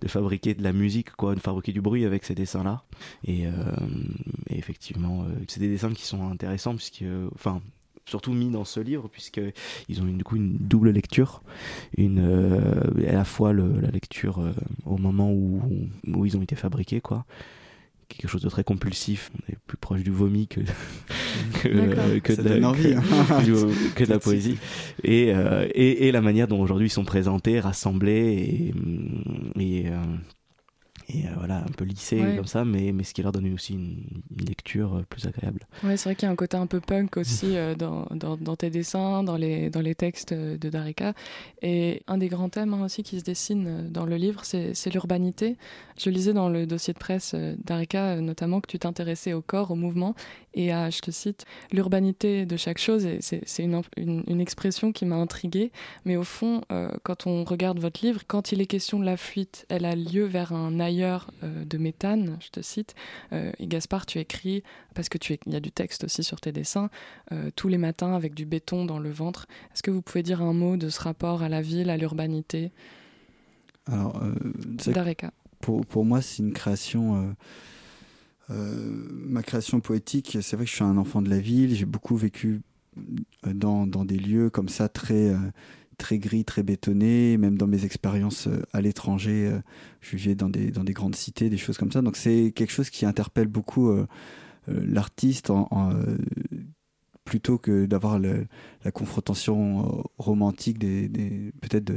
de, 0.00 0.08
fabriquer 0.08 0.54
de 0.54 0.62
la 0.62 0.72
musique, 0.72 1.12
quoi, 1.12 1.34
de 1.34 1.40
fabriquer 1.40 1.72
du 1.72 1.80
bruit 1.80 2.04
avec 2.04 2.24
ces 2.24 2.34
dessins-là. 2.34 2.82
Et, 3.24 3.42
et, 3.42 4.58
effectivement, 4.58 5.24
c'est 5.48 5.60
des 5.60 5.68
dessins 5.68 5.92
qui 5.92 6.04
sont 6.04 6.28
intéressants 6.28 6.74
puisque, 6.74 7.04
enfin, 7.34 7.60
surtout 8.06 8.32
mis 8.32 8.50
dans 8.50 8.64
ce 8.64 8.80
livre 8.80 9.08
puisqu'ils 9.08 10.00
ont 10.00 10.04
du 10.04 10.24
coup 10.24 10.36
une 10.36 10.56
double 10.58 10.90
lecture. 10.90 11.42
Une 11.96 12.20
euh, 12.20 13.08
à 13.08 13.12
la 13.12 13.24
fois 13.24 13.52
la 13.52 13.90
lecture 13.90 14.40
euh, 14.40 14.52
au 14.84 14.98
moment 14.98 15.30
où, 15.32 15.62
où 16.06 16.26
ils 16.26 16.36
ont 16.36 16.42
été 16.42 16.56
fabriqués 16.56 17.00
quoi. 17.00 17.24
Quelque 18.08 18.28
chose 18.28 18.42
de 18.42 18.50
très 18.50 18.62
compulsif. 18.62 19.30
On 19.34 19.52
est 19.52 19.56
plus 19.66 19.78
proche 19.78 20.02
du 20.02 20.10
vomi 20.10 20.46
que 20.46 20.60
que, 21.62 22.18
que, 22.18 22.32
de, 22.34 22.48
la, 22.48 22.68
envie, 22.68 22.92
hein. 22.92 23.02
que, 23.94 24.04
de 24.04 24.10
la 24.10 24.18
poésie. 24.18 24.58
Et, 25.02 25.32
euh, 25.32 25.66
et, 25.74 26.08
et, 26.08 26.12
la 26.12 26.20
manière 26.20 26.46
dont 26.46 26.60
aujourd'hui 26.60 26.88
ils 26.88 26.90
sont 26.90 27.06
présentés 27.06 27.58
rassemblés 27.58 28.72
et, 29.56 29.62
et 29.62 29.86
et 31.14 31.26
euh, 31.26 31.30
voilà 31.36 31.58
un 31.58 31.72
peu 31.76 31.84
lissé 31.84 32.18
comme 32.36 32.46
ça 32.46 32.64
mais 32.64 32.92
mais 32.92 33.04
ce 33.04 33.14
qui 33.14 33.22
leur 33.22 33.32
donne 33.32 33.52
aussi 33.52 33.74
une, 33.74 34.04
lecture 34.46 34.96
euh, 34.96 35.02
plus 35.08 35.26
agréable. 35.26 35.60
Ouais 35.84 35.96
c'est 35.96 36.08
vrai 36.08 36.16
qu'il 36.16 36.26
y 36.26 36.28
a 36.28 36.32
un 36.32 36.36
côté 36.36 36.56
un 36.56 36.66
peu 36.66 36.80
punk 36.80 37.16
aussi 37.16 37.56
euh, 37.56 37.74
dans, 37.74 38.06
dans, 38.10 38.36
dans, 38.36 38.56
tes 38.56 38.70
dessins 38.70 39.22
dans 39.22 39.36
les 39.36 39.70
dans 39.70 39.80
les 39.80 39.94
textes 39.94 40.32
de 40.32 40.68
Darika. 40.68 41.14
Et 41.60 42.02
un 42.06 42.18
des 42.18 42.28
grands 42.28 42.48
thèmes 42.48 42.74
hein, 42.74 42.84
aussi 42.84 43.02
qui 43.02 43.18
se 43.18 43.24
dessine 43.24 43.88
dans 43.90 44.06
le 44.06 44.16
livre 44.16 44.42
c'est 44.44 44.90
l'urbanité. 44.92 45.56
Je 45.98 46.10
lisais 46.10 46.32
dans 46.32 46.48
le 46.48 46.66
dossier 46.66 46.92
de 46.92 46.98
presse 46.98 47.34
d'Arika 47.34 48.20
notamment 48.20 48.60
que 48.60 48.68
tu 48.68 48.78
t'intéressais 48.78 49.32
au 49.32 49.42
corps 49.42 49.70
au 49.70 49.76
mouvement 49.76 50.14
et 50.54 50.72
à 50.72 50.90
je 50.90 51.00
te 51.00 51.10
cite 51.10 51.44
l'urbanité 51.72 52.46
de 52.46 52.56
chaque 52.56 52.78
chose 52.78 53.04
et 53.06 53.18
c'est 53.20 53.62
une, 53.62 53.80
une, 53.96 54.22
une, 54.26 54.40
expression 54.40 54.92
qui 54.92 55.06
m'a 55.06 55.16
intriguée 55.16 55.72
mais 56.04 56.16
au 56.16 56.24
fond 56.24 56.62
quand 57.02 57.26
on 57.26 57.44
regarde 57.44 57.78
votre 57.78 58.04
livre 58.04 58.22
quand 58.26 58.52
il 58.52 58.60
est 58.60 58.66
question 58.66 58.98
de 58.98 59.04
la 59.04 59.16
fuite 59.16 59.66
elle 59.68 59.84
a 59.84 59.94
lieu 59.94 60.24
vers 60.24 60.52
un 60.52 60.80
ailleurs 60.80 61.30
euh, 61.42 61.64
de 61.64 61.78
méthane, 61.78 62.36
je 62.40 62.50
te 62.50 62.60
cite. 62.60 62.94
Euh, 63.32 63.52
et 63.58 63.66
Gaspard, 63.66 64.06
tu 64.06 64.18
écris, 64.18 64.62
parce 64.94 65.08
que 65.08 65.18
tu 65.18 65.38
il 65.46 65.52
y 65.52 65.56
a 65.56 65.60
du 65.60 65.72
texte 65.72 66.04
aussi 66.04 66.22
sur 66.22 66.40
tes 66.40 66.52
dessins, 66.52 66.90
euh, 67.32 67.50
tous 67.56 67.68
les 67.68 67.78
matins 67.78 68.14
avec 68.14 68.34
du 68.34 68.44
béton 68.44 68.84
dans 68.84 68.98
le 68.98 69.10
ventre. 69.10 69.46
Est-ce 69.72 69.82
que 69.82 69.90
vous 69.90 70.02
pouvez 70.02 70.22
dire 70.22 70.42
un 70.42 70.52
mot 70.52 70.76
de 70.76 70.88
ce 70.88 71.00
rapport 71.00 71.42
à 71.42 71.48
la 71.48 71.62
ville, 71.62 71.90
à 71.90 71.96
l'urbanité? 71.96 72.72
Alors, 73.86 74.22
Pour, 75.60 75.84
pour 75.86 76.04
moi, 76.04 76.22
c'est 76.22 76.42
une 76.42 76.52
création. 76.52 77.34
Ma 78.52 79.42
création 79.42 79.80
poétique, 79.80 80.38
c'est 80.40 80.56
vrai 80.56 80.64
que 80.64 80.70
je 80.70 80.76
suis 80.76 80.84
un 80.84 80.96
enfant 80.96 81.22
de 81.22 81.30
la 81.30 81.38
ville, 81.38 81.74
j'ai 81.74 81.84
beaucoup 81.84 82.16
vécu 82.16 82.60
dans, 83.46 83.86
dans, 83.86 84.04
des 84.04 84.18
lieux 84.18 84.50
comme 84.50 84.68
ça 84.68 84.88
très 84.88 85.34
très 86.02 86.18
gris, 86.18 86.44
très 86.44 86.62
bétonné. 86.62 87.36
Même 87.38 87.56
dans 87.56 87.66
mes 87.66 87.84
expériences 87.84 88.48
euh, 88.48 88.62
à 88.72 88.80
l'étranger, 88.80 89.48
euh, 89.48 89.60
je 90.00 90.16
vivais 90.16 90.34
dans 90.34 90.48
des, 90.48 90.70
grandes 90.92 91.14
cités, 91.14 91.48
des 91.48 91.56
choses 91.56 91.78
comme 91.78 91.92
ça. 91.92 92.02
Donc 92.02 92.16
c'est 92.16 92.52
quelque 92.54 92.72
chose 92.72 92.90
qui 92.90 93.06
interpelle 93.06 93.48
beaucoup 93.48 93.88
euh, 93.88 94.06
l'artiste 94.66 95.52
plutôt 97.24 97.56
que 97.56 97.86
d'avoir 97.86 98.18
la 98.18 98.90
confrontation 98.92 100.04
romantique 100.18 100.78
des 100.78 101.52
peut-être 101.60 101.92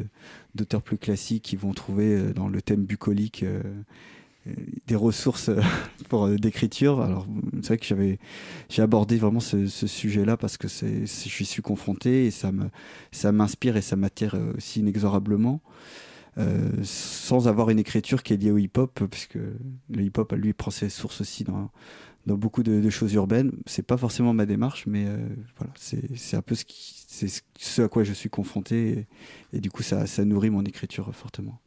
d'auteurs 0.53 0.81
plus 0.81 0.97
classiques 0.97 1.43
qui 1.43 1.55
vont 1.55 1.73
trouver 1.73 2.33
dans 2.33 2.47
le 2.47 2.61
thème 2.61 2.85
bucolique 2.85 3.45
des 4.87 4.95
ressources 4.95 5.49
euh, 5.49 5.61
pour 6.09 6.25
euh, 6.25 6.35
d'écriture. 6.37 7.01
Alors 7.01 7.27
c'est 7.61 7.67
vrai 7.67 7.77
que 7.77 7.85
j'avais 7.85 8.19
j'ai 8.69 8.81
abordé 8.81 9.17
vraiment 9.17 9.39
ce, 9.39 9.67
sujet-là 9.67 10.37
parce 10.37 10.57
que 10.57 10.67
c'est 10.67 11.05
je 11.05 11.43
suis 11.43 11.61
confronté 11.61 12.25
et 12.25 12.31
ça 12.31 12.51
me 12.51 12.69
ça 13.11 13.31
m'inspire 13.31 13.77
et 13.77 13.81
ça 13.81 13.95
m'attire 13.95 14.35
euh, 14.35 14.53
aussi 14.57 14.79
inexorablement. 14.79 15.61
sans 16.83 17.47
avoir 17.47 17.69
une 17.69 17.79
écriture 17.79 18.21
qui 18.21 18.33
est 18.33 18.37
liée 18.37 18.51
au 18.51 18.57
hip-hop, 18.57 18.99
puisque 19.09 19.37
le 19.89 20.01
hip-hop, 20.03 20.33
lui, 20.33 20.51
prend 20.51 20.69
ses 20.69 20.89
sources 20.89 21.21
aussi 21.21 21.45
dans, 21.45 21.71
dans 22.25 22.37
beaucoup 22.37 22.63
de, 22.63 22.89
choses 22.89 23.13
urbaines. 23.13 23.51
C'est 23.65 23.85
pas 23.85 23.97
forcément 23.97 24.33
ma 24.33 24.45
démarche, 24.45 24.85
mais 24.87 25.05
voilà, 25.57 25.73
c'est 25.75 26.37
un 26.37 26.41
peu 26.41 26.55
ce 26.55 26.65
qui, 26.65 27.05
c'est 27.15 27.43
ce 27.57 27.81
à 27.81 27.87
quoi 27.87 28.03
je 28.03 28.13
suis 28.13 28.29
confronté 28.29 29.05
et, 29.53 29.59
du 29.59 29.71
coup 29.71 29.83
ça, 29.83 30.05
ça, 30.05 30.25
nourrit 30.25 30.49
mon 30.49 30.63
écriture 30.63 31.13
fortement. 31.15 31.59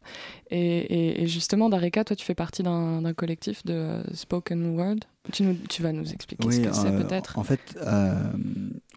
Et, 0.51 1.27
justement, 1.27 1.71
Dareka, 1.71 2.05
toi 2.05 2.17
tu 2.17 2.25
fais 2.25 2.35
partie 2.35 2.63
d'un 2.63 3.15
collectif 3.15 3.65
de 3.65 4.03
spoken 4.13 4.77
word. 4.77 4.99
Tu, 5.33 5.43
nous, 5.43 5.55
tu 5.69 5.83
vas 5.83 5.93
nous 5.93 6.11
expliquer 6.11 6.51
ce 6.51 6.61
que 6.61 6.73
c'est 6.73 6.87
euh, 6.87 7.03
peut-être. 7.03 7.39
En 7.39 7.45
fait, 7.45 7.61
euh, 7.83 8.15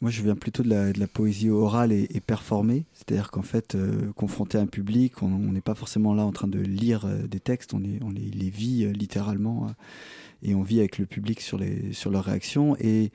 moi 0.01 0.11
je 0.11 0.21
viens 0.21 0.35
plutôt 0.35 0.63
de 0.63 0.69
la, 0.69 0.93
de 0.93 0.99
la 0.99 1.07
poésie 1.07 1.49
orale 1.49 1.91
et, 1.91 2.07
performée, 2.25 2.85
c'est-à-dire 2.93 3.31
qu'en 3.31 3.41
fait, 3.41 3.75
euh, 3.75 4.13
confronté 4.15 4.57
à 4.57 4.61
un 4.61 4.65
public, 4.65 5.21
on 5.23 5.27
n'est 5.27 5.61
pas 5.61 5.75
forcément 5.75 6.13
là 6.13 6.23
en 6.23 6.31
train 6.31 6.47
de 6.47 6.59
lire 6.59 7.05
des 7.05 7.41
textes, 7.41 7.73
on, 7.73 7.83
est, 7.83 8.01
on 8.01 8.11
les, 8.11 8.29
les 8.29 8.49
vit 8.49 8.91
littéralement 8.93 9.67
et 10.43 10.55
on 10.55 10.61
vit 10.61 10.79
avec 10.79 10.97
le 10.97 11.05
public 11.05 11.41
sur, 11.41 11.57
les, 11.57 11.93
sur 11.93 12.11
leurs 12.11 12.25
réactions 12.25 12.75
et 12.79 13.11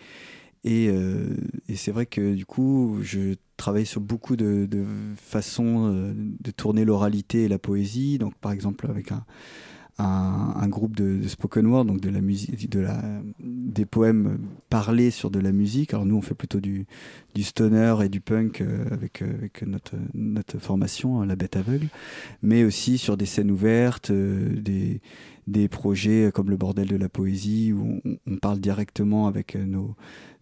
euh, 0.66 1.34
et, 1.68 1.76
c'est 1.76 1.92
vrai 1.92 2.06
que 2.06 2.34
du 2.34 2.44
coup, 2.44 2.98
je 3.02 3.34
travaille 3.56 3.86
sur 3.86 4.00
beaucoup 4.00 4.36
de, 4.36 4.68
façons 5.16 5.92
euh, 5.92 6.12
de 6.14 6.50
tourner 6.50 6.84
l'oralité 6.84 7.44
et 7.44 7.48
la 7.48 7.58
poésie. 7.58 8.18
Donc, 8.18 8.34
par 8.36 8.52
exemple, 8.52 8.86
avec 8.88 9.12
un, 9.12 9.24
un, 9.98 10.68
groupe 10.68 10.96
de, 10.96 11.26
spoken 11.26 11.66
word, 11.66 11.86
donc 11.86 12.00
de 12.00 12.10
la 12.10 12.20
musique, 12.20 12.68
de 12.68 12.80
la, 12.80 13.02
des 13.38 13.86
poèmes 13.86 14.38
parlés 14.68 15.10
sur 15.10 15.30
de 15.30 15.40
la 15.40 15.52
musique. 15.52 15.94
Alors 15.94 16.06
nous, 16.06 16.16
on 16.16 16.22
fait 16.22 16.34
plutôt 16.34 16.60
du, 16.60 16.86
du 17.34 17.42
stoner 17.42 17.96
et 18.04 18.08
du 18.08 18.20
punk 18.20 18.60
euh, 18.60 18.84
avec, 18.90 19.22
avec 19.22 19.62
notre, 19.62 19.94
notre 20.14 20.58
formation, 20.58 21.22
la 21.22 21.36
bête 21.36 21.56
aveugle, 21.56 21.88
mais 22.42 22.64
aussi 22.64 22.98
sur 22.98 23.16
des 23.16 23.26
scènes 23.26 23.50
ouvertes, 23.50 24.12
des 24.12 25.00
des 25.46 25.68
projets 25.68 26.30
comme 26.34 26.50
le 26.50 26.56
bordel 26.56 26.88
de 26.88 26.96
la 26.96 27.08
poésie 27.08 27.72
où 27.72 28.00
on, 28.26 28.36
parle 28.36 28.58
directement 28.58 29.28
avec 29.28 29.54
nos, 29.54 29.94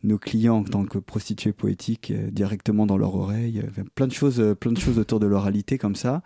nos 0.02 0.18
clients 0.18 0.58
en 0.58 0.64
tant 0.64 0.84
que 0.84 0.98
prostituées 0.98 1.52
poétiques 1.52 2.10
euh, 2.10 2.30
directement 2.30 2.86
dans 2.86 2.96
leur 2.96 3.14
oreille. 3.14 3.62
plein 3.94 4.06
de 4.06 4.12
choses, 4.12 4.40
euh, 4.40 4.54
plein 4.54 4.72
de 4.72 4.78
choses 4.78 4.98
autour 4.98 5.20
de 5.20 5.26
l'oralité 5.26 5.78
comme 5.78 5.94
ça. 5.94 6.22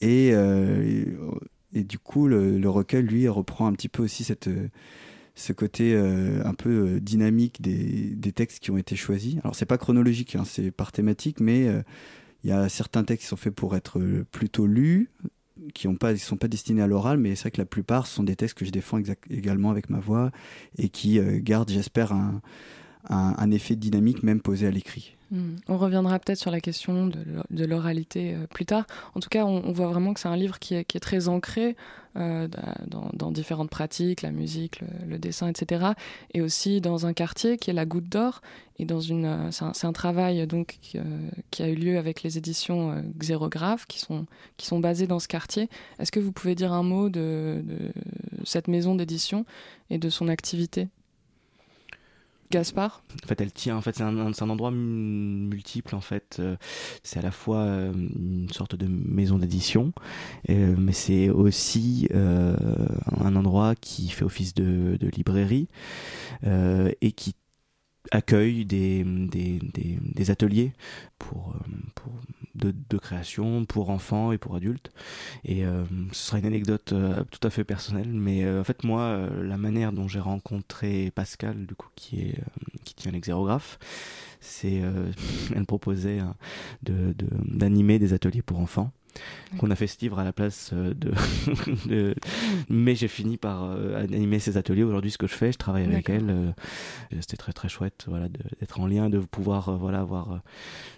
Et, 0.00 0.30
euh, 0.32 1.04
et, 1.72 1.84
du 1.84 1.98
coup, 1.98 2.26
le, 2.26 2.68
recueil, 2.68 3.02
lui, 3.02 3.28
reprend 3.28 3.66
un 3.66 3.72
petit 3.72 3.88
peu 3.88 4.02
aussi 4.02 4.24
cette, 4.24 4.48
ce 5.34 5.52
côté 5.52 5.96
un 5.96 6.54
peu 6.54 7.00
dynamique 7.00 7.60
des, 7.60 8.14
des, 8.14 8.32
textes 8.32 8.60
qui 8.60 8.70
ont 8.70 8.78
été 8.78 8.96
choisis. 8.96 9.36
Alors, 9.42 9.54
c'est 9.54 9.66
pas 9.66 9.78
chronologique, 9.78 10.36
hein, 10.36 10.44
c'est 10.44 10.70
par 10.70 10.92
thématique, 10.92 11.40
mais 11.40 11.66
il 12.44 12.50
y 12.50 12.52
a 12.52 12.68
certains 12.68 13.04
textes 13.04 13.24
qui 13.24 13.28
sont 13.28 13.36
faits 13.36 13.54
pour 13.54 13.76
être 13.76 14.00
plutôt 14.30 14.66
lus, 14.66 15.10
qui 15.74 15.88
ne 15.88 16.16
sont 16.16 16.36
pas 16.36 16.48
destinés 16.48 16.82
à 16.82 16.86
l'oral, 16.86 17.18
mais 17.18 17.34
c'est 17.34 17.42
vrai 17.42 17.50
que 17.50 17.60
la 17.60 17.66
plupart 17.66 18.06
sont 18.06 18.22
des 18.22 18.36
textes 18.36 18.56
que 18.56 18.64
je 18.64 18.70
défends 18.70 19.00
également 19.30 19.70
avec 19.70 19.90
ma 19.90 19.98
voix 19.98 20.30
et 20.78 20.88
qui 20.88 21.20
gardent, 21.42 21.70
j'espère, 21.70 22.12
un, 22.12 22.40
un, 23.08 23.50
effet 23.50 23.76
dynamique 23.76 24.22
même 24.22 24.40
posé 24.40 24.66
à 24.66 24.70
l'écrit. 24.70 25.15
Hmm. 25.32 25.56
On 25.68 25.76
reviendra 25.76 26.18
peut-être 26.20 26.38
sur 26.38 26.52
la 26.52 26.60
question 26.60 27.06
de 27.06 27.64
l'oralité 27.64 28.34
euh, 28.34 28.46
plus 28.46 28.64
tard. 28.64 28.86
En 29.14 29.20
tout 29.20 29.28
cas, 29.28 29.44
on, 29.44 29.72
voit 29.72 29.88
vraiment 29.88 30.14
que 30.14 30.20
c'est 30.20 30.28
un 30.28 30.36
livre 30.36 30.60
qui 30.60 30.74
est, 30.74 31.00
très 31.00 31.28
ancré 31.28 31.76
euh, 32.16 32.46
dans, 33.12 33.32
différentes 33.32 33.68
pratiques, 33.68 34.22
la 34.22 34.30
musique, 34.30 34.80
le, 35.04 35.18
dessin, 35.18 35.48
etc. 35.48 35.92
Et 36.32 36.40
aussi 36.40 36.80
dans 36.80 37.06
un 37.06 37.12
quartier 37.12 37.56
qui 37.56 37.70
est 37.70 37.74
la 37.74 37.86
Goutte 37.86 38.08
d'Or. 38.08 38.40
Et 38.78 38.84
dans 38.84 39.00
une, 39.00 39.24
euh, 39.24 39.50
c'est 39.50 39.86
un, 39.86 39.92
travail 39.92 40.46
donc 40.46 40.78
qui, 40.80 40.98
a 41.62 41.68
eu 41.68 41.74
lieu 41.74 41.98
avec 41.98 42.22
les 42.22 42.38
éditions 42.38 43.02
Xérographe 43.18 43.86
qui 43.86 43.98
sont 43.98 44.26
qui 44.58 44.66
sont 44.66 44.78
basées 44.78 45.08
dans 45.08 45.18
ce 45.18 45.26
quartier. 45.26 45.68
Est-ce 45.98 46.12
que 46.12 46.20
vous 46.20 46.32
pouvez 46.32 46.54
dire 46.54 46.72
un 46.72 46.84
mot 46.84 47.08
de 47.08 47.64
cette 48.44 48.68
maison 48.68 48.94
d'édition 48.94 49.44
et 49.90 49.98
de 49.98 50.08
son 50.08 50.28
activité? 50.28 50.88
Gaspard? 52.50 53.02
En 53.24 53.26
fait, 53.26 53.40
elle 53.40 53.52
tient. 53.52 53.76
En 53.76 53.80
fait, 53.80 53.96
c'est 53.96 54.02
un, 54.02 54.50
endroit 54.50 54.70
multiple. 54.70 55.94
En 55.94 56.00
fait, 56.00 56.36
euh, 56.38 56.56
c'est 57.02 57.18
à 57.18 57.22
la 57.22 57.30
fois 57.30 57.58
euh, 57.58 57.92
une 57.92 58.48
sorte 58.50 58.74
de 58.76 58.86
maison 58.86 59.38
d'édition, 59.38 59.92
euh, 60.50 60.74
mais 60.78 60.92
c'est 60.92 61.28
aussi 61.28 62.08
un 62.12 63.36
endroit 63.36 63.74
qui 63.74 64.08
fait 64.08 64.24
office 64.24 64.54
de, 64.54 64.96
de 64.98 65.08
librairie 65.08 65.68
et 66.44 67.12
qui 67.12 67.34
accueille 68.10 68.64
des, 68.64 69.04
des, 69.04 69.58
des, 69.62 70.30
ateliers 70.30 70.72
pour, 71.18 71.54
euh, 71.54 71.70
pour 71.94 72.12
de, 72.54 72.74
de, 72.88 72.98
création 72.98 73.64
pour 73.64 73.90
enfants 73.90 74.32
et 74.32 74.38
pour 74.38 74.56
adultes. 74.56 74.90
Et 75.44 75.64
euh, 75.64 75.84
ce 76.12 76.26
sera 76.26 76.38
une 76.38 76.46
anecdote 76.46 76.92
euh, 76.92 77.24
tout 77.30 77.46
à 77.46 77.50
fait 77.50 77.64
personnelle, 77.64 78.08
mais 78.10 78.48
en 78.48 78.64
fait 78.64 78.84
moi, 78.84 79.28
la 79.42 79.56
manière 79.56 79.92
dont 79.92 80.08
j'ai 80.08 80.20
rencontré 80.20 81.10
Pascal, 81.14 81.66
du 81.66 81.74
coup, 81.74 81.88
qui, 81.96 82.20
est, 82.20 82.40
qui 82.84 82.94
tient 82.94 83.12
l'exérographe, 83.12 83.78
c'est 84.40 84.82
elle 85.54 85.66
proposait 85.66 86.18
hein, 86.18 86.34
de 86.82 87.14
d'animer 87.44 87.98
des 87.98 88.12
ateliers 88.12 88.42
pour 88.42 88.60
enfants 88.60 88.92
qu'on 89.58 89.70
a 89.70 89.76
fait 89.76 89.86
ce 89.86 89.98
livre 90.00 90.18
à 90.18 90.24
la 90.24 90.32
place 90.32 90.70
euh, 90.72 90.94
de, 91.86 92.14
mais 92.68 92.94
j'ai 92.94 93.08
fini 93.08 93.36
par 93.36 93.64
euh, 93.64 94.02
animer 94.02 94.38
ces 94.38 94.56
ateliers. 94.56 94.82
Aujourd'hui 94.82 95.10
ce 95.10 95.18
que 95.18 95.26
je 95.26 95.34
fais 95.34 95.52
je 95.52 95.58
travaille 95.58 95.84
avec 95.84 96.08
elle 96.10 96.30
euh, 96.30 96.50
c'était 97.20 97.36
très 97.36 97.52
très 97.52 97.68
chouette 97.68 98.04
voilà 98.08 98.28
d'être 98.28 98.80
en 98.80 98.86
lien 98.86 99.08
de 99.08 99.18
pouvoir 99.18 99.76
voilà 99.78 100.00
avoir 100.00 100.40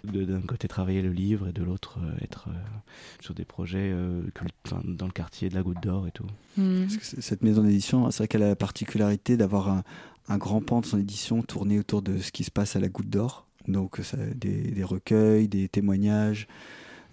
d'un 0.03 0.41
côté 0.41 0.67
travailler 0.67 1.01
le 1.01 1.11
livre 1.11 1.49
et 1.49 1.53
de 1.53 1.63
l'autre 1.63 1.99
être 2.21 2.49
sur 3.19 3.33
des 3.33 3.45
projets 3.45 3.93
dans 4.83 5.05
le 5.05 5.11
quartier 5.11 5.49
de 5.49 5.55
la 5.55 5.63
Goutte 5.63 5.81
d'Or 5.81 6.07
et 6.07 6.11
tout. 6.11 6.27
Mmh. 6.57 6.87
cette 7.01 7.43
maison 7.43 7.63
d'édition 7.63 8.09
c'est 8.11 8.19
vrai 8.19 8.27
qu'elle 8.27 8.43
a 8.43 8.49
la 8.49 8.55
particularité 8.55 9.37
d'avoir 9.37 9.69
un, 9.69 9.83
un 10.29 10.37
grand 10.37 10.61
pan 10.61 10.81
de 10.81 10.85
son 10.85 10.99
édition 10.99 11.41
tourné 11.41 11.79
autour 11.79 12.01
de 12.01 12.19
ce 12.19 12.31
qui 12.31 12.43
se 12.43 12.51
passe 12.51 12.75
à 12.75 12.79
la 12.79 12.87
Goutte 12.87 13.09
d'Or. 13.09 13.47
Donc 13.67 13.99
ça, 14.03 14.17
des, 14.17 14.71
des 14.71 14.83
recueils 14.83 15.47
des 15.47 15.67
témoignages 15.67 16.47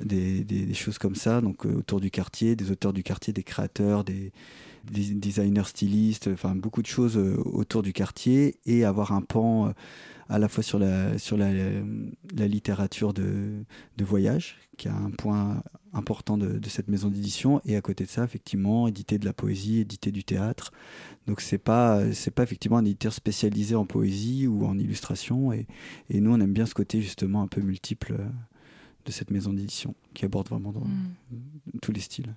des, 0.01 0.75
choses 0.75 0.99
comme 0.99 1.15
ça, 1.15 1.41
donc 1.41 1.65
euh, 1.67 1.77
autour 1.77 2.01
du 2.01 2.11
quartier, 2.11 2.57
des 2.57 2.71
auteurs 2.71 2.93
du 2.93 3.03
quartier, 3.03 3.33
des 3.33 3.43
créateurs, 3.43 4.05
des, 4.05 4.33
designers 4.85 5.65
stylistes, 5.65 6.29
enfin 6.33 6.55
beaucoup 6.55 6.81
de 6.81 6.87
choses 6.87 7.17
euh, 7.17 7.37
autour 7.45 7.83
du 7.83 7.93
quartier 7.93 8.61
et 8.67 8.85
avoir 8.85 9.13
un 9.13 9.23
pan 9.23 9.67
euh, 9.67 9.71
à 10.29 10.39
la 10.39 10.49
fois 10.49 10.63
sur 10.63 10.79
la, 10.79 11.19
sur 11.19 11.37
la, 11.37 11.51
littérature 12.47 13.15
de, 13.15 13.65
voyage, 14.01 14.59
qui 14.77 14.89
a 14.89 14.95
un 14.95 15.11
point 15.11 15.63
important 15.93 16.37
de, 16.37 16.61
cette 16.69 16.89
maison 16.89 17.09
d'édition, 17.09 17.61
et 17.65 17.77
à 17.77 17.81
côté 17.81 18.05
de 18.05 18.11
ça, 18.11 18.25
effectivement, 18.25 18.89
éditer 18.89 19.19
de 19.19 19.25
la 19.25 19.33
poésie, 19.33 19.81
éditer 19.81 20.11
du 20.11 20.25
théâtre. 20.25 20.73
Donc 21.29 21.41
c'est 21.41 21.59
pas 21.59 22.03
pas 22.35 22.43
effectivement 22.43 22.79
un 22.79 22.85
éditeur 22.85 23.13
spécialisé 23.13 23.77
en 23.77 23.87
poésie 23.87 24.49
ou 24.49 24.67
en 24.67 24.77
illustration, 24.79 25.53
et 25.53 25.67
nous 26.11 26.33
on 26.33 26.41
aime 26.41 26.53
bien 26.53 26.67
ce 26.67 26.75
côté 26.75 27.01
justement 27.01 27.43
un 27.43 27.49
peu 27.49 27.61
multiple 27.61 28.17
de 29.07 29.13
cette 29.13 29.31
maison 29.31 29.53
d'édition 29.53 29.95
qui 30.13 30.25
aborde 30.25 30.49
vraiment 30.49 30.73
dans 30.73 30.81
mm. 30.81 31.15
tous 31.81 31.93
les 31.93 32.01
styles. 32.01 32.35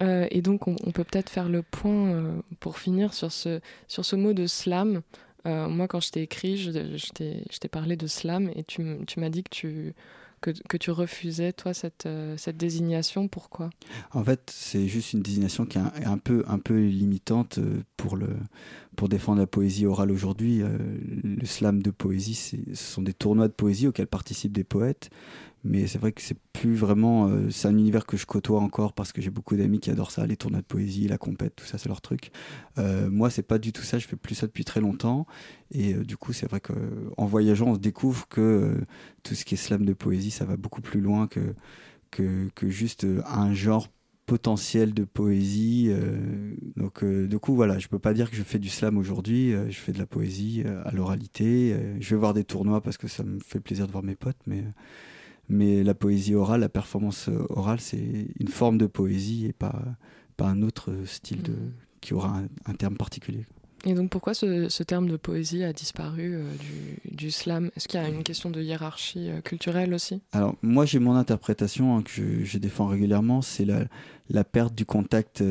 Euh, 0.00 0.26
et 0.30 0.40
donc 0.40 0.66
on, 0.66 0.74
peut 0.92 1.04
peut-être 1.04 1.30
faire 1.30 1.48
le 1.48 1.62
point 1.62 2.10
euh, 2.12 2.40
pour 2.58 2.78
finir 2.78 3.12
sur 3.12 3.30
ce, 3.32 3.60
sur 3.88 4.04
ce 4.04 4.16
mot 4.16 4.32
de 4.32 4.46
slam. 4.46 5.02
Euh, 5.46 5.68
moi 5.68 5.88
quand 5.88 6.00
je 6.00 6.10
t'ai 6.10 6.22
écrit, 6.22 6.56
je, 6.56 6.70
je 6.70 7.58
t'ai 7.58 7.68
parlé 7.68 7.96
de 7.96 8.06
slam 8.06 8.50
et 8.54 8.64
tu, 8.64 8.82
tu 9.06 9.20
m'as 9.20 9.30
dit 9.30 9.42
que 9.42 9.50
tu, 9.50 9.94
que, 10.40 10.50
que, 10.50 10.78
tu 10.78 10.90
refusais, 10.90 11.52
toi, 11.52 11.74
cette, 11.74 12.08
cette 12.38 12.56
désignation. 12.56 13.28
Pourquoi? 13.28 13.68
En 14.12 14.24
fait, 14.24 14.50
c'est 14.50 14.88
juste 14.88 15.12
une 15.12 15.20
désignation 15.20 15.66
qui 15.66 15.76
est 15.76 16.06
un, 16.06 16.16
peu, 16.16 16.44
un 16.48 16.58
peu 16.58 16.80
limitante 16.86 17.58
pour, 17.98 18.16
le, 18.16 18.28
pour 18.96 19.10
défendre 19.10 19.40
la 19.40 19.46
poésie 19.46 19.84
orale 19.84 20.10
aujourd'hui. 20.10 20.62
le 20.62 21.44
slam 21.44 21.82
de 21.82 21.90
poésie, 21.90 22.34
ce 22.34 22.56
sont 22.74 23.02
des 23.02 23.12
tournois 23.12 23.48
de 23.48 23.52
poésie 23.52 23.86
auxquels 23.86 24.06
participent 24.06 24.52
des 24.52 24.64
poètes 24.64 25.10
mais 25.62 25.86
c'est 25.86 25.98
vrai 25.98 26.12
que 26.12 26.22
c'est 26.22 26.38
plus 26.52 26.74
vraiment. 26.74 27.28
Euh, 27.28 27.50
c'est 27.50 27.68
un 27.68 27.76
univers 27.76 28.06
que 28.06 28.16
je 28.16 28.24
côtoie 28.24 28.60
encore 28.60 28.94
parce 28.94 29.12
que 29.12 29.20
j'ai 29.20 29.30
beaucoup 29.30 29.56
d'amis 29.56 29.78
qui 29.78 29.90
adorent 29.90 30.10
ça, 30.10 30.26
les 30.26 30.36
tournois 30.36 30.60
de 30.60 30.66
poésie, 30.66 31.06
la 31.06 31.18
compète, 31.18 31.54
tout 31.56 31.66
ça, 31.66 31.76
c'est 31.76 31.88
leur 31.88 32.00
truc. 32.00 32.30
Euh, 32.78 33.10
moi, 33.10 33.28
c'est 33.30 33.42
pas 33.42 33.58
du 33.58 33.72
tout 33.72 33.82
ça, 33.82 33.98
je 33.98 34.06
fais 34.06 34.16
plus 34.16 34.34
ça 34.34 34.46
depuis 34.46 34.64
très 34.64 34.80
longtemps. 34.80 35.26
Et 35.70 35.94
euh, 35.94 36.04
du 36.04 36.16
coup, 36.16 36.32
c'est 36.32 36.48
vrai 36.48 36.60
qu'en 36.60 37.26
voyageant, 37.26 37.68
on 37.68 37.74
se 37.74 37.80
découvre 37.80 38.26
que 38.28 38.80
tout 39.22 39.34
ce 39.34 39.44
qui 39.44 39.54
est 39.54 39.58
slam 39.58 39.84
de 39.84 39.92
poésie, 39.92 40.30
ça 40.30 40.46
va 40.46 40.56
beaucoup 40.56 40.80
plus 40.80 41.00
loin 41.00 41.26
que, 41.26 41.54
que, 42.10 42.48
que 42.54 42.68
juste 42.68 43.06
un 43.26 43.52
genre 43.52 43.88
potentiel 44.24 44.94
de 44.94 45.04
poésie. 45.04 45.92
donc, 46.76 47.04
du 47.04 47.38
coup, 47.40 47.56
voilà, 47.56 47.80
je 47.80 47.88
peux 47.88 47.98
pas 47.98 48.14
dire 48.14 48.30
que 48.30 48.36
je 48.36 48.44
fais 48.44 48.60
du 48.60 48.68
slam 48.68 48.96
aujourd'hui. 48.96 49.52
je 49.68 49.76
fais 49.76 49.92
de 49.92 49.98
la 49.98 50.06
poésie 50.06 50.62
à 50.84 50.92
l'oralité. 50.92 51.76
je 51.98 52.14
vais 52.14 52.18
voir 52.18 52.32
des 52.32 52.44
tournois 52.44 52.80
parce 52.80 52.96
que 52.96 53.08
ça 53.08 53.24
me 53.24 53.40
fait 53.40 53.58
plaisir 53.58 53.88
de 53.88 53.92
voir 53.92 54.04
mes 54.04 54.14
potes, 54.14 54.38
mais 54.46 54.62
mais 55.50 55.82
la 55.82 55.94
poésie 55.94 56.34
orale, 56.34 56.60
la 56.60 56.68
performance 56.68 57.28
euh, 57.28 57.44
orale, 57.50 57.80
c'est 57.80 58.28
une 58.38 58.48
forme 58.48 58.78
de 58.78 58.86
poésie 58.86 59.46
et 59.46 59.52
pas, 59.52 59.82
pas 60.36 60.46
un 60.46 60.62
autre 60.62 60.92
style 61.04 61.42
de, 61.42 61.52
mm. 61.52 61.72
qui 62.00 62.14
aura 62.14 62.40
un, 62.66 62.74
terme 62.74 62.96
particulier. 62.96 63.44
Et 63.84 63.94
donc 63.94 64.10
pourquoi 64.10 64.32
ce, 64.32 64.82
terme 64.84 65.08
de 65.08 65.16
poésie 65.16 65.64
a 65.64 65.72
disparu 65.72 66.34
euh, 66.34 66.44
du, 67.10 67.32
slam? 67.32 67.70
Est-ce 67.76 67.88
qu'il 67.88 68.00
y 68.00 68.02
a 68.02 68.08
une 68.08 68.22
question 68.22 68.50
de 68.50 68.62
hiérarchie 68.62 69.28
euh, 69.28 69.40
culturelle 69.40 69.92
aussi? 69.92 70.22
Alors 70.32 70.54
moi 70.62 70.86
j'ai 70.86 71.00
mon 71.00 71.16
interprétation 71.16 71.96
hein, 71.96 72.02
que 72.02 72.44
je, 72.44 72.58
défends 72.58 72.86
régulièrement, 72.86 73.42
c'est 73.42 73.64
la, 73.64 73.86
la, 74.28 74.44
perte 74.44 74.74
du 74.74 74.86
contact 74.86 75.42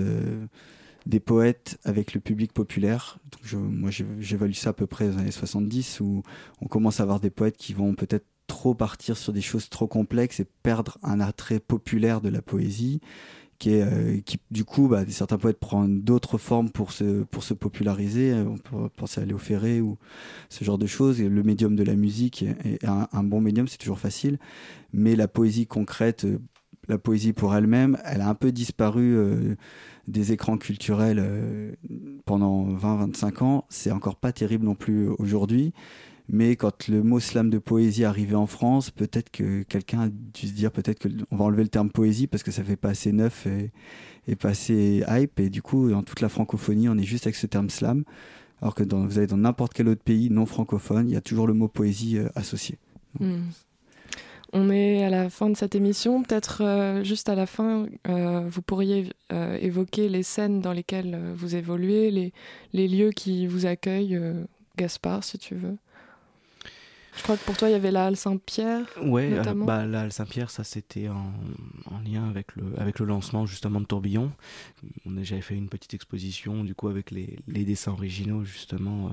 des 1.06 1.20
poètes 1.20 1.78
avec 1.84 2.14
le 2.14 2.22
public 2.22 2.54
populaire. 2.54 3.18
Donc 3.32 3.42
je, 3.44 3.58
moi 3.58 3.90
j'évalue 4.20 4.54
ça 4.54 4.70
à 4.70 4.74
peu 4.74 4.88
près 4.88 5.10
dans 5.10 5.16
les 5.16 5.22
années 5.24 5.32
70 5.32 6.00
où 6.00 6.24
on 6.62 6.68
commence 6.68 7.02
à 7.02 7.04
avoir 7.04 7.20
des 7.20 7.32
poètes 7.32 7.58
qui 7.58 7.74
vont 7.74 7.96
peut-être 7.96 8.26
trop 8.50 8.74
partir 8.74 9.16
sur 9.16 9.32
des 9.32 9.42
choses 9.42 9.70
trop 9.70 9.88
complexes 9.88 10.42
et 10.42 10.48
perdre 10.64 10.98
un 11.04 11.22
attrait 11.22 11.60
populaire 11.60 12.20
de 12.20 12.30
la 12.30 12.42
poésie 12.42 13.00
qui, 13.60 13.82
euh, 13.82 14.18
du 14.50 14.64
coup, 14.64 14.88
bah, 14.88 15.04
certains 15.10 15.38
poètes 15.38 15.60
prennent 15.60 16.02
d'autres 16.02 16.38
formes 16.38 16.70
pour 16.70 16.94
se, 16.94 17.24
pour 17.24 17.44
se 17.44 17.54
populariser. 17.54 18.34
On 18.34 18.58
peut 18.58 18.90
penser 18.96 19.22
à 19.22 19.26
Léo 19.26 19.38
Ferré 19.38 19.82
ou 19.82 19.98
ce 20.48 20.64
genre 20.64 20.78
de 20.78 20.88
choses. 20.88 21.22
Le 21.22 21.44
médium 21.44 21.76
de 21.76 21.84
la 21.84 21.96
musique 21.96 22.44
est, 22.44 22.86
un, 22.86 23.24
bon 23.24 23.42
médium, 23.42 23.68
c'est 23.68 23.78
toujours 23.78 24.00
facile. 24.00 24.40
Mais 24.94 25.16
la 25.18 25.28
poésie 25.28 25.68
concrète, 25.68 26.26
la 26.88 26.98
poésie 26.98 27.34
pour 27.34 27.54
elle-même, 27.54 27.98
elle 28.06 28.22
a 28.22 28.30
un 28.30 28.34
peu 28.34 28.54
disparu 28.54 29.18
euh, 29.18 29.56
des 30.08 30.32
écrans 30.32 30.58
culturels 30.58 31.20
euh, 31.22 31.74
pendant 32.26 32.66
20-25 32.66 33.44
ans. 33.44 33.66
C'est 33.68 33.92
encore 33.92 34.16
pas 34.16 34.32
terrible 34.32 34.64
non 34.66 34.76
plus 34.76 35.10
aujourd'hui. 35.20 35.74
Mais 36.32 36.56
quand 36.56 36.88
le 36.88 37.02
mot 37.02 37.20
slam 37.20 37.50
de 37.50 37.58
poésie 37.58 38.06
arrivait 38.06 38.36
en 38.36 38.46
France, 38.46 38.92
peut-être 38.92 39.32
que 39.32 39.64
quelqu'un 39.64 40.02
a 40.02 40.10
dû 40.10 40.48
se 40.48 40.54
dire 40.54 40.72
peut-être 40.72 41.02
qu'on 41.02 41.36
va 41.36 41.46
enlever 41.46 41.64
le 41.64 41.70
terme 41.70 41.90
poésie 41.90 42.28
parce 42.28 42.44
que 42.44 42.52
ça 42.52 42.64
fait 42.64 42.76
pas 42.76 42.90
assez 42.90 43.12
neuf 43.12 43.48
et, 43.48 44.36
pas 44.36 44.50
assez 44.50 45.04
hype. 45.08 45.40
Et 45.40 45.50
du 45.50 45.64
coup, 45.64 45.90
dans 45.90 46.04
toute 46.04 46.22
la 46.22 46.30
francophonie, 46.30 46.88
on 46.88 46.98
est 47.00 47.04
juste 47.04 47.26
avec 47.26 47.36
ce 47.36 47.48
terme 47.48 47.72
slam. 47.72 48.04
Alors 48.62 48.76
que 48.76 48.84
vous 48.84 49.18
allez 49.18 49.26
dans 49.26 49.38
n'importe 49.38 49.74
quel 49.74 49.88
autre 49.88 50.04
pays 50.04 50.30
non 50.30 50.46
francophone, 50.46 51.10
il 51.10 51.14
y 51.14 51.18
a 51.18 51.22
toujours 51.22 51.48
le 51.48 51.54
mot 51.54 51.68
poésie 51.68 52.20
euh, 52.20 52.30
associé. 52.36 52.78
Hmm. 53.20 53.46
On 54.54 54.70
est 54.70 55.04
à 55.04 55.10
la 55.10 55.32
fin 55.32 55.50
de 55.50 55.58
cette 55.58 55.74
émission. 55.74 56.22
Peut-être 56.22 56.62
euh, 56.64 57.04
juste 57.04 57.30
à 57.30 57.36
la 57.36 57.48
fin, 57.48 57.88
euh, 58.08 58.48
vous 58.50 58.62
pourriez 58.62 59.10
évoquer 59.32 60.10
les 60.10 60.24
scènes 60.24 60.60
dans 60.60 60.74
lesquelles 60.74 61.18
vous 61.36 61.56
évoluez, 61.56 62.12
les, 62.12 62.34
les 62.74 62.88
lieux 62.88 63.12
qui 63.12 63.48
vous 63.48 63.66
accueillent. 63.66 64.20
Gaspard, 64.78 65.24
si 65.24 65.38
tu 65.38 65.56
veux. 65.56 65.78
Je 67.16 67.24
crois 67.24 67.38
que 67.38 67.44
pour 67.44 67.58
toi, 67.58 67.70
il 67.70 67.72
y 67.72 67.76
avait 67.76 67.92
la 67.92 68.06
Halle 68.06 68.18
Saint-Pierre. 68.18 68.86
Ouais, 69.02 69.32
bah, 69.56 69.86
la 69.86 70.02
Halle 70.02 70.14
Saint-Pierre, 70.14 70.50
ça 70.50 70.64
c'était 70.64 71.10
en, 71.10 71.34
en, 71.92 72.00
lien 72.00 72.30
avec 72.30 72.56
le, 72.56 72.80
avec 72.80 73.00
le 73.00 73.06
lancement 73.06 73.46
justement 73.46 73.82
de 73.82 73.86
Tourbillon. 73.86 74.32
J'avais 75.22 75.42
fait 75.42 75.56
une 75.56 75.70
petite 75.70 75.94
exposition 75.94 76.64
du 76.64 76.76
coup 76.76 76.88
avec 76.88 77.12
les, 77.12 77.38
les 77.48 77.66
dessins 77.66 77.92
originaux 77.92 78.44
justement 78.44 79.08
euh, 79.08 79.10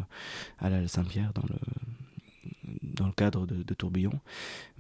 à 0.59 0.71
la 0.71 0.79
Halle 0.79 0.89
Saint-Pierre 0.89 1.33
dans 1.35 1.45
le 1.49 1.57
dans 2.83 3.07
le 3.07 3.13
cadre 3.13 3.47
de, 3.47 3.75
Tourbillon. 3.75 4.19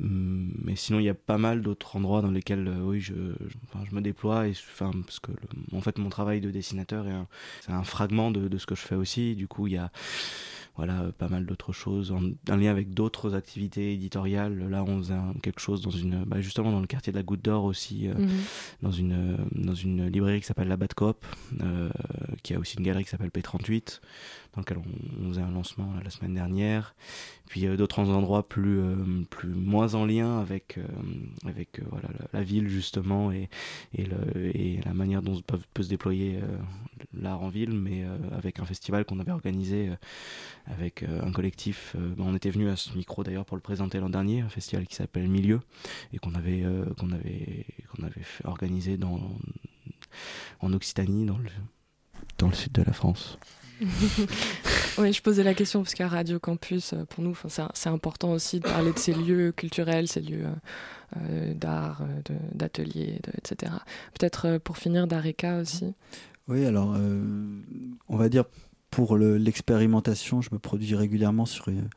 Hum, 0.01 0.51
mais 0.65 0.77
sinon, 0.77 0.99
il 0.99 1.05
y 1.05 1.09
a 1.09 1.15
pas 1.15 1.39
mal 1.39 1.63
d'autres 1.63 1.97
endroits 1.97 2.23
dans 2.23 2.31
lesquels, 2.31 2.69
oui, 2.83 3.01
je, 3.01 3.15
je, 3.15 3.95
me 3.95 4.01
déploie. 4.01 4.49
Et, 4.49 4.53
enfin, 4.53 4.91
parce 5.05 5.21
que, 5.21 5.33
en 5.73 5.81
fait, 5.81 5.99
mon 5.99 6.09
travail 6.09 6.41
de 6.41 6.51
dessinateur 6.51 7.07
est 7.07 7.13
c'est 7.61 7.73
un 7.73 7.85
fragment 7.85 8.31
de, 8.31 8.49
de, 8.49 8.59
ce 8.59 8.67
que 8.67 8.75
je 8.75 8.81
fais 8.81 8.95
aussi. 8.95 9.37
Du 9.37 9.49
coup, 9.49 9.67
il 9.67 9.75
y 9.75 9.77
a 9.77 9.91
voilà, 10.77 11.03
euh, 11.03 11.13
pas 11.13 11.29
mal 11.29 11.47
d'autres 11.47 11.73
choses, 11.73 12.13
en, 12.13 12.21
lien 12.57 12.71
avec 12.71 12.93
d'autres 12.93 13.35
activités 13.35 13.93
éditoriales. 13.95 14.69
Là, 14.69 14.85
on 14.85 14.99
faisait 14.99 15.15
quelque 15.43 15.61
chose 15.61 15.81
dans 15.81 15.91
une, 15.91 16.25
bah, 16.25 16.41
justement 16.41 16.71
dans 16.71 16.81
le 16.81 16.87
quartier 16.87 17.13
de 17.13 17.17
la 17.17 17.23
Goutte 17.23 17.43
d'Or 17.43 17.65
aussi, 17.65 18.09
euh, 18.09 18.15
mhm. 18.15 18.29
dans, 18.83 18.91
une, 18.91 19.37
dans 19.53 19.75
une 19.75 20.07
librairie 20.09 20.41
qui 20.41 20.47
s'appelle 20.47 20.69
La 20.69 20.77
Bad 20.77 20.95
Coop, 20.95 21.25
euh, 21.63 21.89
qui 22.43 22.55
a 22.55 22.59
aussi 22.59 22.77
une 22.79 22.85
galerie 22.85 23.05
qui 23.05 23.11
s'appelle 23.11 23.31
P38 23.31 24.01
dans 24.57 24.63
lequel 24.63 24.79
on, 24.79 25.29
faisait 25.29 25.43
un 25.43 25.51
lancement 25.51 25.93
la 26.03 26.11
semaine 26.11 26.35
dernière. 26.35 26.95
Puis 27.47 27.67
a 27.67 27.77
d'autres 27.77 28.01
endroits 28.11 28.43
plus, 28.43 28.81
euh, 28.81 28.97
plus 29.31 29.51
moins 29.51 29.95
en 29.95 30.05
lien 30.05 30.41
avec, 30.41 30.79
euh, 30.79 30.87
avec 31.45 31.79
euh, 31.79 31.85
voilà, 31.91 32.09
la, 32.33 32.43
ville 32.43 32.69
justement 32.69 33.31
et, 33.31 33.49
et, 33.95 34.81
la 34.85 34.95
manière 34.95 35.23
dont 35.23 35.41
peut, 35.43 35.61
peut 35.75 35.83
se 35.83 35.89
déployer 35.89 36.41
l'art 37.15 37.43
en 37.43 37.49
ville, 37.49 37.73
mais 37.73 38.05
avec 38.33 38.59
un 38.59 38.65
festival 38.65 39.05
qu'on 39.05 39.21
avait 39.21 39.33
organisé 39.33 39.91
avec 40.67 41.03
un 41.03 41.31
collectif. 41.33 41.97
on 42.19 42.35
était 42.35 42.51
venu 42.51 42.69
à 42.69 42.77
ce 42.77 42.97
micro 42.97 43.23
d'ailleurs 43.23 43.45
pour 43.45 43.57
le 43.57 43.63
présenter 43.63 44.01
l'an 44.01 44.09
dernier, 44.09 44.41
un 44.41 44.49
festival 44.49 44.87
qui 44.87 44.95
s'appelle 44.95 45.29
Milieu 45.29 45.61
et 46.13 46.19
qu'on 46.19 46.35
avait, 46.35 46.65
qu'on 46.99 47.11
avait, 47.13 47.67
qu'on 47.93 48.05
avait 48.05 48.23
organisé 48.45 48.97
dans, 48.97 49.21
en 50.61 50.73
Occitanie, 50.73 51.27
dans 51.27 51.39
le, 51.39 51.51
dans 52.39 52.49
le 52.49 52.55
sud 52.55 52.73
de 52.73 52.83
la 52.83 52.93
France. 52.93 53.39
oui, 54.99 55.13
je 55.13 55.23
posais 55.23 55.43
la 55.43 55.55
question 55.55 55.83
parce 55.83 55.95
qu'à 55.95 56.09
Radio 56.09 56.39
Campus, 56.39 56.93
euh, 56.93 57.05
pour 57.05 57.23
nous, 57.23 57.37
c'est 57.75 57.89
important 57.89 58.33
aussi 58.33 58.61
de 58.61 58.65
parler 58.65 58.93
de 58.93 58.99
ces 58.99 59.13
lieux 59.13 59.53
culturels, 59.53 60.09
ces 60.09 60.21
lieux 60.21 60.47
euh, 60.47 61.19
euh, 61.21 61.55
d'art, 61.55 62.03
d'ateliers, 62.53 63.21
etc. 63.37 63.73
Peut-être 64.19 64.59
pour 64.59 64.79
finir, 64.79 65.07
d'Areka 65.07 65.59
aussi. 65.59 65.95
Oui, 66.49 66.65
alors, 66.65 66.97
on 68.09 68.17
va 68.17 68.29
dire 68.29 68.45
pour 68.91 69.19
l'expérimentation, 69.19 70.41
je 70.41 70.51
me 70.53 70.59
produis 70.59 70.95
régulièrement 70.95 71.45
sur 71.45 71.69
une, 71.69 71.89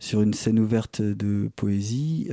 sur 0.00 0.22
une 0.22 0.34
scène 0.34 0.58
ouverte 0.58 1.02
de 1.02 1.50
poésie 1.54 2.28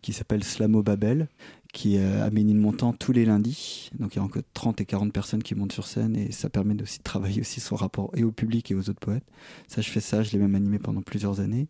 qui 0.00 0.12
s'appelle 0.12 0.42
Slamo 0.42 0.82
Babel, 0.82 1.28
qui 1.72 1.96
est 1.96 2.04
à 2.04 2.30
Ménilmontant 2.30 2.92
tous 2.92 3.12
les 3.12 3.24
lundis. 3.24 3.90
Donc 3.98 4.14
il 4.14 4.18
y 4.18 4.20
a 4.20 4.22
encore 4.22 4.42
30 4.54 4.80
et 4.80 4.84
40 4.84 5.12
personnes 5.12 5.42
qui 5.42 5.54
montent 5.54 5.72
sur 5.72 5.86
scène 5.86 6.16
et 6.16 6.30
ça 6.30 6.50
permet 6.50 6.80
aussi 6.82 6.98
de 6.98 7.02
travailler 7.02 7.40
aussi 7.40 7.60
son 7.60 7.76
rapport 7.76 8.10
et 8.14 8.24
au 8.24 8.30
public 8.30 8.70
et 8.70 8.74
aux 8.74 8.90
autres 8.90 9.00
poètes. 9.00 9.24
Ça, 9.68 9.80
je 9.80 9.88
fais 9.88 10.00
ça, 10.00 10.22
je 10.22 10.32
l'ai 10.32 10.38
même 10.38 10.54
animé 10.54 10.78
pendant 10.78 11.02
plusieurs 11.02 11.40
années. 11.40 11.68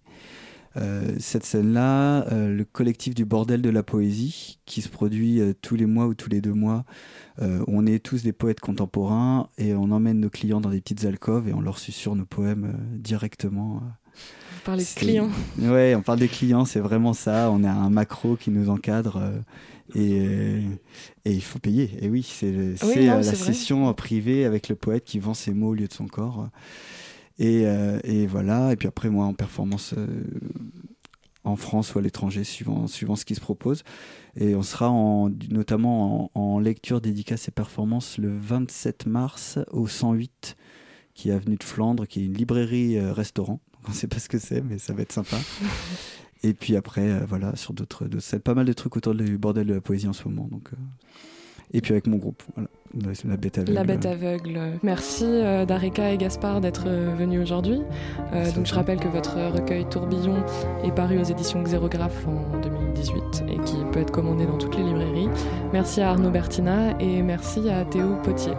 Euh, 0.76 1.16
cette 1.18 1.44
scène-là, 1.44 2.26
euh, 2.32 2.55
le 2.55 2.64
collectif 2.64 3.14
du 3.14 3.24
bordel 3.24 3.61
de 3.62 3.70
la 3.70 3.82
poésie, 3.82 4.59
qui 4.64 4.80
se 4.80 4.88
produit 4.88 5.40
euh, 5.40 5.53
tous 5.61 5.76
les 5.76 5.86
mois 5.86 6.07
ou 6.07 6.14
tous 6.14 6.30
les 6.30 6.40
deux 6.40 6.55
mois. 6.55 6.84
on 7.40 7.86
est 7.86 7.98
tous 7.98 8.22
des 8.22 8.32
poètes 8.32 8.61
contemporains 8.61 9.48
et 9.59 9.74
on 9.74 9.90
emmène 9.90 10.20
nos 10.20 10.30
clients 10.30 10.61
dans 10.61 10.70
des 10.70 10.80
petites 10.80 11.05
alcôves 11.05 11.48
et 11.48 11.55
on 11.55 11.61
leur 11.61 11.78
susurre 11.78 12.14
nos 12.14 12.24
poèmes 12.24 12.74
directement. 12.92 13.82
Vous 14.14 14.61
parlez 14.64 14.84
de 14.84 14.88
clients 14.94 15.30
Ouais, 15.59 15.94
on 15.96 16.03
parle 16.03 16.18
des 16.18 16.28
clients, 16.28 16.64
c'est 16.64 16.80
vraiment 16.80 17.14
ça. 17.14 17.50
On 17.50 17.64
a 17.64 17.70
un 17.70 17.90
macro 17.90 18.36
qui 18.36 18.50
nous 18.50 18.68
encadre 18.68 19.20
et, 19.95 20.61
et, 21.24 21.32
il 21.32 21.43
faut 21.43 21.59
payer. 21.59 21.90
Et 22.01 22.09
oui, 22.09 22.22
c'est 22.22 22.53
la 22.82 23.22
session 23.22 23.93
privée 23.95 24.45
avec 24.45 24.68
le 24.68 24.74
poète 24.74 25.05
qui 25.05 25.18
vend 25.18 25.34
ses 25.34 25.53
mots 25.53 25.68
au 25.68 25.74
lieu 25.74 25.88
de 25.88 25.93
son 25.93 26.07
corps. 26.07 26.49
Et, 27.38 27.66
euh, 27.66 27.99
et 28.05 28.26
voilà. 28.26 28.72
Et 28.72 28.76
puis 28.76 28.88
après, 28.88 29.11
moi, 29.11 29.26
en 29.26 29.34
performance 29.34 29.95
euh, 29.97 30.07
en 31.45 31.57
France 31.57 31.95
ou 31.95 31.99
à 31.99 32.03
l'étranger, 32.03 32.45
suivant, 32.45 32.86
suivant 32.86 33.16
ce 33.16 33.24
qui 33.24 33.34
se 33.34 33.40
propose. 33.40 33.82
Et 34.36 34.55
on 34.55 34.62
sera 34.62 34.90
en, 34.90 35.30
notamment 35.51 36.30
en, 36.34 36.59
lecture 36.59 37.01
dédicace 37.01 37.49
et 37.49 37.51
performance 37.51 38.18
le 38.18 38.36
27 38.36 39.07
mars 39.07 39.59
au 39.72 39.86
108, 39.86 40.57
qui 41.14 41.30
est 41.30 41.32
avenue 41.32 41.57
de 41.57 41.64
Flandre, 41.64 42.07
qui 42.07 42.20
est 42.20 42.24
une 42.26 42.34
librairie-restaurant. 42.34 43.61
Euh, 43.62 43.78
on 43.88 43.90
ne 43.90 43.97
sait 43.97 44.07
pas 44.07 44.20
ce 44.20 44.28
que 44.28 44.38
c'est, 44.38 44.62
mais 44.62 44.78
ça 44.78 44.93
va 44.93 45.03
être 45.03 45.12
sympa. 45.12 45.36
Et 46.43 46.55
puis 46.55 46.76
après, 46.76 47.09
euh, 47.09 47.20
voilà, 47.26 47.55
sur 47.57 47.72
d'autres, 47.72 48.07
pas 48.38 48.55
mal 48.55 48.66
de 48.66 48.72
trucs 48.72 48.97
autour 48.97 49.14
du 49.14 49.38
bordel 49.38 49.66
de 49.66 49.74
la 49.74 49.80
poésie 49.80 50.09
en 50.09 50.12
ce 50.12 50.26
moment. 50.28 50.49
Donc, 50.51 50.70
euh. 50.72 50.76
et 51.72 51.80
puis 51.80 51.93
avec 51.93 52.07
mon 52.07 52.16
groupe, 52.16 52.43
voilà, 52.55 52.68
la 53.24 53.36
bête 53.36 53.59
aveugle. 53.59 53.72
La 53.72 53.84
bête 53.84 54.07
aveugle. 54.07 54.61
Merci 54.82 55.24
euh, 55.24 55.64
Dareka 55.64 56.12
et 56.12 56.18
Gaspard 56.18 56.61
d'être 56.61 56.88
venus 56.88 57.40
aujourd'hui. 57.40 57.80
donc 58.55 58.66
je 58.66 58.74
rappelle 58.74 58.99
que 58.99 59.09
votre 59.09 59.36
recueil 59.53 59.86
Tourbillon 59.88 60.45
est 60.84 60.93
paru 60.93 61.18
aux 61.18 61.24
éditions 61.24 61.62
Xérographe 61.62 62.26
en 62.26 62.61
2018 62.61 63.45
et 63.49 63.59
qui 63.64 63.76
peut 63.93 64.01
être 64.01 64.12
commandé 64.12 64.45
dans 64.47 64.59
toutes 64.59 64.76
les 64.76 64.84
librairies. 64.84 65.28
Merci 65.72 66.01
à 66.01 66.11
Arnaud 66.11 66.30
Bertina 66.30 67.01
et 67.01 67.22
merci 67.22 67.68
à 67.68 67.84
Théo 67.84 68.16
Potier. 68.24 68.53